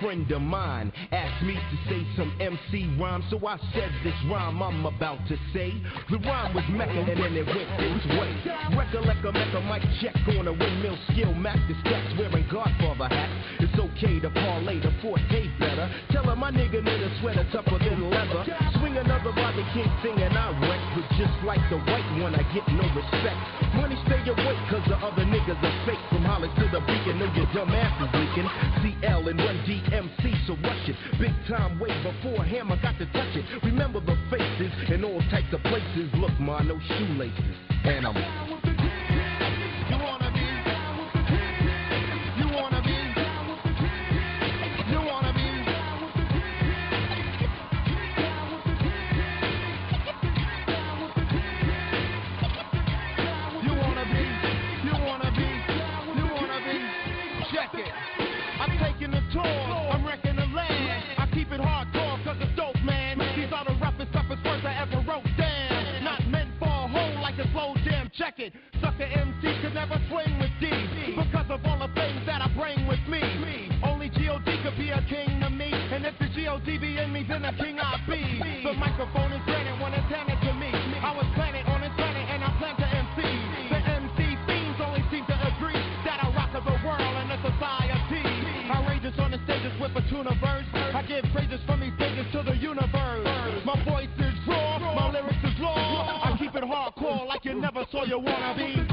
friend 0.06 0.30
of 0.30 0.40
mine 0.40 0.92
asked 1.10 1.42
me 1.42 1.58
to 1.58 1.76
say 1.90 2.06
some 2.14 2.30
MC 2.38 2.94
rhyme, 2.94 3.26
so 3.28 3.42
I 3.42 3.58
said 3.74 3.90
this 4.04 4.14
rhyme 4.30 4.62
I'm 4.62 4.86
about 4.86 5.18
to 5.26 5.34
say. 5.52 5.74
The 6.08 6.22
rhyme 6.22 6.54
was 6.54 6.62
Mecca 6.70 6.94
and 6.94 7.18
then 7.18 7.34
it 7.34 7.42
went 7.42 7.70
this 7.74 8.06
way. 8.14 8.30
Recollect 8.78 9.26
a 9.26 9.32
Mecca 9.34 9.60
mic 9.66 9.82
check 9.98 10.14
on 10.38 10.46
a 10.46 10.54
windmill 10.54 10.96
skill, 11.10 11.34
Mac 11.34 11.58
the 11.66 11.74
stacks 11.82 12.14
wearing 12.14 12.46
Godfather 12.46 13.10
hats. 13.10 13.34
It's 13.58 13.74
okay 13.74 14.22
to 14.22 14.30
parlay 14.30 14.78
the 14.78 14.94
forte 15.02 15.42
better. 15.58 15.90
Tell 16.14 16.22
her 16.30 16.36
my 16.36 16.54
nigga 16.54 16.86
need 16.86 17.02
a 17.02 17.10
sweater 17.18 17.42
tougher 17.50 17.82
than 17.82 18.06
leather. 18.06 18.46
Swing 18.78 18.94
another 18.94 19.34
Roger 19.34 19.66
King 19.74 19.90
thing 20.06 20.22
and 20.22 20.38
I 20.38 20.54
wreck, 20.62 20.82
but 20.94 21.06
just 21.18 21.34
like 21.42 21.62
the 21.66 21.82
white 21.82 22.06
one, 22.22 22.38
I 22.38 22.46
get 22.54 22.62
no 22.70 22.86
respect. 22.94 23.42
Money 23.74 23.98
stay 24.06 24.22
awake, 24.22 24.62
cause 24.70 24.86
the 24.86 25.02
other 25.02 25.26
niggas 25.26 25.58
are 25.58 25.76
fake. 25.82 25.98
From 26.14 26.22
Hollis 26.22 26.54
to 26.62 26.70
the 26.70 26.78
beacon, 26.86 27.18
know 27.18 27.26
your 27.34 27.50
dumb 27.50 27.74
ass 27.74 27.85
types. 35.96 36.14
Look, 36.16 36.38
ma, 36.38 36.62
no 36.62 36.78
shoelaces. 36.88 37.56
And 37.84 38.06
I'm. 38.06 38.65
swing 70.16 70.38
with 70.40 70.54
D 70.60 70.72
because 71.12 71.48
of 71.52 71.60
all 71.68 71.78
the 71.78 71.92
things 71.92 72.24
that 72.24 72.40
I 72.40 72.48
bring 72.56 72.88
with 72.88 73.04
me. 73.04 73.20
Only 73.84 74.08
G.O.D. 74.08 74.48
could 74.64 74.76
be 74.80 74.88
a 74.88 75.02
king 75.04 75.40
to 75.44 75.50
me, 75.50 75.68
and 75.68 76.06
if 76.06 76.16
the 76.18 76.28
G.O.D. 76.32 76.78
be 76.78 76.96
in 76.96 77.12
me, 77.12 77.24
then 77.28 77.42
the 77.42 77.52
king 77.60 77.76
I 77.76 78.00
be. 78.08 78.64
The 78.64 78.72
microphone 78.72 79.32
is 79.32 79.44
granted 79.44 79.76
when 79.76 79.92
it's 79.92 80.08
handed 80.08 80.40
to 80.40 80.52
me. 80.56 80.72
I 80.72 81.12
was 81.12 81.28
planted 81.36 81.68
on 81.68 81.84
its 81.84 81.94
planet, 81.96 82.24
and 82.32 82.40
I 82.42 82.50
plan 82.56 82.76
to 82.80 82.88
MC. 82.88 83.20
The 83.68 83.80
MC 83.84 84.18
themes 84.48 84.76
only 84.80 85.04
seem 85.12 85.28
to 85.28 85.36
agree 85.52 85.84
that 86.08 86.24
I 86.24 86.32
rock 86.32 86.52
the 86.56 86.64
world 86.80 87.14
and 87.20 87.28
the 87.28 87.38
society. 87.44 87.92
I 87.92 88.06
on 89.18 89.30
the 89.30 89.38
stages 89.44 89.72
with 89.80 89.92
a 89.96 90.02
tuna 90.10 90.34
verse. 90.40 90.66
I 90.74 91.02
give 91.06 91.24
praises 91.32 91.60
from 91.64 91.80
these 91.80 91.94
stages 91.94 92.26
to 92.32 92.42
the 92.42 92.56
universe. 92.56 93.26
My 93.64 93.78
voice 93.84 94.10
is 94.18 94.34
raw, 94.46 94.78
my 94.78 95.10
lyrics 95.12 95.38
is 95.44 95.58
law. 95.60 96.20
I 96.24 96.36
keep 96.38 96.54
it 96.54 96.64
hardcore 96.64 97.26
like 97.26 97.44
you 97.44 97.54
never 97.54 97.84
saw 97.90 98.04
your 98.04 98.20
wannabe. 98.20 98.85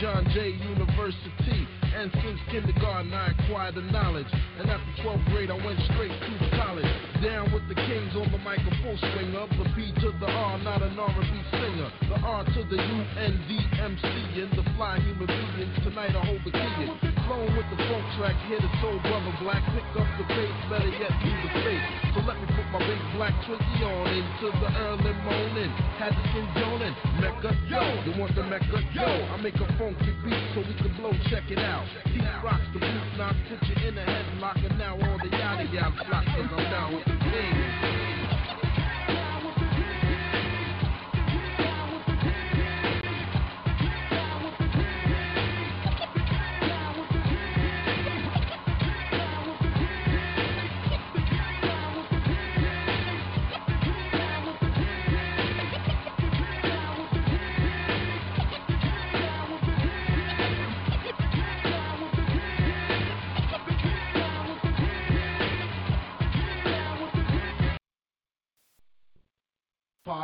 John 0.00 0.28
Jay 0.34 0.50
University, 0.50 1.66
and 1.94 2.12
since 2.20 2.38
kindergarten 2.50 3.14
I 3.14 3.32
acquired 3.32 3.76
the 3.76 3.80
knowledge. 3.80 4.26
And 4.58 4.68
after 4.68 5.02
12th 5.02 5.24
grade, 5.32 5.50
I 5.50 5.56
went 5.64 5.80
straight 5.88 6.12
to 6.12 6.50
college. 6.56 6.84
Down 7.22 7.50
with 7.52 7.66
the 7.68 7.74
kings 7.74 8.12
on 8.14 8.30
the 8.30 8.38
microphone 8.38 8.98
swing 8.98 9.34
of 9.36 9.48
the 9.56 9.64
P 9.74 9.92
to 10.00 10.12
the 10.20 10.26
R, 10.26 10.58
not 10.58 10.82
an 10.82 10.98
R&B 10.98 11.32
singer. 11.50 11.90
The 12.08 12.20
R 12.20 12.44
to 12.44 12.64
the 12.68 12.76
U 12.76 12.98
N 13.16 13.40
D 13.48 13.58
M 13.80 13.96
C 14.02 14.08
and 14.40 14.52
the 14.52 14.68
fly 14.76 14.98
human 15.00 15.26
beings. 15.26 15.76
Tonight 15.82 16.14
I 16.14 16.24
hold 16.26 16.44
the 16.44 16.52
key. 16.52 17.05
Flowing 17.26 17.56
with 17.58 17.66
the 17.74 17.78
funk 17.90 18.06
track, 18.14 18.38
hit 18.46 18.62
it 18.62 18.74
soul 18.78 19.02
brother 19.02 19.34
black. 19.42 19.58
Pick 19.74 19.82
up 19.98 20.06
the 20.14 20.24
pace, 20.30 20.60
better 20.70 20.86
yet 20.94 21.10
leave 21.26 21.42
the 21.42 21.52
face. 21.66 21.86
So 22.14 22.22
let 22.22 22.38
me 22.38 22.46
put 22.54 22.66
my 22.70 22.78
big 22.86 23.02
black 23.18 23.34
Twinkie 23.42 23.82
on 23.82 24.06
into 24.14 24.46
the 24.62 24.70
early 24.78 25.14
morning. 25.26 25.70
Had 25.98 26.14
the 26.14 26.22
skin 26.30 26.46
joning, 26.54 26.94
Mecca 27.18 27.50
yo. 27.66 27.82
You 28.06 28.14
want 28.14 28.30
the 28.36 28.44
Mecca 28.46 28.78
yo? 28.94 29.10
I 29.34 29.36
make 29.42 29.58
a 29.58 29.66
funky 29.74 30.14
beat 30.22 30.38
so 30.54 30.62
we 30.62 30.74
can 30.78 30.94
blow. 31.02 31.10
Check 31.26 31.50
it 31.50 31.58
out. 31.58 31.84
T 32.06 32.22
rocks 32.46 32.62
the 32.72 32.78
boot 32.78 33.10
knock, 33.18 33.34
put 33.50 33.58
you 33.66 33.88
in 33.88 33.98
a 33.98 34.04
headlock, 34.06 34.62
and 34.62 34.78
now 34.78 34.94
all 34.94 35.18
the 35.18 35.30
yada 35.34 35.66
yada 35.74 35.98
flock 36.06 36.24
'cause 36.30 36.46
I'm 36.54 36.70
down 36.70 36.94
with 36.94 37.04
the 37.06 37.16
king. 37.26 37.85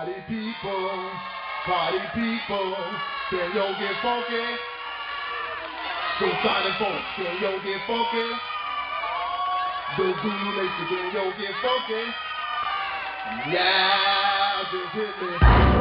Party 0.02 0.20
people, 0.26 1.10
party 1.64 1.98
people, 2.12 2.74
can 3.30 3.52
yo 3.54 3.72
get 3.78 4.02
funky? 4.02 4.58
So 6.18 6.26
sonic 6.42 6.74
funk, 6.80 7.04
can 7.14 7.38
yo 7.40 7.52
get 7.62 7.86
funky? 7.86 8.30
The 9.96 10.06
Zulu 10.22 10.50
Nation, 10.58 10.86
can 10.90 11.10
yo 11.14 11.30
get 11.38 11.54
funky? 11.62 12.04
Yeah, 13.54 14.64
just 14.72 14.92
hit 14.92 15.22
me. 15.22 15.71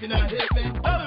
Get 0.00 0.97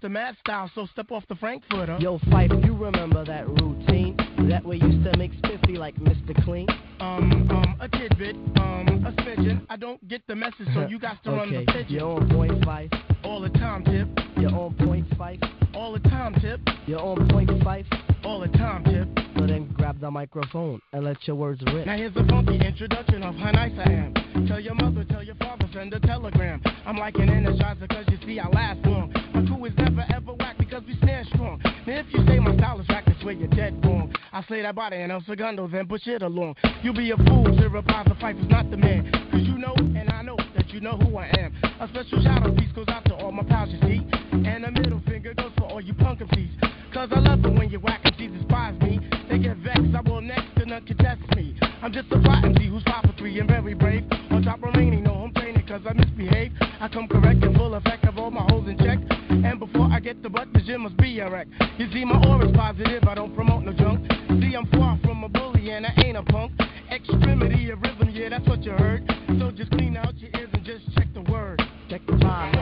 the 0.00 0.08
mad 0.08 0.36
style, 0.40 0.70
so 0.74 0.86
step 0.92 1.10
off 1.10 1.24
the 1.28 1.34
Frankfurter. 1.36 1.96
Yo, 2.00 2.18
Phife, 2.30 2.64
you 2.64 2.74
remember 2.74 3.24
that 3.24 3.46
routine? 3.48 4.16
That 4.48 4.64
we 4.64 4.78
used 4.78 5.04
to 5.04 5.16
make 5.16 5.32
spiffy 5.38 5.76
like 5.76 5.94
Mr. 5.96 6.42
Clean? 6.44 6.66
Um, 7.00 7.48
um, 7.50 7.76
a 7.80 7.88
tidbit, 7.88 8.36
um, 8.56 9.04
a 9.06 9.12
smidgen. 9.22 9.64
I 9.68 9.76
don't 9.76 10.06
get 10.08 10.26
the 10.26 10.34
message, 10.34 10.68
so 10.74 10.86
you 10.88 10.98
got 10.98 11.22
to 11.24 11.30
run 11.30 11.48
okay, 11.48 11.64
the 11.64 11.72
pigeon. 11.72 11.94
you're 11.94 12.08
on 12.08 12.28
point, 12.30 12.60
Phife. 12.62 12.92
All 13.24 13.40
the 13.40 13.50
time, 13.50 13.84
tip. 13.84 14.08
You're 14.36 14.54
on 14.54 14.74
point, 14.74 15.08
Phife. 15.10 15.74
All 15.74 15.92
the 15.92 16.00
time, 16.00 16.34
tip. 16.40 16.60
You're 16.86 17.00
on 17.00 17.28
point, 17.28 17.50
Phife. 17.50 17.86
All 18.24 18.40
the 18.40 18.48
time, 18.48 18.84
tip. 18.84 19.08
So 19.38 19.46
then 19.46 19.72
grab 19.76 20.00
the 20.00 20.10
microphone 20.10 20.80
and 20.92 21.04
let 21.04 21.26
your 21.26 21.36
words 21.36 21.62
rip. 21.72 21.86
Now 21.86 21.96
here's 21.96 22.16
a 22.16 22.24
funky 22.26 22.39
Body 34.90 35.02
and 35.02 35.12
El 35.12 35.22
Segundo, 35.22 35.68
then 35.68 35.86
push 35.86 36.04
it 36.08 36.20
along. 36.20 36.56
You'll 36.82 36.94
be 36.94 37.12
a 37.12 37.16
fool 37.16 37.44
to 37.44 37.68
reply 37.68 38.02
the 38.08 38.16
fight 38.16 38.36
is 38.36 38.48
not 38.48 38.68
the 38.72 38.76
man. 38.76 39.08
Cause 39.30 39.42
you 39.42 39.56
know 39.56 39.72
and 39.78 40.10
I 40.10 40.22
know 40.22 40.36
that 40.56 40.68
you 40.70 40.80
know 40.80 40.98
who 40.98 41.16
I 41.16 41.26
am. 41.38 41.54
A 41.78 41.86
special 41.86 42.20
shout 42.20 42.42
out 42.42 42.56
piece 42.56 42.72
goes 42.72 42.88
out 42.88 43.04
to 43.04 43.14
all 43.14 43.30
my 43.30 43.44
pals, 43.44 43.70
you 43.70 43.78
see. 43.82 44.02
And 44.32 44.64
a 44.64 44.70
middle 44.72 45.00
finger 45.06 45.32
goes 45.34 45.52
for 45.56 45.70
all 45.70 45.80
you 45.80 45.94
punk 45.94 46.18
MCs. 46.18 46.92
Cause 46.92 47.08
I 47.12 47.20
love 47.20 47.44
it 47.44 47.52
when 47.56 47.70
you 47.70 47.78
whack 47.78 48.00
and 48.02 48.16
MCs 48.16 48.40
despise 48.40 48.80
me. 48.82 48.98
They 49.28 49.38
get 49.38 49.58
vexed, 49.58 49.94
I 49.94 50.00
will 50.00 50.20
next 50.20 50.56
and 50.56 50.70
none 50.70 50.84
contest 50.84 51.22
me. 51.36 51.56
I'm 51.82 51.92
just 51.92 52.10
a 52.10 52.20
fly 52.20 52.42
MC 52.42 52.66
who's 52.66 52.82
five 52.82 53.04
for 53.04 53.12
three 53.16 53.38
and 53.38 53.48
very 53.48 53.74
brave. 53.74 54.04
On 54.32 54.42
top 54.42 54.60
remaining, 54.60 55.04
no 55.04 55.14
home 55.14 55.32
training 55.36 55.64
cause 55.68 55.82
I 55.88 55.92
misbehave. 55.92 56.50
I 56.80 56.88
come 56.88 57.06
correct 57.06 57.44
and 57.44 57.56
full 57.56 57.74
effect 57.74 58.06
of 58.06 58.18
all 58.18 58.32
my 58.32 58.42
holes 58.50 58.68
in 58.68 58.76
check. 58.78 58.98
And 59.30 59.60
before 59.60 59.88
I 59.92 60.00
get 60.00 60.20
the 60.24 60.28
butt, 60.28 60.52
the 60.52 60.60
gym 60.60 60.80
must 60.82 60.96
be 60.96 61.20
a 61.20 61.30
wreck. 61.30 61.46
You 61.78 61.88
see, 61.92 62.04
my 62.04 62.20
aura's 62.26 62.50
positive, 62.56 63.04
I 63.04 63.14
don't 63.14 63.36
promote 63.36 63.62
no 63.62 63.69
Check 72.30 72.59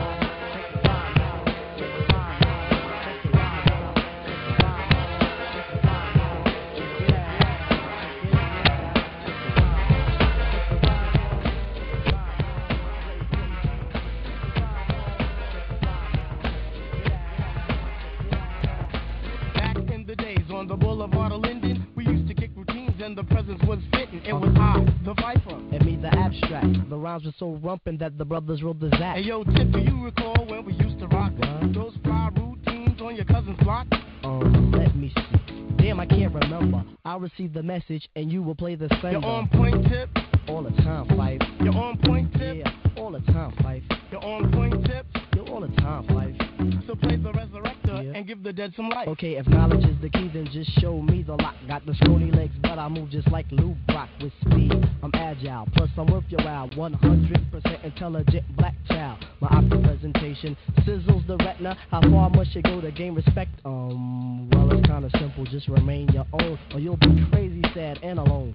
rhymes 27.19 27.27
were 27.27 27.33
so 27.39 27.59
rumpin' 27.67 27.99
that 27.99 28.19
the 28.19 28.25
brothers 28.25 28.63
rolled 28.63 28.81
the 28.81 28.91
zap. 28.91 29.17
Hey 29.17 29.23
yo, 29.23 29.45
Tip, 29.45 29.73
do 29.73 29.81
you 29.81 30.05
recall 30.05 30.47
when 30.47 30.65
we 30.65 30.73
used 30.75 30.99
to 31.01 31.07
rock 31.09 31.33
those 31.75 31.95
fly 32.05 32.31
routines 32.37 33.01
on 33.01 33.17
your 33.17 33.25
cousin's 33.25 33.59
block? 33.61 33.87
Um, 34.25 34.73
let 34.73 34.95
me 34.97 35.13
see. 35.15 35.75
Damn, 35.79 36.01
I 36.01 36.07
can't 36.07 36.35
remember. 36.35 36.85
I'll 37.05 37.21
receive 37.21 37.53
the 37.53 37.63
message 37.63 38.09
and 38.17 38.31
you 38.31 38.43
will 38.43 38.55
play 38.55 38.75
the 38.75 38.89
sender. 39.01 39.13
You're 39.13 39.25
on 39.25 39.49
point, 39.49 39.87
Tip. 39.89 40.11
All 40.49 40.63
the 40.63 40.71
time, 40.83 41.07
Phife. 41.09 41.63
You're 41.63 41.77
on 41.77 41.99
point, 41.99 42.33
Tip. 42.35 42.57
Yeah, 42.57 42.73
all 42.97 43.13
the 43.13 43.21
time, 43.33 43.53
Phife. 43.63 43.83
You're 44.11 44.25
on 44.25 44.51
point, 44.53 44.85
Tip. 44.85 45.07
You're 45.35 45.49
all 45.49 45.61
the 45.61 45.69
time, 45.77 46.07
Phife. 46.09 46.87
So 46.87 46.95
play 46.95 47.17
the 47.17 47.33
resurrector 47.33 47.78
and 48.19 48.27
give 48.27 48.43
the 48.43 48.53
dead 48.53 48.73
some 48.75 48.89
life. 48.89 49.07
Okay, 49.07 49.37
if 49.37 49.47
knowledge 49.47 49.85
is 49.85 49.97
the 50.03 50.11
key, 50.11 50.29
then 50.35 50.49
just 50.53 50.69
show 50.81 51.01
me 51.01 51.23
the 51.23 51.35
lock. 51.37 51.55
Got 51.69 51.87
the 51.87 51.95
scrawny 51.95 52.33
legs, 52.33 52.53
but 52.63 52.77
I 52.77 52.89
move 52.89 53.11
just 53.11 53.31
like 53.31 53.47
Lou 53.53 53.77
Brock 53.87 54.09
with 54.21 54.33
speed. 54.41 54.73
I'm 55.05 55.13
agile, 55.15 55.69
plus 55.77 55.89
I'm 55.97 56.09
worth 56.09 56.25
your 56.29 56.43
while. 56.43 56.69
100% 56.71 57.85
intelligent 57.85 58.57
black 58.57 58.75
child. 58.89 59.25
My 59.41 59.47
optic 59.49 59.85
presentation 59.85 60.57
sizzles 60.81 61.27
the 61.29 61.37
retina. 61.37 61.77
How 61.93 62.01
far 62.01 62.29
must 62.31 62.57
you 62.57 62.63
go 62.63 62.81
to 62.81 62.91
gain 62.91 63.15
respect? 63.15 63.53
Um, 63.65 64.51
well, 64.51 64.73
it's 64.73 64.87
kinda 64.89 65.11
simple. 65.17 65.45
Just 65.45 65.69
remain 65.69 66.09
your 66.09 66.27
own, 66.33 66.59
or 66.75 66.81
you'll 66.81 66.97
be 66.97 67.25
crazy, 67.31 67.63
sad, 67.73 68.01
and 68.03 68.19
alone. 68.19 68.53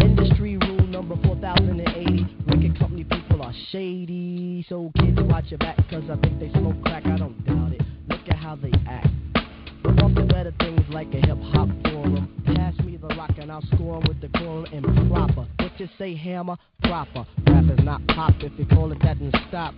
Industry 0.00 0.56
rule 0.56 0.86
number 0.88 1.14
4080. 1.22 2.26
Wicked 2.48 2.78
company 2.80 3.04
people 3.04 3.42
are 3.42 3.54
shady. 3.70 4.66
So 4.68 4.90
kids 4.98 5.18
watch 5.20 5.44
your 5.50 5.58
back, 5.58 5.76
cause 5.88 6.02
I 6.10 6.16
think 6.16 6.40
they 6.40 6.50
smoke 6.50 6.82
crack. 6.82 7.06
I 7.06 7.16
don't 7.16 7.44
doubt 7.46 7.72
it. 7.72 7.95
Look 8.26 8.34
at 8.34 8.42
how 8.42 8.56
they 8.56 8.72
act. 8.88 9.06
Off 10.02 10.14
to 10.16 10.24
better 10.24 10.52
things 10.58 10.80
like 10.90 11.06
a 11.14 11.24
hip 11.24 11.38
hop 11.52 11.68
forum. 11.84 12.42
Pass 12.44 12.76
me 12.80 12.96
the 12.96 13.06
rock 13.14 13.30
and 13.38 13.52
I'll 13.52 13.62
score 13.74 14.00
with 14.08 14.20
the 14.20 14.28
quorum 14.36 14.66
and 14.72 15.08
proper. 15.08 15.46
What 15.60 15.78
you 15.78 15.88
say, 15.96 16.16
hammer? 16.16 16.56
Proper. 16.82 17.24
Rap 17.46 17.64
is 17.70 17.84
not 17.84 18.04
pop. 18.08 18.34
If 18.40 18.58
you 18.58 18.66
call 18.66 18.90
it 18.90 18.98
that, 19.02 19.18
then 19.20 19.32
stop. 19.48 19.74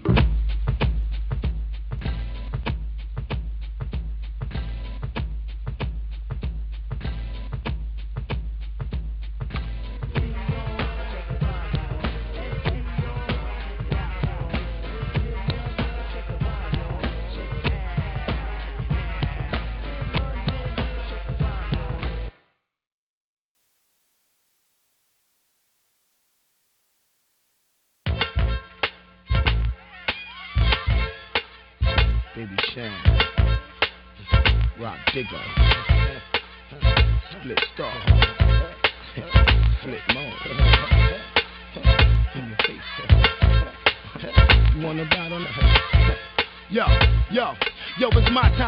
Rock 35.25 35.58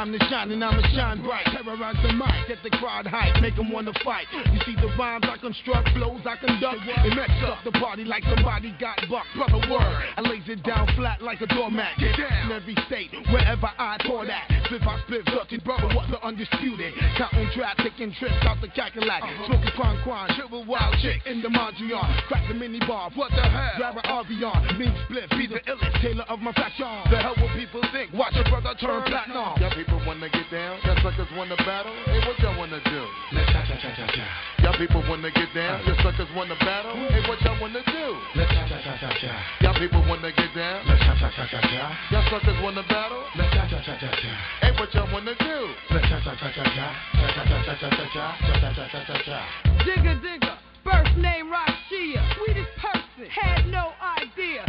time 0.00 0.12
to 0.16 0.24
shine 0.30 0.50
and 0.50 0.64
I'ma 0.64 0.80
shine 0.96 1.20
bright. 1.22 1.44
Terrorize 1.52 2.00
the 2.00 2.12
mic, 2.16 2.48
get 2.48 2.62
the 2.64 2.70
crowd 2.78 3.06
hype, 3.06 3.36
make 3.42 3.54
them 3.56 3.70
wanna 3.70 3.92
fight. 4.02 4.24
You 4.32 4.60
see 4.64 4.74
the 4.80 4.88
rhymes 4.96 5.26
I 5.28 5.36
construct, 5.36 5.90
flows 5.92 6.24
I 6.24 6.40
conduct. 6.40 6.80
It 7.04 7.12
mess 7.12 7.28
up 7.44 7.60
the 7.64 7.72
party 7.72 8.04
like 8.04 8.24
somebody 8.24 8.72
got 8.80 8.96
bucked. 9.10 9.28
Brother 9.36 9.60
word, 9.68 9.92
I 10.16 10.20
lays 10.24 10.48
it 10.48 10.64
down 10.64 10.88
flat 10.96 11.20
like 11.20 11.42
a 11.42 11.46
doormat. 11.52 11.98
Get 11.98 12.16
down 12.16 12.48
in 12.48 12.52
every 12.52 12.76
state, 12.88 13.12
wherever 13.28 13.68
I 13.76 14.00
pour 14.06 14.24
that. 14.24 14.48
Spit 14.64 14.80
I 14.88 14.96
spit, 15.04 15.24
dirty 15.26 15.58
brother, 15.60 15.92
what 15.92 16.08
the 16.08 16.16
undisputed. 16.24 16.94
Counting 17.18 17.50
trap, 17.52 17.76
taking 17.84 18.14
trips 18.16 18.40
out 18.48 18.56
the 18.64 18.68
Cackalack. 18.68 19.20
Uh-huh. 19.20 19.52
Smoking 19.52 19.74
quan 19.76 20.00
quan, 20.00 20.32
triple 20.32 20.64
wild 20.64 20.96
chick 21.04 21.20
in 21.26 21.42
the 21.42 21.48
Mondrian. 21.52 22.08
Crack 22.24 22.48
the 22.48 22.54
mini 22.54 22.80
bar, 22.88 23.10
what 23.16 23.30
the 23.36 23.44
hell? 23.44 23.76
Grab 23.76 24.00
an 24.00 24.08
RV 24.08 24.78
Mean 24.78 24.96
split, 25.04 25.28
be 25.36 25.44
the 25.46 25.60
illest, 25.68 26.00
tailor 26.00 26.24
of 26.24 26.40
my 26.40 26.52
fashion. 26.52 26.88
The 27.12 27.20
hell 27.20 27.36
will 27.36 27.52
people 27.52 27.84
think? 27.92 28.14
Watch 28.14 28.32
your 28.32 28.48
brother 28.48 28.72
turn 28.80 29.04
platinum. 29.04 29.60
Y'all 29.90 29.98
people 29.98 30.06
wanna 30.06 30.28
get 30.30 30.46
down, 30.54 30.78
y'all 30.86 30.94
suckers 31.02 31.26
wanna 31.34 31.56
battle. 31.66 31.90
Hey, 32.06 32.22
what 32.22 32.38
y'all 32.38 32.56
wanna 32.56 32.78
do? 32.78 33.02
Let's 33.34 33.50
cha 33.50 33.66
cha 33.66 33.74
cha 33.74 33.90
cha 33.98 34.06
cha. 34.06 34.24
Y'all 34.62 34.78
people 34.78 35.02
wanna 35.10 35.32
get 35.34 35.50
down, 35.52 35.82
y'all 35.82 35.98
suckers 35.98 36.30
wanna 36.36 36.54
battle. 36.62 36.94
Hey, 37.10 37.26
what 37.26 37.42
y'all 37.42 37.58
wanna 37.60 37.82
do? 37.82 38.06
Let's 38.38 38.54
cha 38.54 38.68
cha 38.70 38.78
cha 38.86 38.94
cha 39.02 39.10
cha. 39.18 39.34
Y'all 39.66 39.74
people 39.74 39.98
wanna 40.06 40.30
get 40.30 40.54
down, 40.54 40.86
let's 40.86 41.02
cha 41.02 41.14
cha 41.18 41.30
cha 41.34 41.44
cha 41.50 41.60
cha. 41.66 41.98
Y'all 42.14 42.22
suckers 42.30 42.62
wanna 42.62 42.86
battle. 42.86 43.18
Let's 43.34 43.50
cha 43.50 43.66
cha 43.66 43.82
cha 43.82 43.98
cha 43.98 44.10
cha. 44.14 44.30
Hey, 44.62 44.70
what 44.78 44.94
y'all 44.94 45.10
wanna 45.10 45.34
do? 45.34 45.58
Let's 45.90 46.06
cha 46.06 46.22
cha 46.22 46.38
cha 46.38 46.48
cha 46.54 46.64
cha. 46.70 46.86
Cha 47.18 47.26
cha 47.34 47.42
cha 47.50 47.58
cha 47.66 47.74
cha 47.74 47.90
cha 47.90 48.06
cha. 48.14 48.26
Cha 48.46 48.54
cha 48.62 48.70
cha 48.70 48.86
cha 48.94 49.00
cha 49.10 49.16
cha. 49.26 49.38
Digga 49.82 50.14
digga, 50.22 50.54
first 50.86 51.16
name 51.18 51.50
Rashia, 51.50 52.22
sweetest 52.38 52.70
person, 52.78 53.26
had 53.26 53.66
no 53.66 53.90
idea. 54.22 54.62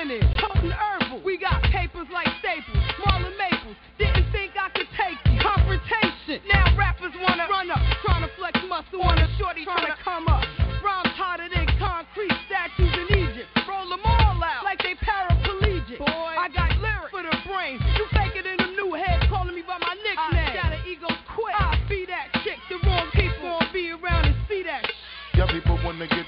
Linen, 0.00 0.32
potent 0.38 0.72
herbal. 0.72 1.20
We 1.22 1.36
got 1.36 1.62
papers 1.64 2.06
like 2.10 2.26
staples, 2.40 2.84
Marla 3.04 3.36
Maples. 3.36 3.76
Didn't 3.98 4.32
think 4.32 4.52
I 4.56 4.70
could 4.70 4.88
take 4.96 5.18
you. 5.30 5.38
Confrontation, 5.40 6.40
now 6.48 6.74
rappers 6.76 7.12
wanna 7.20 7.46
run 7.50 7.70
up, 7.70 7.80
trying 8.02 8.22
to 8.22 8.30
flex 8.36 8.58
muscle 8.66 9.02
on 9.02 9.18
a 9.18 9.28
shorty 9.36 9.64
trying 9.64 9.86
to 9.86 9.96
come 10.02 10.26
up. 10.28 10.49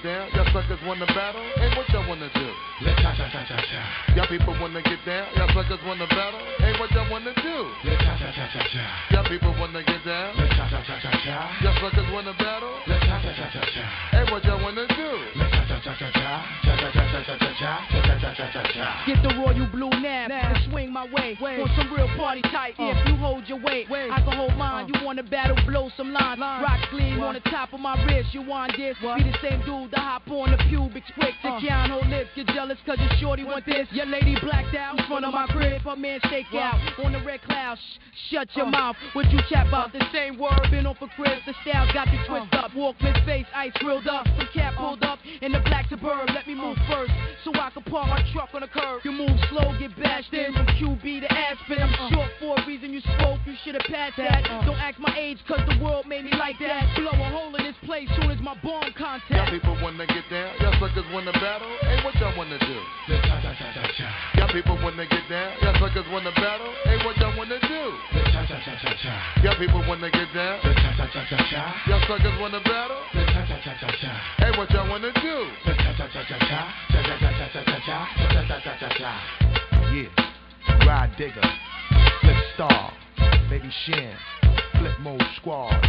Down, 0.02 0.28
y'all 0.34 0.46
suckers 0.52 0.82
wanna 0.86 1.06
battle. 1.06 1.42
Hey, 1.54 1.70
what 1.78 1.88
y'all 1.94 2.06
wanna 2.08 2.28
do? 2.34 2.46
Let's 2.82 3.00
cha 3.00 3.14
cha 3.14 3.26
cha 3.30 3.42
cha 3.46 3.56
cha. 3.56 3.80
Y'all 4.18 4.26
people 4.26 4.54
wanna 4.60 4.82
get 4.82 4.98
down, 5.06 5.26
y'all 5.38 5.48
suckers 5.54 5.78
wanna 5.86 6.06
battle. 6.10 6.42
Hey, 6.58 6.74
what 6.78 6.90
y'all 6.90 7.06
wanna 7.10 7.32
do? 7.38 7.56
Let's 7.86 8.02
cha 8.02 8.18
cha 8.18 8.28
cha 8.34 8.46
cha 8.50 8.62
cha. 8.66 8.84
Y'all 9.14 9.24
people 9.30 9.54
wanna 9.58 9.82
get 9.82 10.02
down, 10.04 10.34
let's 10.36 10.50
cha 10.58 10.66
cha 10.68 10.82
cha 10.82 10.96
cha 10.98 11.10
cha. 11.22 11.38
Y'all 11.62 11.78
suckers 11.78 12.08
wanna 12.12 12.34
battle. 12.34 12.74
Let's 12.86 13.06
cha 13.06 13.16
cha 13.22 13.32
cha 13.32 13.46
cha 13.54 13.62
cha. 13.62 13.84
Hey, 14.10 14.24
what 14.30 14.44
y'all 14.44 14.58
wanna 14.62 14.86
do? 14.90 15.08
Let's 15.38 15.50
cha 15.54 15.62
cha 15.70 15.78
cha 15.80 15.92
cha 15.94 16.08
cha. 16.10 16.30
Cha 16.66 16.74
cha 16.82 16.88
cha 16.90 17.04
cha 17.06 17.20
cha 17.22 17.34
cha 17.38 17.50
cha. 17.62 17.72
Cha 17.90 18.00
cha 18.02 18.14
cha 18.18 18.30
cha 18.34 18.46
cha 18.50 18.62
cha. 18.74 18.86
Get 19.06 19.22
the 19.22 19.30
royal 19.38 19.66
blue 19.70 19.94
nab 20.02 20.30
and 20.34 20.58
swing 20.66 20.92
my 20.92 21.06
way. 21.14 21.21
On 21.40 21.70
some 21.76 21.92
real 21.94 22.08
party 22.16 22.42
type. 22.42 22.74
If 22.78 23.08
you 23.08 23.16
hold 23.16 23.48
your 23.48 23.60
weight, 23.60 23.86
I 23.90 24.20
can 24.20 24.36
hold 24.36 24.56
mine. 24.56 24.88
You 24.88 25.04
wanna 25.04 25.22
battle, 25.22 25.56
blow 25.66 25.90
some 25.96 26.12
lines. 26.12 26.40
Rock 26.40 26.80
gleam 26.90 27.22
on 27.22 27.34
the 27.34 27.40
top 27.50 27.72
of 27.72 27.80
my 27.80 27.94
wrist. 28.04 28.34
You 28.34 28.42
want 28.42 28.72
this? 28.76 28.96
What? 29.00 29.18
Be 29.18 29.24
the 29.24 29.36
same 29.42 29.60
dude 29.64 29.90
to 29.92 30.00
hop 30.00 30.28
on 30.28 30.50
the 30.50 30.58
pubic 30.68 31.04
quick. 31.14 31.34
To 31.42 31.58
can't 31.60 31.90
hold 31.90 32.06
lips. 32.08 32.30
Get 32.36 32.46
jealous 32.48 32.78
cause 32.84 32.98
your 32.98 33.10
shorty 33.20 33.44
want 33.44 33.64
this. 33.66 33.88
Your 33.92 34.06
lady 34.06 34.36
blacked 34.40 34.74
out 34.74 34.98
in 34.98 35.04
front 35.06 35.24
of 35.24 35.32
my 35.32 35.46
crib. 35.48 35.82
Her 35.82 35.96
man 35.96 36.20
stake 36.26 36.46
out 36.54 36.78
on 37.04 37.12
the 37.12 37.20
red 37.20 37.42
cloud. 37.42 37.78
Shh, 37.78 38.30
shut 38.30 38.48
your 38.56 38.66
mouth. 38.66 38.96
What 39.12 39.30
you 39.30 39.40
chat 39.48 39.68
about? 39.68 39.92
The 39.92 40.04
same 40.12 40.38
word. 40.38 40.60
Been 40.70 40.86
on 40.86 40.94
for 40.96 41.08
Chris. 41.16 41.40
The 41.46 41.54
style 41.62 41.86
got 41.92 42.06
the 42.06 42.18
twist 42.26 42.52
up. 42.54 42.72
Walkman's 42.72 43.24
face, 43.24 43.46
ice 43.54 43.72
grilled 43.76 44.06
up. 44.06 44.26
Some 44.36 44.48
cat 44.52 44.74
pulled 44.76 45.02
up 45.02 45.18
in 45.40 45.52
the 45.52 45.60
black 45.60 45.88
suburb. 45.88 46.28
Let 46.34 46.46
me 46.46 46.54
move 46.54 46.76
first 46.88 47.12
so 47.44 47.52
I 47.54 47.70
can 47.70 47.82
park 47.84 48.08
my 48.08 48.22
truck 48.32 48.50
on 48.54 48.60
the 48.60 48.68
curb. 48.68 49.00
You 49.04 49.12
move 49.12 49.38
slow, 49.50 49.76
get 49.78 49.96
bashed 49.96 50.32
in 50.32 50.52
from 50.52 50.66
QB 50.66 51.21
to 51.22 51.30
Aspen. 51.30 51.78
I'm 51.78 51.94
uh. 51.94 52.10
short 52.10 52.30
for 52.42 52.58
a 52.58 52.66
reason 52.66 52.92
you 52.92 53.00
spoke. 53.00 53.38
You 53.46 53.54
should 53.62 53.78
have 53.78 53.86
passed 53.86 54.18
that. 54.18 54.42
Uh. 54.50 54.66
Don't 54.66 54.82
ask 54.82 54.98
my 54.98 55.14
age 55.14 55.38
cause 55.46 55.62
the 55.70 55.78
world 55.78 56.06
made 56.06 56.24
me 56.26 56.34
like 56.34 56.58
that. 56.58 56.82
Blow 56.98 57.14
a 57.14 57.28
hole 57.30 57.54
in 57.54 57.62
this 57.62 57.78
place 57.86 58.10
soon 58.18 58.30
as 58.30 58.40
my 58.42 58.58
bomb 58.62 58.90
Y'all 59.30 59.50
people 59.50 59.76
wanna 59.82 60.06
get 60.06 60.26
down, 60.30 60.50
y'all 60.60 60.74
suckers 60.78 61.06
wanna 61.12 61.32
battle. 61.32 61.70
Hey, 61.82 62.02
what 62.04 62.14
y'all 62.16 62.36
wanna 62.36 62.58
do? 62.58 62.78
Let's 63.08 63.22
cha 63.26 63.40
cha 63.40 63.52
cha 63.54 63.68
cha 63.72 63.84
cha. 63.98 64.08
Y'all 64.38 64.52
people 64.52 64.76
wanna 64.82 65.06
get 65.06 65.24
down, 65.30 65.52
y'all 65.62 65.74
suckers 65.78 66.06
wanna 66.10 66.32
battle. 66.32 66.70
Hey, 66.84 66.98
what 67.06 67.16
y'all 67.16 67.36
wanna 67.38 67.58
do? 67.60 67.82
Let's 68.14 68.30
cha 68.34 68.42
cha 68.46 68.58
cha 68.64 68.74
cha 68.82 68.92
cha. 69.02 69.14
Y'all 69.42 69.58
people 69.58 69.82
wanna 69.86 70.10
get 70.10 70.28
down, 70.34 70.58
let's 70.64 70.80
cha 70.82 70.90
cha 70.98 71.06
cha 71.06 71.22
cha 71.30 71.38
cha. 71.50 71.62
Y'all 71.86 72.02
suckers 72.06 72.36
wanna 72.40 72.60
battle. 72.66 72.98
Let's 73.14 73.32
cha 73.32 73.42
cha 73.46 73.56
cha 73.62 73.72
cha 73.80 73.90
cha. 74.02 74.12
Hey, 74.42 74.52
what 74.58 74.70
y'all 74.70 74.88
wanna 74.88 75.12
do? 75.14 75.36
Let's 75.66 75.78
cha 75.78 75.92
cha 75.94 76.06
cha 76.10 76.22
cha 76.26 76.38
cha. 76.38 76.60
Cha 76.90 77.00
cha 77.02 77.14
cha 77.18 77.30
cha 77.38 77.46
cha 77.52 77.62
cha 77.62 77.78
cha. 77.86 77.98
Cha 78.16 78.26
cha 78.32 78.42
cha 78.48 78.58
cha 78.60 78.74
cha 78.78 78.88
cha. 78.98 79.12
Yeah, 79.92 80.31
Rah 80.86 81.08
Digga, 81.18 81.42
Spliff 82.18 82.54
Star, 82.54 82.92
Baby 83.48 83.70
Sham, 83.84 84.16
Flip 84.78 84.98
Mode 85.00 85.22
Squad. 85.36 85.80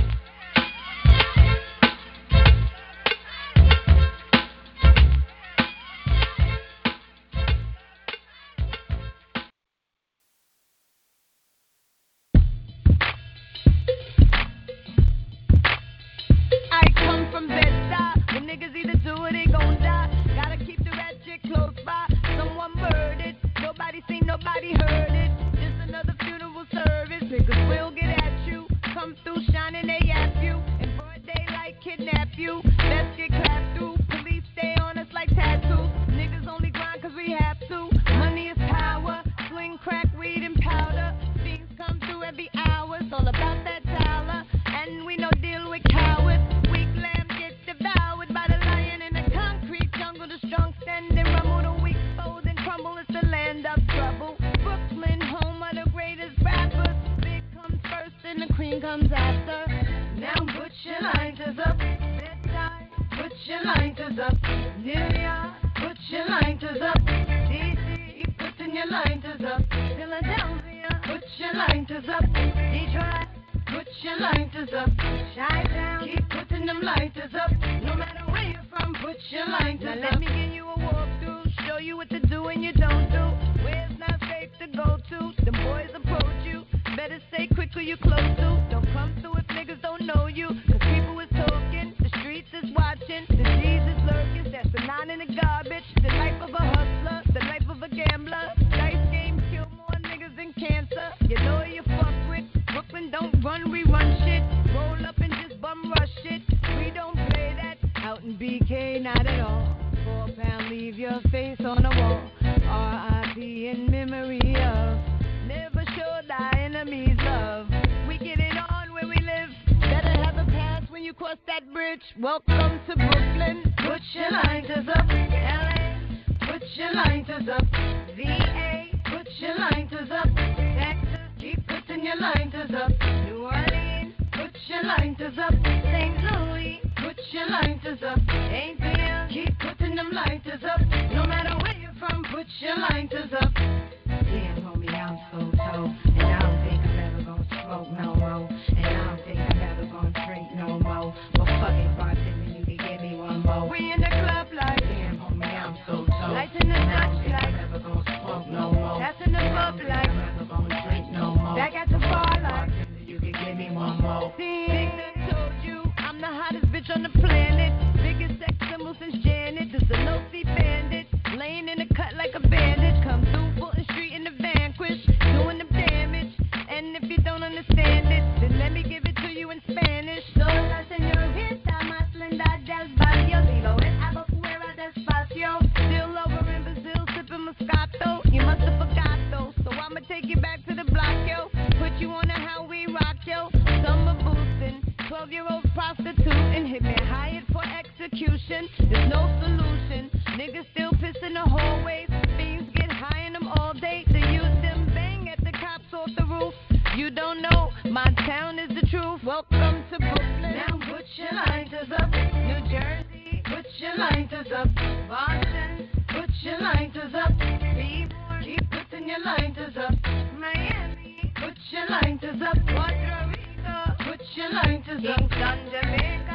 execution. 198.04 198.68
There's 198.89 199.10
no 199.10 199.39
solution. 199.41 200.10
Niggas 200.36 200.66
still 200.74 200.91
piss 200.99 201.16
in 201.26 201.34
the 201.34 201.41
hallways. 201.41 202.10
Fiends 202.38 202.70
get 202.76 202.91
high 202.91 203.26
in 203.28 203.34
them 203.34 203.47
all 203.47 203.74
day. 203.74 204.04
They 204.12 204.20
use 204.20 204.62
them 204.62 204.91
bang 204.93 205.30
at 205.30 205.39
the 205.43 205.51
cops 205.51 205.86
off 205.93 206.10
the 206.18 206.26
roof. 206.26 206.54
You 206.97 207.10
don't 207.12 207.41
know, 207.41 207.72
my 207.86 208.14
town 208.28 208.60
is 208.60 208.70
the 208.70 208.86
truth. 208.88 209.22
Welcome 209.24 209.84
to 209.91 209.97
Brooklyn. 209.99 210.41
Now 210.41 210.80
put 210.91 211.06
your 211.16 211.34
lighters 211.34 211.89
up. 211.97 212.10
New 212.10 212.60
Jersey, 212.70 213.41
put 213.45 213.66
your 213.78 213.97
lighters 213.97 214.47
up. 214.56 214.68
Boston, 215.08 215.89
put 216.10 216.30
your 216.41 216.60
lighters 216.60 217.14
up. 217.16 217.32
Seaboard, 217.39 218.43
keep 218.43 218.70
putting 218.70 219.08
your 219.08 219.24
lighters 219.24 219.78
up. 219.78 219.93
Miami, 220.38 221.32
put 221.36 221.56
your 221.72 221.88
lighters 221.89 222.41
up. 222.41 222.58
Puerto 222.68 223.32
Rico, 223.32 224.12
put 224.12 224.22
your 224.36 224.51
lighters 224.51 225.06
up. 225.08 225.18
Kingston, 225.18 225.70
Jamaica 225.72 226.32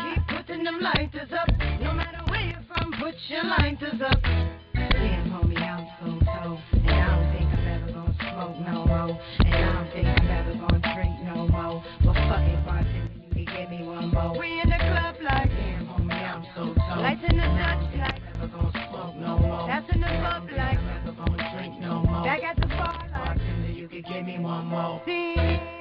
and 0.58 0.66
them 0.66 0.80
lighters 0.80 1.30
up. 1.32 1.48
No 1.80 1.92
matter 1.92 2.18
where 2.28 2.40
you're 2.40 2.64
from, 2.66 2.92
put 2.98 3.14
your 3.28 3.44
lighters 3.44 4.00
up. 4.04 4.20
Damn, 4.74 5.30
homie, 5.30 5.56
I'm 5.56 5.86
so 6.00 6.18
cold. 6.26 6.58
And 6.72 6.90
I 6.90 7.14
don't 7.14 7.32
think 7.32 7.46
I'm 7.46 7.68
ever 7.68 7.92
gonna 7.92 8.14
smoke 8.18 8.58
no 8.66 8.86
more. 8.86 9.20
And 9.38 9.54
I 9.54 9.72
don't 9.72 9.92
think 9.92 10.06
I'm 10.06 10.28
ever 10.28 10.54
gonna 10.54 10.94
drink 10.94 11.14
no 11.22 11.46
more. 11.46 11.84
Well, 12.04 12.14
fuck 12.26 12.42
it, 12.42 12.66
bartender, 12.66 13.38
you 13.38 13.46
can 13.46 13.56
give 13.56 13.70
me 13.70 13.86
one 13.86 14.10
more. 14.12 14.38
We 14.38 14.60
in 14.60 14.68
the 14.68 14.78
club 14.78 15.16
like, 15.22 15.48
damn, 15.48 15.86
homie, 15.86 16.12
I'm 16.12 16.44
so 16.54 16.74
cold. 16.74 17.02
Lights 17.06 17.22
in 17.28 17.36
the 17.36 17.46
Dutch 17.46 17.86
like, 17.94 18.18
never 18.34 18.48
gonna 18.48 18.88
smoke 18.90 19.16
no 19.16 19.38
more. 19.38 19.66
That's 19.68 19.94
in 19.94 20.00
the 20.00 20.08
club 20.08 20.48
like, 20.56 20.82
never 20.82 21.12
gonna 21.12 21.54
drink 21.54 21.80
no 21.80 22.02
more. 22.02 22.24
Back 22.24 22.42
at 22.42 22.56
the 22.56 22.66
bar 22.66 22.98
like, 22.98 23.12
bartender, 23.12 23.70
you 23.70 23.86
could 23.86 24.04
give 24.06 24.24
me 24.26 24.40
one 24.40 24.66
more. 24.66 25.00
See? 25.06 25.77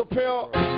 Chappelle. 0.00 0.69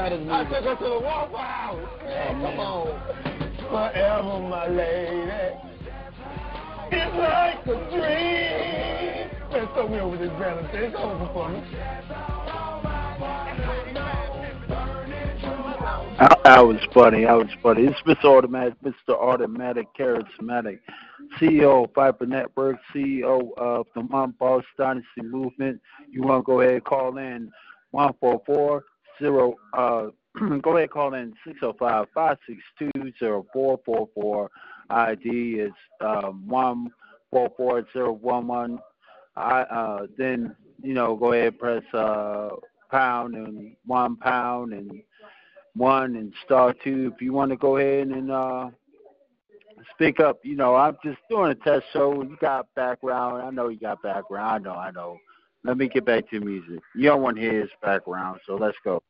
out 0.00 0.12
of 0.12 0.20
me. 0.22 0.30
I 0.30 0.44
took 0.44 0.64
her 0.64 0.76
to 0.76 0.84
the 0.84 1.00
Waffle 1.00 1.36
House. 1.36 1.88
Oh, 2.00 2.32
come 2.40 2.58
on. 2.58 2.86
Forever, 3.68 4.48
my 4.48 4.66
lady. 4.68 5.30
It's 6.92 7.16
like 7.16 7.66
a 7.66 7.76
dream. 7.90 9.30
Man, 9.52 9.68
throw 9.74 9.88
me 9.88 10.00
over 10.00 10.16
this 10.16 10.30
banner. 10.30 10.68
It's 10.72 10.96
over 10.96 11.30
for 11.34 11.48
me. 11.50 11.60
That 16.44 16.66
was 16.66 16.80
funny. 16.94 17.24
That 17.24 17.36
was 17.36 17.50
funny. 17.62 17.82
It's 17.82 18.00
Mr. 18.06 18.24
Automatic, 18.24 18.74
Mr. 18.82 19.14
Automatic, 19.14 19.86
Charismatic, 19.98 20.80
CEO 21.38 21.84
of 21.84 21.94
Viper 21.94 22.24
Network, 22.26 22.78
CEO 22.94 23.50
of 23.58 23.86
the 23.94 24.02
Mom 24.04 24.34
Boss 24.38 24.64
Dynasty 24.78 25.22
Movement. 25.22 25.78
You 26.10 26.22
want 26.22 26.44
to 26.44 26.46
go 26.46 26.60
ahead 26.62 26.74
and 26.74 26.84
call 26.84 27.18
in 27.18 27.52
144 27.90 28.82
zero. 29.20 29.54
Uh, 29.72 30.08
go 30.62 30.76
ahead, 30.76 30.90
call 30.90 31.14
in 31.14 31.34
six 31.46 31.60
zero 31.60 31.74
five 31.78 32.06
five 32.14 32.38
six 32.48 32.60
two 32.78 32.90
zero 33.18 33.46
four 33.52 33.78
four 33.84 34.08
four. 34.14 34.50
ID 34.90 35.60
is 35.60 35.72
um, 36.00 36.46
one 36.48 36.90
four 37.30 37.48
four 37.56 37.86
zero 37.92 38.12
one 38.12 38.46
one. 38.46 38.78
I 39.36 39.62
uh, 39.62 40.06
then 40.18 40.56
you 40.82 40.94
know 40.94 41.16
go 41.16 41.32
ahead 41.32 41.58
press 41.58 41.82
uh, 41.94 42.50
pound 42.90 43.34
and 43.34 43.76
one 43.86 44.16
pound 44.16 44.72
and 44.72 45.02
one 45.74 46.16
and 46.16 46.32
star 46.44 46.74
two 46.84 47.12
if 47.14 47.22
you 47.22 47.32
want 47.32 47.50
to 47.50 47.56
go 47.56 47.76
ahead 47.76 48.08
and 48.08 48.30
uh, 48.30 48.70
speak 49.94 50.20
up. 50.20 50.40
You 50.42 50.56
know 50.56 50.74
I'm 50.74 50.96
just 51.04 51.18
doing 51.28 51.52
a 51.52 51.54
test 51.54 51.84
show. 51.92 52.22
You 52.22 52.36
got 52.40 52.66
background. 52.74 53.42
I 53.42 53.50
know 53.50 53.68
you 53.68 53.78
got 53.78 54.02
background. 54.02 54.66
I 54.66 54.70
know. 54.70 54.76
I 54.78 54.90
know. 54.90 55.18
Let 55.62 55.76
me 55.76 55.88
get 55.88 56.06
back 56.06 56.28
to 56.30 56.40
music. 56.40 56.80
You 56.96 57.04
don't 57.04 57.22
want 57.22 57.36
to 57.36 57.42
hear 57.42 57.60
his 57.60 57.70
background, 57.82 58.40
so 58.46 58.56
let's 58.56 58.78
go. 58.82 59.02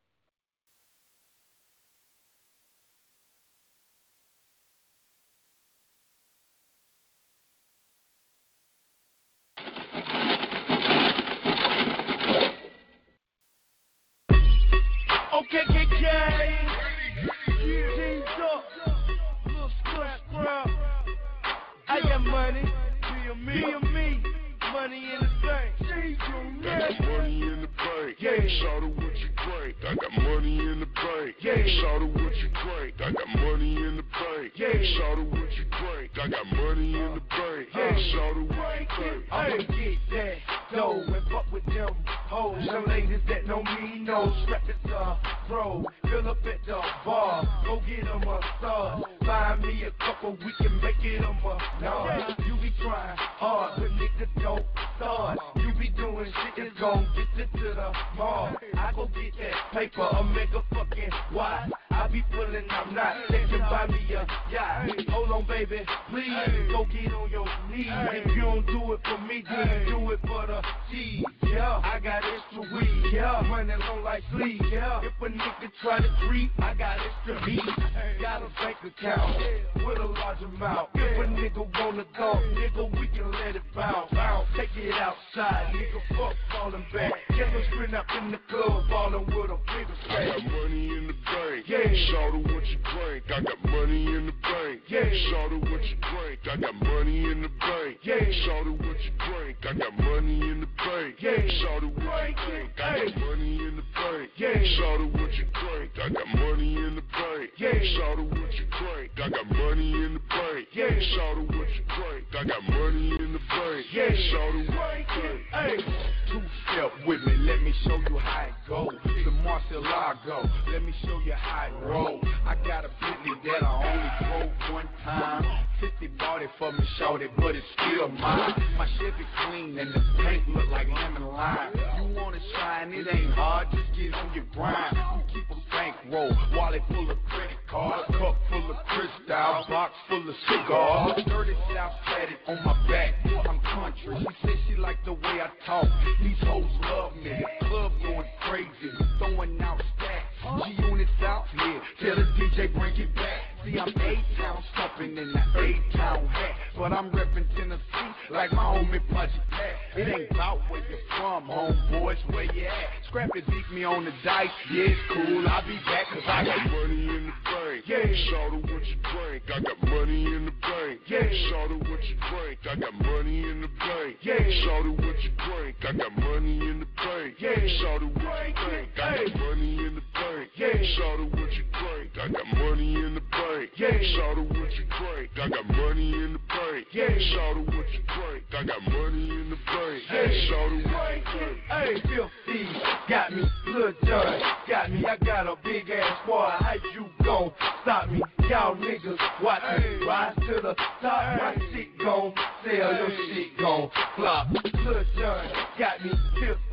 money 173.11 173.43
in 173.51 173.61
the 173.63 173.69
bank. 173.79 174.17
Yeah. 174.23 174.39
Shout 174.65 174.87
it 174.87 174.97
what 174.97 175.17
you 175.23 175.31
drink. 175.47 175.77
I 175.83 175.93
got 175.93 176.17
money 176.19 176.59
in 176.59 176.81
the 176.81 176.87
bank. 176.97 177.35
Yeah. 177.39 177.55
Shout 177.81 178.03
it 178.03 178.15
what 178.15 178.49
you 178.49 178.55
drink. 178.55 178.89
I 178.97 179.27
got 179.27 179.39
money 179.39 179.77
in 179.79 179.95
the 179.95 180.03
bank. 180.15 180.51
Yeah. 180.57 180.83
Shout 180.97 181.21
it 181.21 181.31
what 181.33 181.53
you 181.53 181.65
drink. 181.81 182.11
I 182.21 182.29
got 182.29 182.47
money 182.59 182.95
in 182.95 183.15
the 183.15 183.21
bank. 183.31 183.71
Yeah. 183.77 183.99
Shout 184.15 184.39
it 184.39 184.49
what 184.49 184.71
you 184.73 184.85
drink. 184.99 185.31
I 185.37 185.49
got 185.49 185.67
money 185.67 186.13
in 186.13 186.33
the 186.35 186.41
bank. 186.49 186.87
Yeah. 186.93 187.19
Shout 187.33 187.57
it 187.57 187.67
what 187.67 187.89
you 187.93 188.03
drink. 188.15 188.45
I 188.53 188.65
got 188.65 188.83
money 188.83 189.31
in 189.31 189.51
the 189.51 189.57
bank. 189.67 190.03
Hey. 190.09 190.49
Shout 190.49 190.73
it 190.73 190.87
what 190.87 191.17
you 191.17 191.23
drink. 191.39 191.61
Hey, 191.71 191.95
filthy. 192.07 192.67
Got 193.09 193.33
me. 193.33 193.43
Little 193.67 193.93
judge. 194.05 194.43
Got 194.69 194.91
me. 194.91 195.05
I 195.07 195.17
got 195.17 195.47
a 195.47 195.57
big 195.63 195.89
ass 195.91 196.19
squad. 196.23 196.59
How 196.61 196.75
you 196.95 197.07
gon' 197.25 197.53
stop 197.83 198.11
me? 198.11 198.23
Y'all 198.49 198.75
niggas 198.75 199.19
watch 199.43 199.63
me 199.79 200.07
rise 200.07 200.35
to 200.35 200.61
the 200.61 200.75
top. 200.75 201.03
My 201.03 201.55
shit 201.73 201.99
gon' 201.99 202.35
sell 202.65 203.00
little 203.01 203.35
shit 203.35 203.59
gon' 203.59 203.91
flop. 204.17 204.49
Lil 204.53 205.05
Jon 205.19 205.47
got 205.79 206.05
me 206.05 206.11
tipped 206.41 206.70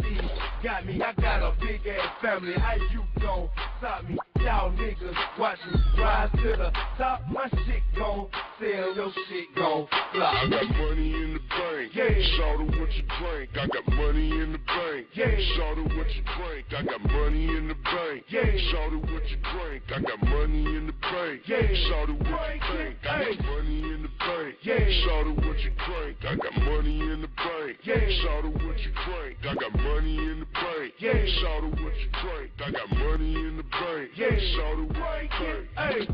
Got 0.64 0.86
me, 0.86 1.02
I 1.02 1.14
got 1.14 1.44
a 1.44 1.54
big 1.60 1.82
ass 1.88 2.10
family. 2.22 2.54
How 2.54 2.76
you 2.76 3.04
gon' 3.22 3.50
stop 3.80 4.04
me? 4.10 4.18
Y'all 4.42 4.72
niggas 4.72 5.16
watch 5.40 5.60
me 5.72 5.80
rise 5.98 6.32
to 6.32 6.56
the 6.58 6.72
top. 6.98 7.22
My 7.32 7.48
shit 7.50 7.84
gon' 7.98 8.28
sell, 8.60 8.96
your 8.96 9.12
shit 9.28 9.56
gon' 9.56 9.88
fly. 10.14 10.44
I 10.46 10.50
got 10.50 10.70
money 10.78 11.14
in 11.14 11.34
the 11.34 11.40
bank. 11.50 11.92
Yeah. 11.94 12.10
Shout 12.38 12.62
out 12.62 12.68
what 12.80 12.92
you 12.94 13.04
drink. 13.20 13.50
I 13.54 13.68
got 13.68 13.88
money 13.94 14.32
in 14.32 14.52
the 14.54 14.60
bank. 14.60 15.08
Yeah. 15.14 15.36
Shout 15.56 15.78
out 15.78 15.98
what 15.98 16.10
you 16.16 16.24
drink. 16.38 16.66
I 16.72 16.84
got 16.84 17.02
money 17.02 17.48
in 17.48 17.68
the 17.68 17.76
bank. 17.76 18.24
Yeah. 18.28 18.58
Shout 18.72 18.94
out 18.94 19.02
what 19.02 19.30
you 19.30 19.38
drink. 19.58 19.84
I 19.90 20.02
got 20.02 20.22
money 20.22 20.66
in 20.66 20.88
the 20.88 20.94
bank. 20.94 21.42
Yeah. 21.46 21.68
Shout 21.90 22.10
out 22.10 22.20
what 22.20 22.46
you 22.48 22.62
drink. 22.66 22.98
I 23.04 23.16
got 23.18 23.44
money 23.46 23.82
in 23.84 24.02
the 24.04 24.12
bank. 24.20 24.56
Yeah. 24.62 24.86
Shout 25.04 25.28
out 25.28 25.38
what 25.38 25.60
you 25.60 25.72
drink. 25.86 26.18
I 26.24 26.36
got 26.36 26.56
money 26.64 27.00
in 27.02 27.22
the 27.22 27.32
bank. 27.36 27.78
Yeah. 27.84 28.06
Shout 28.22 28.46
out 28.46 28.54
what 28.54 28.78
you 28.80 28.92
drink. 29.06 29.38
I 29.44 29.56
got 29.56 29.74
money 29.76 29.97
in 30.06 30.40
the 30.42 30.46
bank. 30.54 30.94
Yeah. 31.00 31.26
Shout 31.42 31.64
out 31.64 31.72
what 31.72 31.80
you 31.80 32.10
drink. 32.22 32.52
I 32.60 32.72
got 32.72 32.90
money 32.98 33.36
in 33.36 33.58
the 33.58 33.64
bank. 33.64 34.12
Yeah. 34.16 34.38
Shout 34.56 34.78
out 34.78 34.88
what 34.88 35.24
you 35.24 35.30
drink. 35.40 35.70
Hey. 35.76 36.08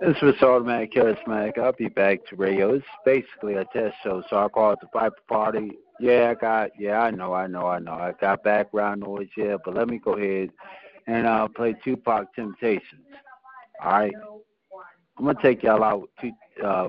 This 0.00 0.16
was 0.22 0.34
Automatic 0.40 0.94
Charismatic. 0.94 1.58
I'll 1.58 1.72
be 1.72 1.88
back 1.88 2.24
to 2.26 2.36
radio. 2.36 2.72
It's 2.74 2.84
basically 3.04 3.54
a 3.54 3.66
test 3.66 3.96
show, 4.02 4.22
so 4.30 4.38
I 4.38 4.48
call 4.48 4.72
it 4.72 4.78
the 4.80 4.88
Viper 4.92 5.14
Party. 5.28 5.72
Yeah, 5.98 6.30
I 6.30 6.40
got, 6.40 6.70
yeah, 6.78 7.00
I 7.00 7.10
know, 7.10 7.34
I 7.34 7.46
know, 7.46 7.66
I 7.66 7.78
know. 7.78 7.92
I 7.92 8.12
got 8.18 8.42
background 8.42 9.02
noise, 9.02 9.28
yeah, 9.36 9.56
but 9.62 9.74
let 9.74 9.88
me 9.88 9.98
go 9.98 10.14
ahead 10.14 10.50
and 11.06 11.26
uh, 11.26 11.48
play 11.48 11.74
Tupac 11.84 12.34
Temptations. 12.34 13.04
All 13.84 13.92
right? 13.92 14.12
I'm 15.18 15.24
going 15.24 15.36
to 15.36 15.42
take 15.42 15.62
y'all 15.62 15.84
out 15.84 16.00
with 16.02 16.10
two, 16.20 16.32
uh, 16.64 16.88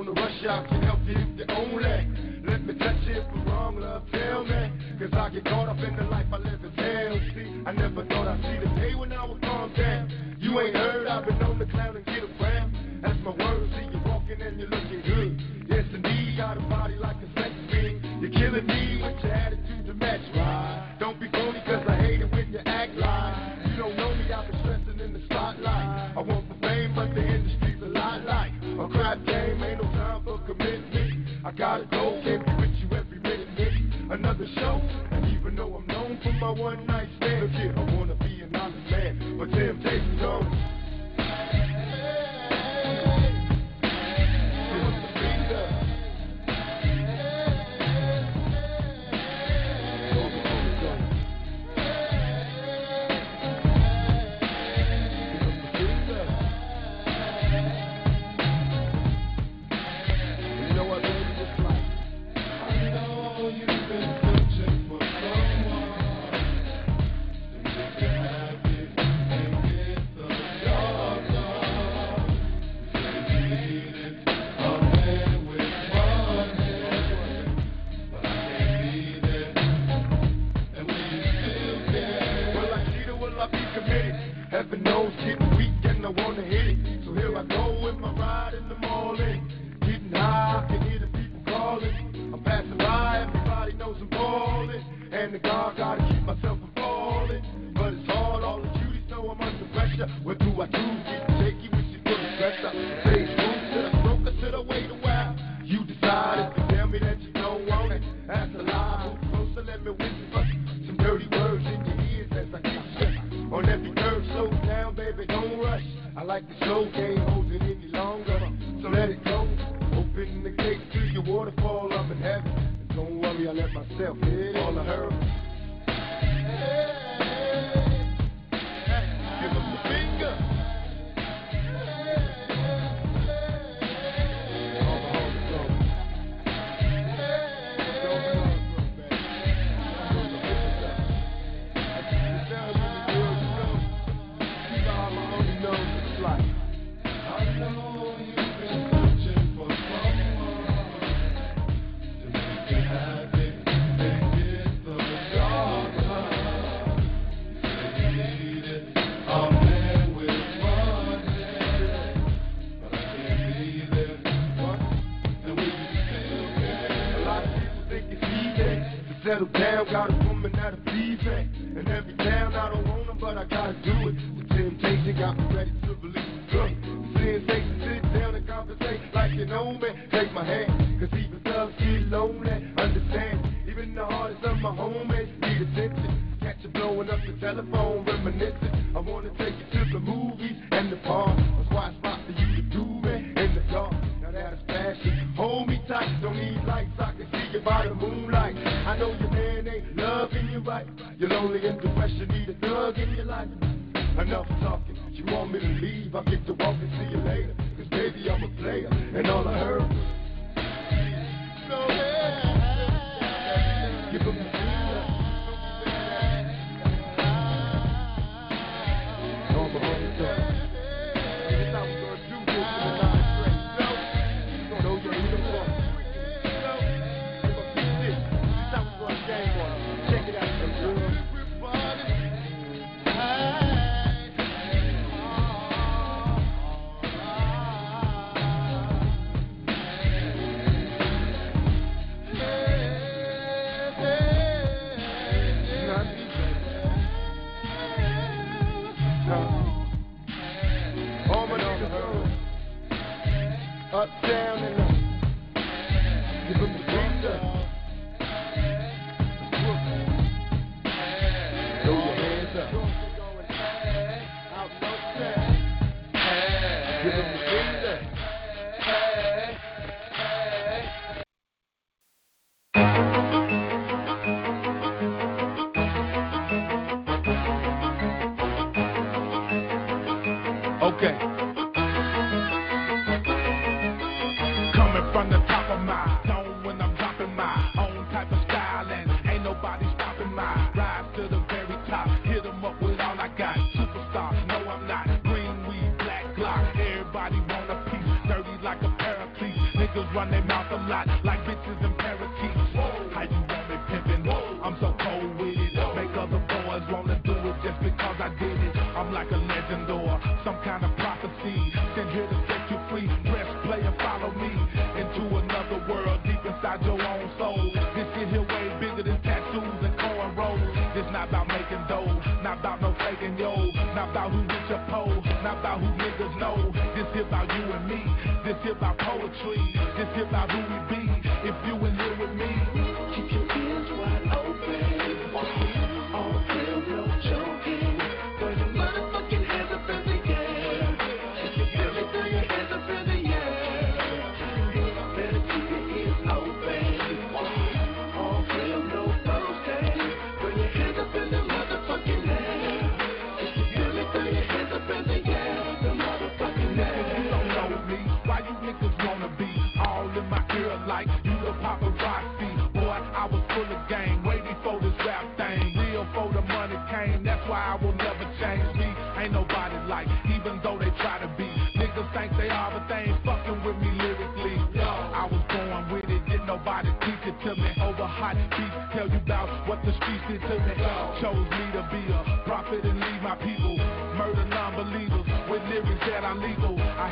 Don't 0.00 0.16
wanna 0.16 0.20
rush 0.22 0.44
out, 0.46 0.66
can 0.66 0.82
help 0.82 1.00
you 1.04 1.14
if 1.14 1.36
you're 1.36 1.58
only. 1.58 1.82
Let 2.48 2.64
me 2.64 2.72
touch 2.72 3.04
it 3.04 3.22
I'm 3.34 3.44
wrong, 3.46 3.80
love, 3.80 4.02
tell 4.10 4.44
me. 4.44 4.72
Cause 4.98 5.12
I 5.12 5.28
get 5.28 5.44
caught 5.44 5.68
up 5.68 5.76
in 5.76 5.94
the 5.94 6.04
life 6.04 6.24
I 6.32 6.38
live 6.38 6.64
in 6.64 6.72
hell. 6.72 7.20
See, 7.34 7.62
I 7.66 7.72
never 7.72 8.06
thought 8.06 8.26
I'd 8.26 8.40
see 8.40 8.66
the 8.66 8.74
day 8.80 8.94
when 8.94 9.12
I 9.12 9.26
would 9.26 9.42
calm 9.42 9.70
down. 9.76 10.36
You 10.40 10.58
ain't 10.58 10.74
heard, 10.74 10.99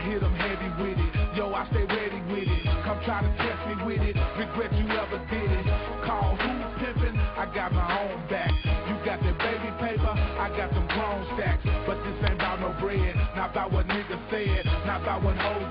Hit 0.06 0.20
them 0.20 0.34
heavy 0.34 0.70
with 0.82 0.98
it. 0.98 1.36
Yo, 1.36 1.52
I 1.52 1.66
stay 1.70 1.84
ready 1.84 2.20
with 2.30 2.48
it. 2.48 2.64
Come 2.84 2.98
try 3.04 3.22
to 3.22 3.30
test 3.36 3.60
me 3.68 3.74
with 3.84 4.02
it. 4.02 4.16
Regret 4.38 4.72
you 4.74 4.86
ever 4.94 5.18
did 5.30 5.50
it. 5.50 5.66
Call 6.06 6.36
who 6.36 6.50
pimpin'? 6.78 7.16
I 7.36 7.46
got 7.54 7.72
my 7.72 7.86
own 8.02 8.18
back. 8.28 8.50
You 8.88 8.94
got 9.04 9.20
that 9.20 9.38
baby 9.38 9.70
paper, 9.78 10.10
I 10.10 10.48
got 10.56 10.70
them 10.72 10.86
grown 10.88 11.22
stacks. 11.36 11.62
But 11.86 12.02
this 12.02 12.16
ain't 12.24 12.34
about 12.34 12.60
no 12.60 12.74
bread, 12.80 13.14
not 13.36 13.50
about 13.52 13.70
what 13.72 13.86
niggas 13.86 14.22
said, 14.30 14.64
not 14.86 15.02
about 15.02 15.22
what 15.22 15.36
hoes 15.36 15.67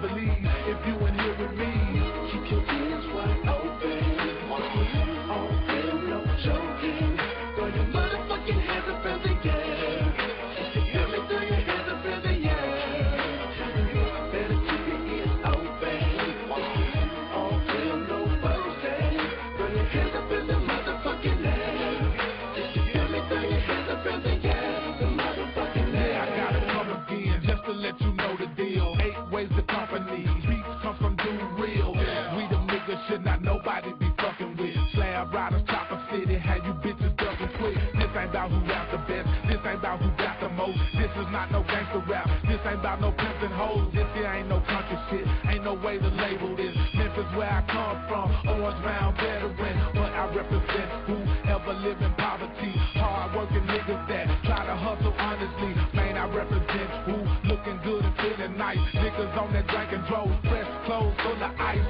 about 38.47 38.63
who 38.63 38.69
rap 38.69 38.91
the 38.91 38.97
best. 39.07 39.27
This 39.47 39.59
ain't 39.65 39.79
about 39.79 39.99
who 40.01 40.09
got 40.17 40.39
the 40.39 40.49
most. 40.49 40.79
This 40.95 41.11
is 41.11 41.27
not 41.31 41.51
no 41.51 41.63
gangster 41.63 42.03
rap. 42.07 42.27
This 42.47 42.59
ain't 42.65 42.79
about 42.79 43.01
no 43.01 43.11
pimps 43.11 43.43
and 43.43 43.53
hoes. 43.53 43.91
This 43.93 44.07
here 44.15 44.27
ain't 44.27 44.49
no 44.49 44.59
country 44.61 44.97
shit. 45.09 45.27
Ain't 45.51 45.63
no 45.63 45.73
way 45.73 45.99
to 45.99 46.07
label 46.07 46.55
this. 46.55 46.75
Memphis 46.95 47.27
where 47.35 47.49
I 47.49 47.61
come 47.67 47.97
from. 48.07 48.27
Orange 48.47 48.79
Mound 48.83 49.15
veteran. 49.17 49.75
But 49.93 50.11
I 50.13 50.23
represent 50.33 50.89
whoever 51.07 51.73
live 51.73 52.01
in 52.01 52.13
poverty. 52.15 52.71
Hard 52.95 53.35
working 53.35 53.65
niggas 53.67 54.07
that 54.07 54.25
try 54.45 54.65
to 54.65 54.75
hustle 54.75 55.13
honestly. 55.17 55.71
Man, 55.93 56.17
I 56.17 56.25
represent 56.31 56.89
who 57.05 57.17
looking 57.47 57.79
good 57.83 58.03
and 58.03 58.15
feeling 58.17 58.57
nice. 58.57 58.79
Niggas 58.95 59.37
on 59.37 59.51
that 59.53 59.67
drink 59.67 59.91
and 59.91 60.05
drove. 60.07 60.31
Fresh 60.47 60.69
clothes 60.85 61.15
full 61.23 61.39
of 61.43 61.51
ice. 61.59 61.83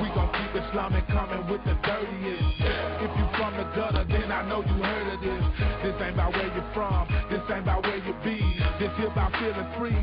We 0.00 0.08
gon' 0.12 0.30
keep 0.32 0.52
Islamic 0.62 1.06
coming 1.08 1.46
with 1.48 1.64
the 1.64 1.74
dirtiest. 1.84 2.44
If 3.02 3.10
you 3.16 3.26
from 3.36 3.56
the 3.56 3.66
gutter, 3.74 4.04
then 4.04 4.30
I 4.30 4.46
know 4.48 4.60
you 4.60 4.78
heard. 4.82 5.02
This 5.11 5.11
ain't 6.02 6.14
about 6.14 6.32
where 6.32 6.46
you're 6.46 6.70
from. 6.74 7.06
This 7.30 7.40
ain't 7.50 7.62
about 7.62 7.84
where 7.84 7.96
you 7.96 8.14
be. 8.24 8.38
This 8.78 8.90
here 8.96 9.06
about 9.06 9.32
feeling 9.38 9.68
free. 9.78 10.01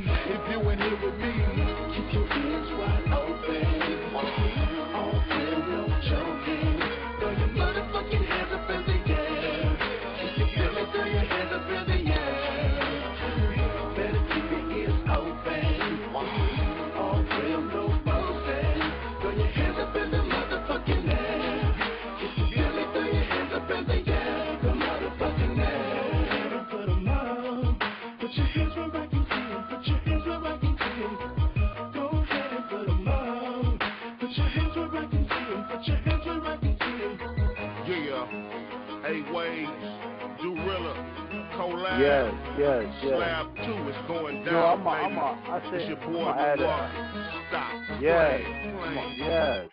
Collab. 41.70 42.00
Yes, 42.00 42.34
yes, 42.58 42.86
yes. 43.04 43.16
Slab 43.16 43.56
2 43.56 43.90
is 43.90 43.96
going 44.08 44.44
down, 44.46 44.54
No, 44.54 44.66
I'm 44.66 44.82
a, 44.82 44.84
baby. 44.84 45.04
I'm 45.06 45.18
a, 45.18 45.52
I 45.52 45.58
It's 45.58 45.68
said, 45.72 45.88
your 45.90 45.98
I'm 45.98 46.14
boy, 46.14 46.26
Malak. 46.26 46.60
a, 46.60 47.41
Stop. 47.50 48.02
yes, 48.02 48.41
Play, 48.41 48.62
come 48.64 48.98
on, 48.98 49.16
play. 49.16 49.28
yes. 49.28 49.70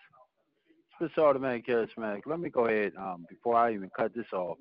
This 1.01 1.11
automatic 1.19 1.67
charismatic. 1.67 2.23
Let 2.27 2.41
me 2.41 2.49
go 2.49 2.67
ahead, 2.67 2.93
um, 2.99 3.27
before 3.29 3.57
I 3.57 3.75
even 3.75 3.91
cut 3.97 4.15
this 4.15 4.27
off. 4.33 4.57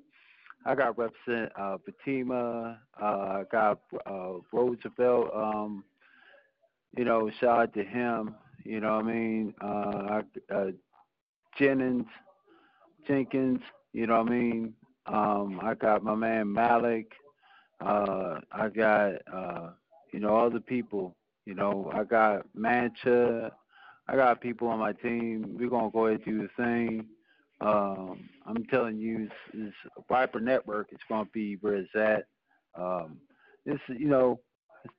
I 0.64 0.74
got 0.74 0.98
represent 0.98 1.52
uh 1.58 1.76
Fatima, 1.84 2.80
uh 3.00 3.04
I 3.04 3.42
got 3.52 3.78
uh 4.04 4.32
Roosevelt, 4.52 5.30
um, 5.34 5.84
you 6.96 7.04
know, 7.04 7.30
shout 7.40 7.60
out 7.60 7.74
to 7.74 7.84
him, 7.84 8.34
you 8.64 8.80
know 8.80 8.96
what 8.96 9.04
I 9.04 9.08
mean? 9.12 9.54
Uh 9.62 10.20
I 10.50 10.54
uh 10.54 10.70
Jennings, 11.58 12.06
Jenkins, 13.06 13.60
you 13.92 14.06
know 14.08 14.18
what 14.22 14.26
I 14.26 14.30
mean? 14.30 14.74
Um, 15.06 15.60
I 15.62 15.74
got 15.74 16.02
my 16.02 16.16
man 16.16 16.52
Malik, 16.52 17.12
uh 17.80 18.40
I 18.52 18.68
got 18.68 19.12
uh 19.32 19.70
you 20.12 20.20
know, 20.20 20.36
other 20.36 20.60
people, 20.60 21.14
you 21.44 21.54
know, 21.54 21.90
I 21.94 22.04
got 22.04 22.46
Mancha, 22.54 23.52
I 24.08 24.16
got 24.16 24.40
people 24.40 24.68
on 24.68 24.78
my 24.78 24.92
team. 24.92 25.56
We're 25.58 25.68
gonna 25.68 25.90
go 25.90 26.06
ahead 26.06 26.22
and 26.24 26.38
do 26.38 26.42
the 26.42 26.62
thing. 26.64 27.06
Um, 27.60 28.28
I'm 28.46 28.64
telling 28.66 28.98
you, 28.98 29.28
this, 29.52 29.72
Viper 30.08 30.40
Network 30.40 30.88
is 30.92 30.98
gonna 31.08 31.28
be 31.32 31.56
where 31.60 31.76
it's 31.76 31.94
at. 31.94 32.26
Um, 32.80 33.18
this, 33.64 33.80
you 33.88 34.08
know, 34.08 34.40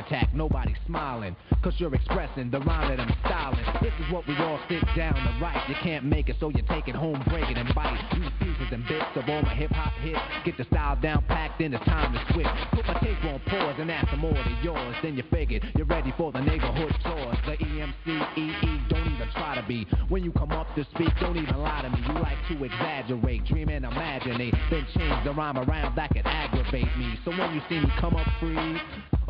Attack? 0.00 0.34
Nobody 0.34 0.74
smiling. 0.86 1.36
Cause 1.62 1.74
you're 1.78 1.94
expressing 1.94 2.50
the 2.50 2.60
rhyme 2.60 2.88
that 2.88 3.00
I'm 3.00 3.14
styling. 3.24 3.64
This 3.82 3.92
is 4.00 4.12
what 4.12 4.26
we 4.26 4.34
all 4.36 4.58
sit 4.68 4.82
down 4.96 5.14
to 5.14 5.38
write. 5.40 5.68
You 5.68 5.74
can't 5.82 6.04
make 6.04 6.28
it, 6.28 6.36
so 6.40 6.48
you 6.48 6.62
take 6.68 6.88
it 6.88 6.94
home, 6.94 7.22
break 7.28 7.48
it 7.50 7.58
and 7.58 7.72
bite. 7.74 8.00
Use 8.16 8.32
pieces 8.38 8.72
and 8.72 8.86
bits 8.88 9.12
of 9.14 9.28
all 9.28 9.42
my 9.42 9.54
hip 9.54 9.70
hop 9.70 9.92
hits. 10.00 10.18
Get 10.44 10.56
the 10.56 10.64
style 10.64 10.96
down 10.96 11.22
packed, 11.28 11.58
then 11.58 11.74
it's 11.74 11.84
time 11.84 12.12
to 12.12 12.32
switch. 12.32 12.46
Put 12.72 12.86
my 12.86 12.94
tape 13.00 13.22
on 13.24 13.40
pause 13.40 13.76
and 13.78 13.90
add 13.90 14.08
some 14.10 14.20
more 14.20 14.32
to 14.32 14.58
yours. 14.62 14.96
Then 15.02 15.16
you 15.16 15.22
figured 15.30 15.64
you're 15.76 15.86
ready 15.86 16.12
for 16.16 16.32
the 16.32 16.40
neighborhood 16.40 16.94
tours. 17.04 17.36
The 17.46 17.56
EMCEE, 17.56 18.88
don't 18.88 19.06
even 19.06 19.28
try 19.32 19.60
to 19.60 19.66
be. 19.66 19.86
When 20.08 20.24
you 20.24 20.32
come 20.32 20.52
up 20.52 20.74
to 20.76 20.84
speak, 20.94 21.10
don't 21.20 21.36
even 21.36 21.56
lie 21.58 21.82
to 21.82 21.90
me. 21.90 21.98
You 22.06 22.14
like 22.14 22.38
to 22.48 22.64
exaggerate, 22.64 23.44
dream 23.46 23.68
and 23.68 23.84
imaginate. 23.84 24.54
Then 24.70 24.86
change 24.96 25.24
the 25.24 25.32
rhyme 25.32 25.58
around 25.58 25.96
that 25.96 26.10
could 26.10 26.26
aggravate 26.26 26.96
me. 26.96 27.18
So 27.24 27.30
when 27.30 27.54
you 27.54 27.60
see 27.68 27.80
me 27.80 27.92
come 28.00 28.16
up 28.16 28.26
free, 28.40 28.80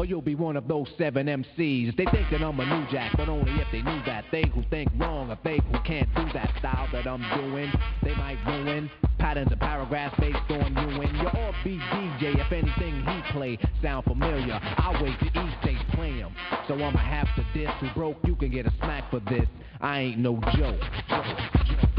or 0.00 0.06
you'll 0.06 0.22
be 0.22 0.34
one 0.34 0.56
of 0.56 0.66
those 0.66 0.86
seven 0.96 1.26
MCs. 1.26 1.94
They 1.94 2.06
think 2.06 2.30
that 2.30 2.40
I'm 2.40 2.58
a 2.58 2.64
new 2.64 2.90
jack, 2.90 3.12
but 3.18 3.28
only 3.28 3.52
if 3.60 3.66
they 3.70 3.82
knew 3.82 4.00
that. 4.06 4.24
They 4.32 4.44
who 4.54 4.62
think 4.70 4.88
wrong, 4.96 5.30
or 5.30 5.38
they 5.44 5.58
who 5.58 5.78
can't 5.84 6.08
do 6.14 6.24
that 6.32 6.54
style 6.58 6.88
that 6.92 7.06
I'm 7.06 7.20
doing, 7.38 7.70
they 8.02 8.14
might 8.14 8.38
ruin 8.46 8.90
patterns 9.18 9.52
and 9.52 9.60
paragraphs 9.60 10.18
based 10.18 10.38
on 10.48 10.72
you 10.72 11.02
and 11.02 11.16
your 11.18 11.30
offbeat 11.32 11.80
DJ. 11.90 12.34
If 12.40 12.50
anything 12.50 13.04
he 13.04 13.32
play 13.32 13.58
sound 13.82 14.04
familiar, 14.04 14.58
I'll 14.78 15.04
wait 15.04 15.16
till 15.20 15.50
State 15.60 15.76
play 15.92 16.12
him. 16.12 16.34
So 16.66 16.74
I'ma 16.76 16.98
have 16.98 17.28
to 17.36 17.44
diss 17.52 17.70
who 17.80 17.88
broke. 17.94 18.16
You 18.24 18.36
can 18.36 18.50
get 18.50 18.64
a 18.64 18.72
smack 18.78 19.10
for 19.10 19.20
this. 19.20 19.46
I 19.82 20.00
ain't 20.00 20.18
no 20.18 20.40
joke. 20.56 20.80
I 21.10 21.89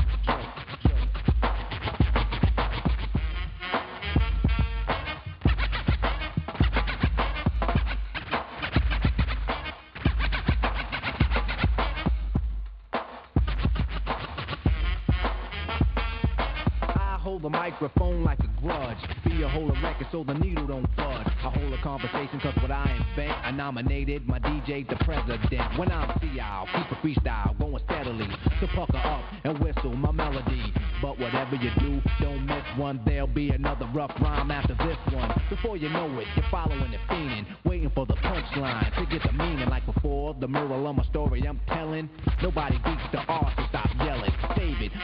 microphone 18.22 18.31
like 18.31 18.39
a 18.39 18.61
grudge. 18.61 18.98
Be 19.26 19.43
a 19.43 19.48
a 19.48 19.84
record 19.84 20.07
so 20.11 20.23
the 20.23 20.34
needle 20.34 20.68
don't 20.68 20.95
budge. 20.95 21.27
I 21.27 21.49
hold 21.49 21.73
a 21.73 21.81
conversation 21.81 22.39
cause 22.39 22.56
what 22.61 22.72
I 22.72 22.84
invent, 22.91 23.38
I 23.43 23.52
nominated 23.52 24.27
my 24.27 24.39
DJ 24.39 24.88
the 24.88 24.95
president. 25.03 25.77
When 25.77 25.91
I'm 25.91 26.10
CL, 26.19 26.68
keep 26.76 26.91
a 26.91 26.95
freestyle 27.02 27.57
going 27.60 27.81
steadily. 27.85 28.27
So 28.60 28.68
pucker 28.76 28.98
up 28.98 29.23
and 29.43 29.60
whistle 29.60 29.95
my 29.95 30.11
melody. 30.11 30.73
But 31.02 31.19
whatever 31.19 31.56
you 31.56 31.72
do, 31.80 32.02
don't 32.22 32.45
miss 32.45 32.64
one. 32.77 33.02
There'll 33.06 33.27
be 33.27 33.49
another 33.49 33.89
rough 33.93 34.14
rhyme 34.22 34.52
after 34.52 34.76
this 34.76 34.98
one. 35.14 35.31
Before 35.49 35.77
you 35.77 35.89
know 35.89 36.07
it, 36.19 36.27
you're 36.35 36.45
following 36.52 36.93
it 36.93 36.99
fiending, 37.10 37.45
waiting 37.65 37.91
for 37.95 38.06
the 38.06 38.14
punchline 38.15 38.95
to 38.95 39.06
get 39.07 39.23
the 39.23 39.34
meaning. 39.34 39.69
Like 39.69 39.85
before, 39.85 40.35
the 40.39 40.48
mural 40.48 40.88
of 40.88 40.95
my 40.95 41.03
story 41.06 41.43
I'm 41.48 41.60
telling. 41.68 42.10
Nobody 42.41 42.77
beats 42.85 43.02
the 43.11 43.19
R, 43.27 43.53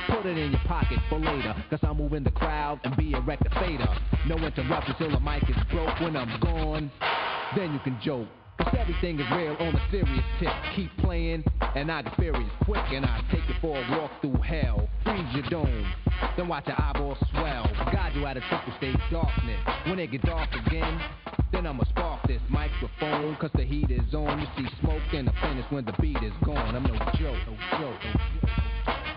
put 0.07 0.26
it 0.26 0.38
in 0.38 0.52
your 0.52 0.61
pocket 0.65 0.99
for 1.10 1.19
later. 1.19 1.56
Cause 1.69 1.80
I'm 1.84 1.98
moving 1.98 2.24
the 2.24 2.32
crowd 2.32 2.80
and 2.84 2.95
be 2.95 3.14
a 3.14 3.22
rectificator. 3.22 3.99
No 4.28 4.36
interruptions 4.38 4.98
till 4.98 5.11
the 5.11 5.19
mic 5.19 5.44
is 5.49 5.56
broke 5.72 5.99
when 5.99 6.15
I'm 6.15 6.40
gone. 6.40 6.91
Then 7.56 7.74
you 7.74 7.80
can 7.80 7.99
joke. 8.03 8.28
Cause 8.57 8.76
everything 8.80 9.19
is 9.19 9.26
real 9.32 9.56
on 9.60 9.76
a 9.76 9.91
serious 9.91 10.26
tip. 10.40 10.52
Keep 10.76 10.90
playing, 10.98 11.44
and 11.76 11.91
I 11.91 12.02
furious 12.18 12.49
quick, 12.65 12.84
and 12.91 13.06
I 13.06 13.22
take 13.32 13.48
you 13.48 13.53
for 13.61 13.78
a 13.78 13.91
walk 13.91 14.10
through 14.19 14.41
hell. 14.41 14.90
Freeze 15.03 15.26
your 15.34 15.44
dome, 15.49 15.94
then 16.36 16.48
watch 16.48 16.65
your 16.65 16.82
eyeballs 16.82 17.19
swell. 17.32 17.69
Guide 17.94 18.14
you 18.15 18.26
out 18.26 18.36
of 18.36 18.44
triple 18.49 18.74
stage 18.78 18.98
darkness. 19.11 19.60
When 19.86 19.99
it 19.99 20.11
get 20.11 20.24
dark 20.24 20.49
again, 20.65 20.99
then 21.52 21.68
I'ma 21.68 21.84
spark 21.90 22.28
this 22.28 22.41
microphone, 22.49 23.36
cause 23.36 23.52
the 23.53 23.64
heat 23.64 23.91
is 23.91 24.14
on. 24.15 24.40
You 24.40 24.48
see 24.57 24.68
smoke 24.82 25.14
in 25.14 25.26
the 25.26 25.34
finish 25.40 25.65
when 25.69 25.86
the 25.86 25.94
beat 26.02 26.18
is 26.24 26.34
gone. 26.44 26.76
I'm 26.76 26.84
no 26.84 26.98
joke, 27.19 27.38
no 27.45 27.80
joke, 27.80 28.03
no 28.03 28.11
joke. 28.11 29.16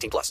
18 0.01 0.09
plus. 0.09 0.29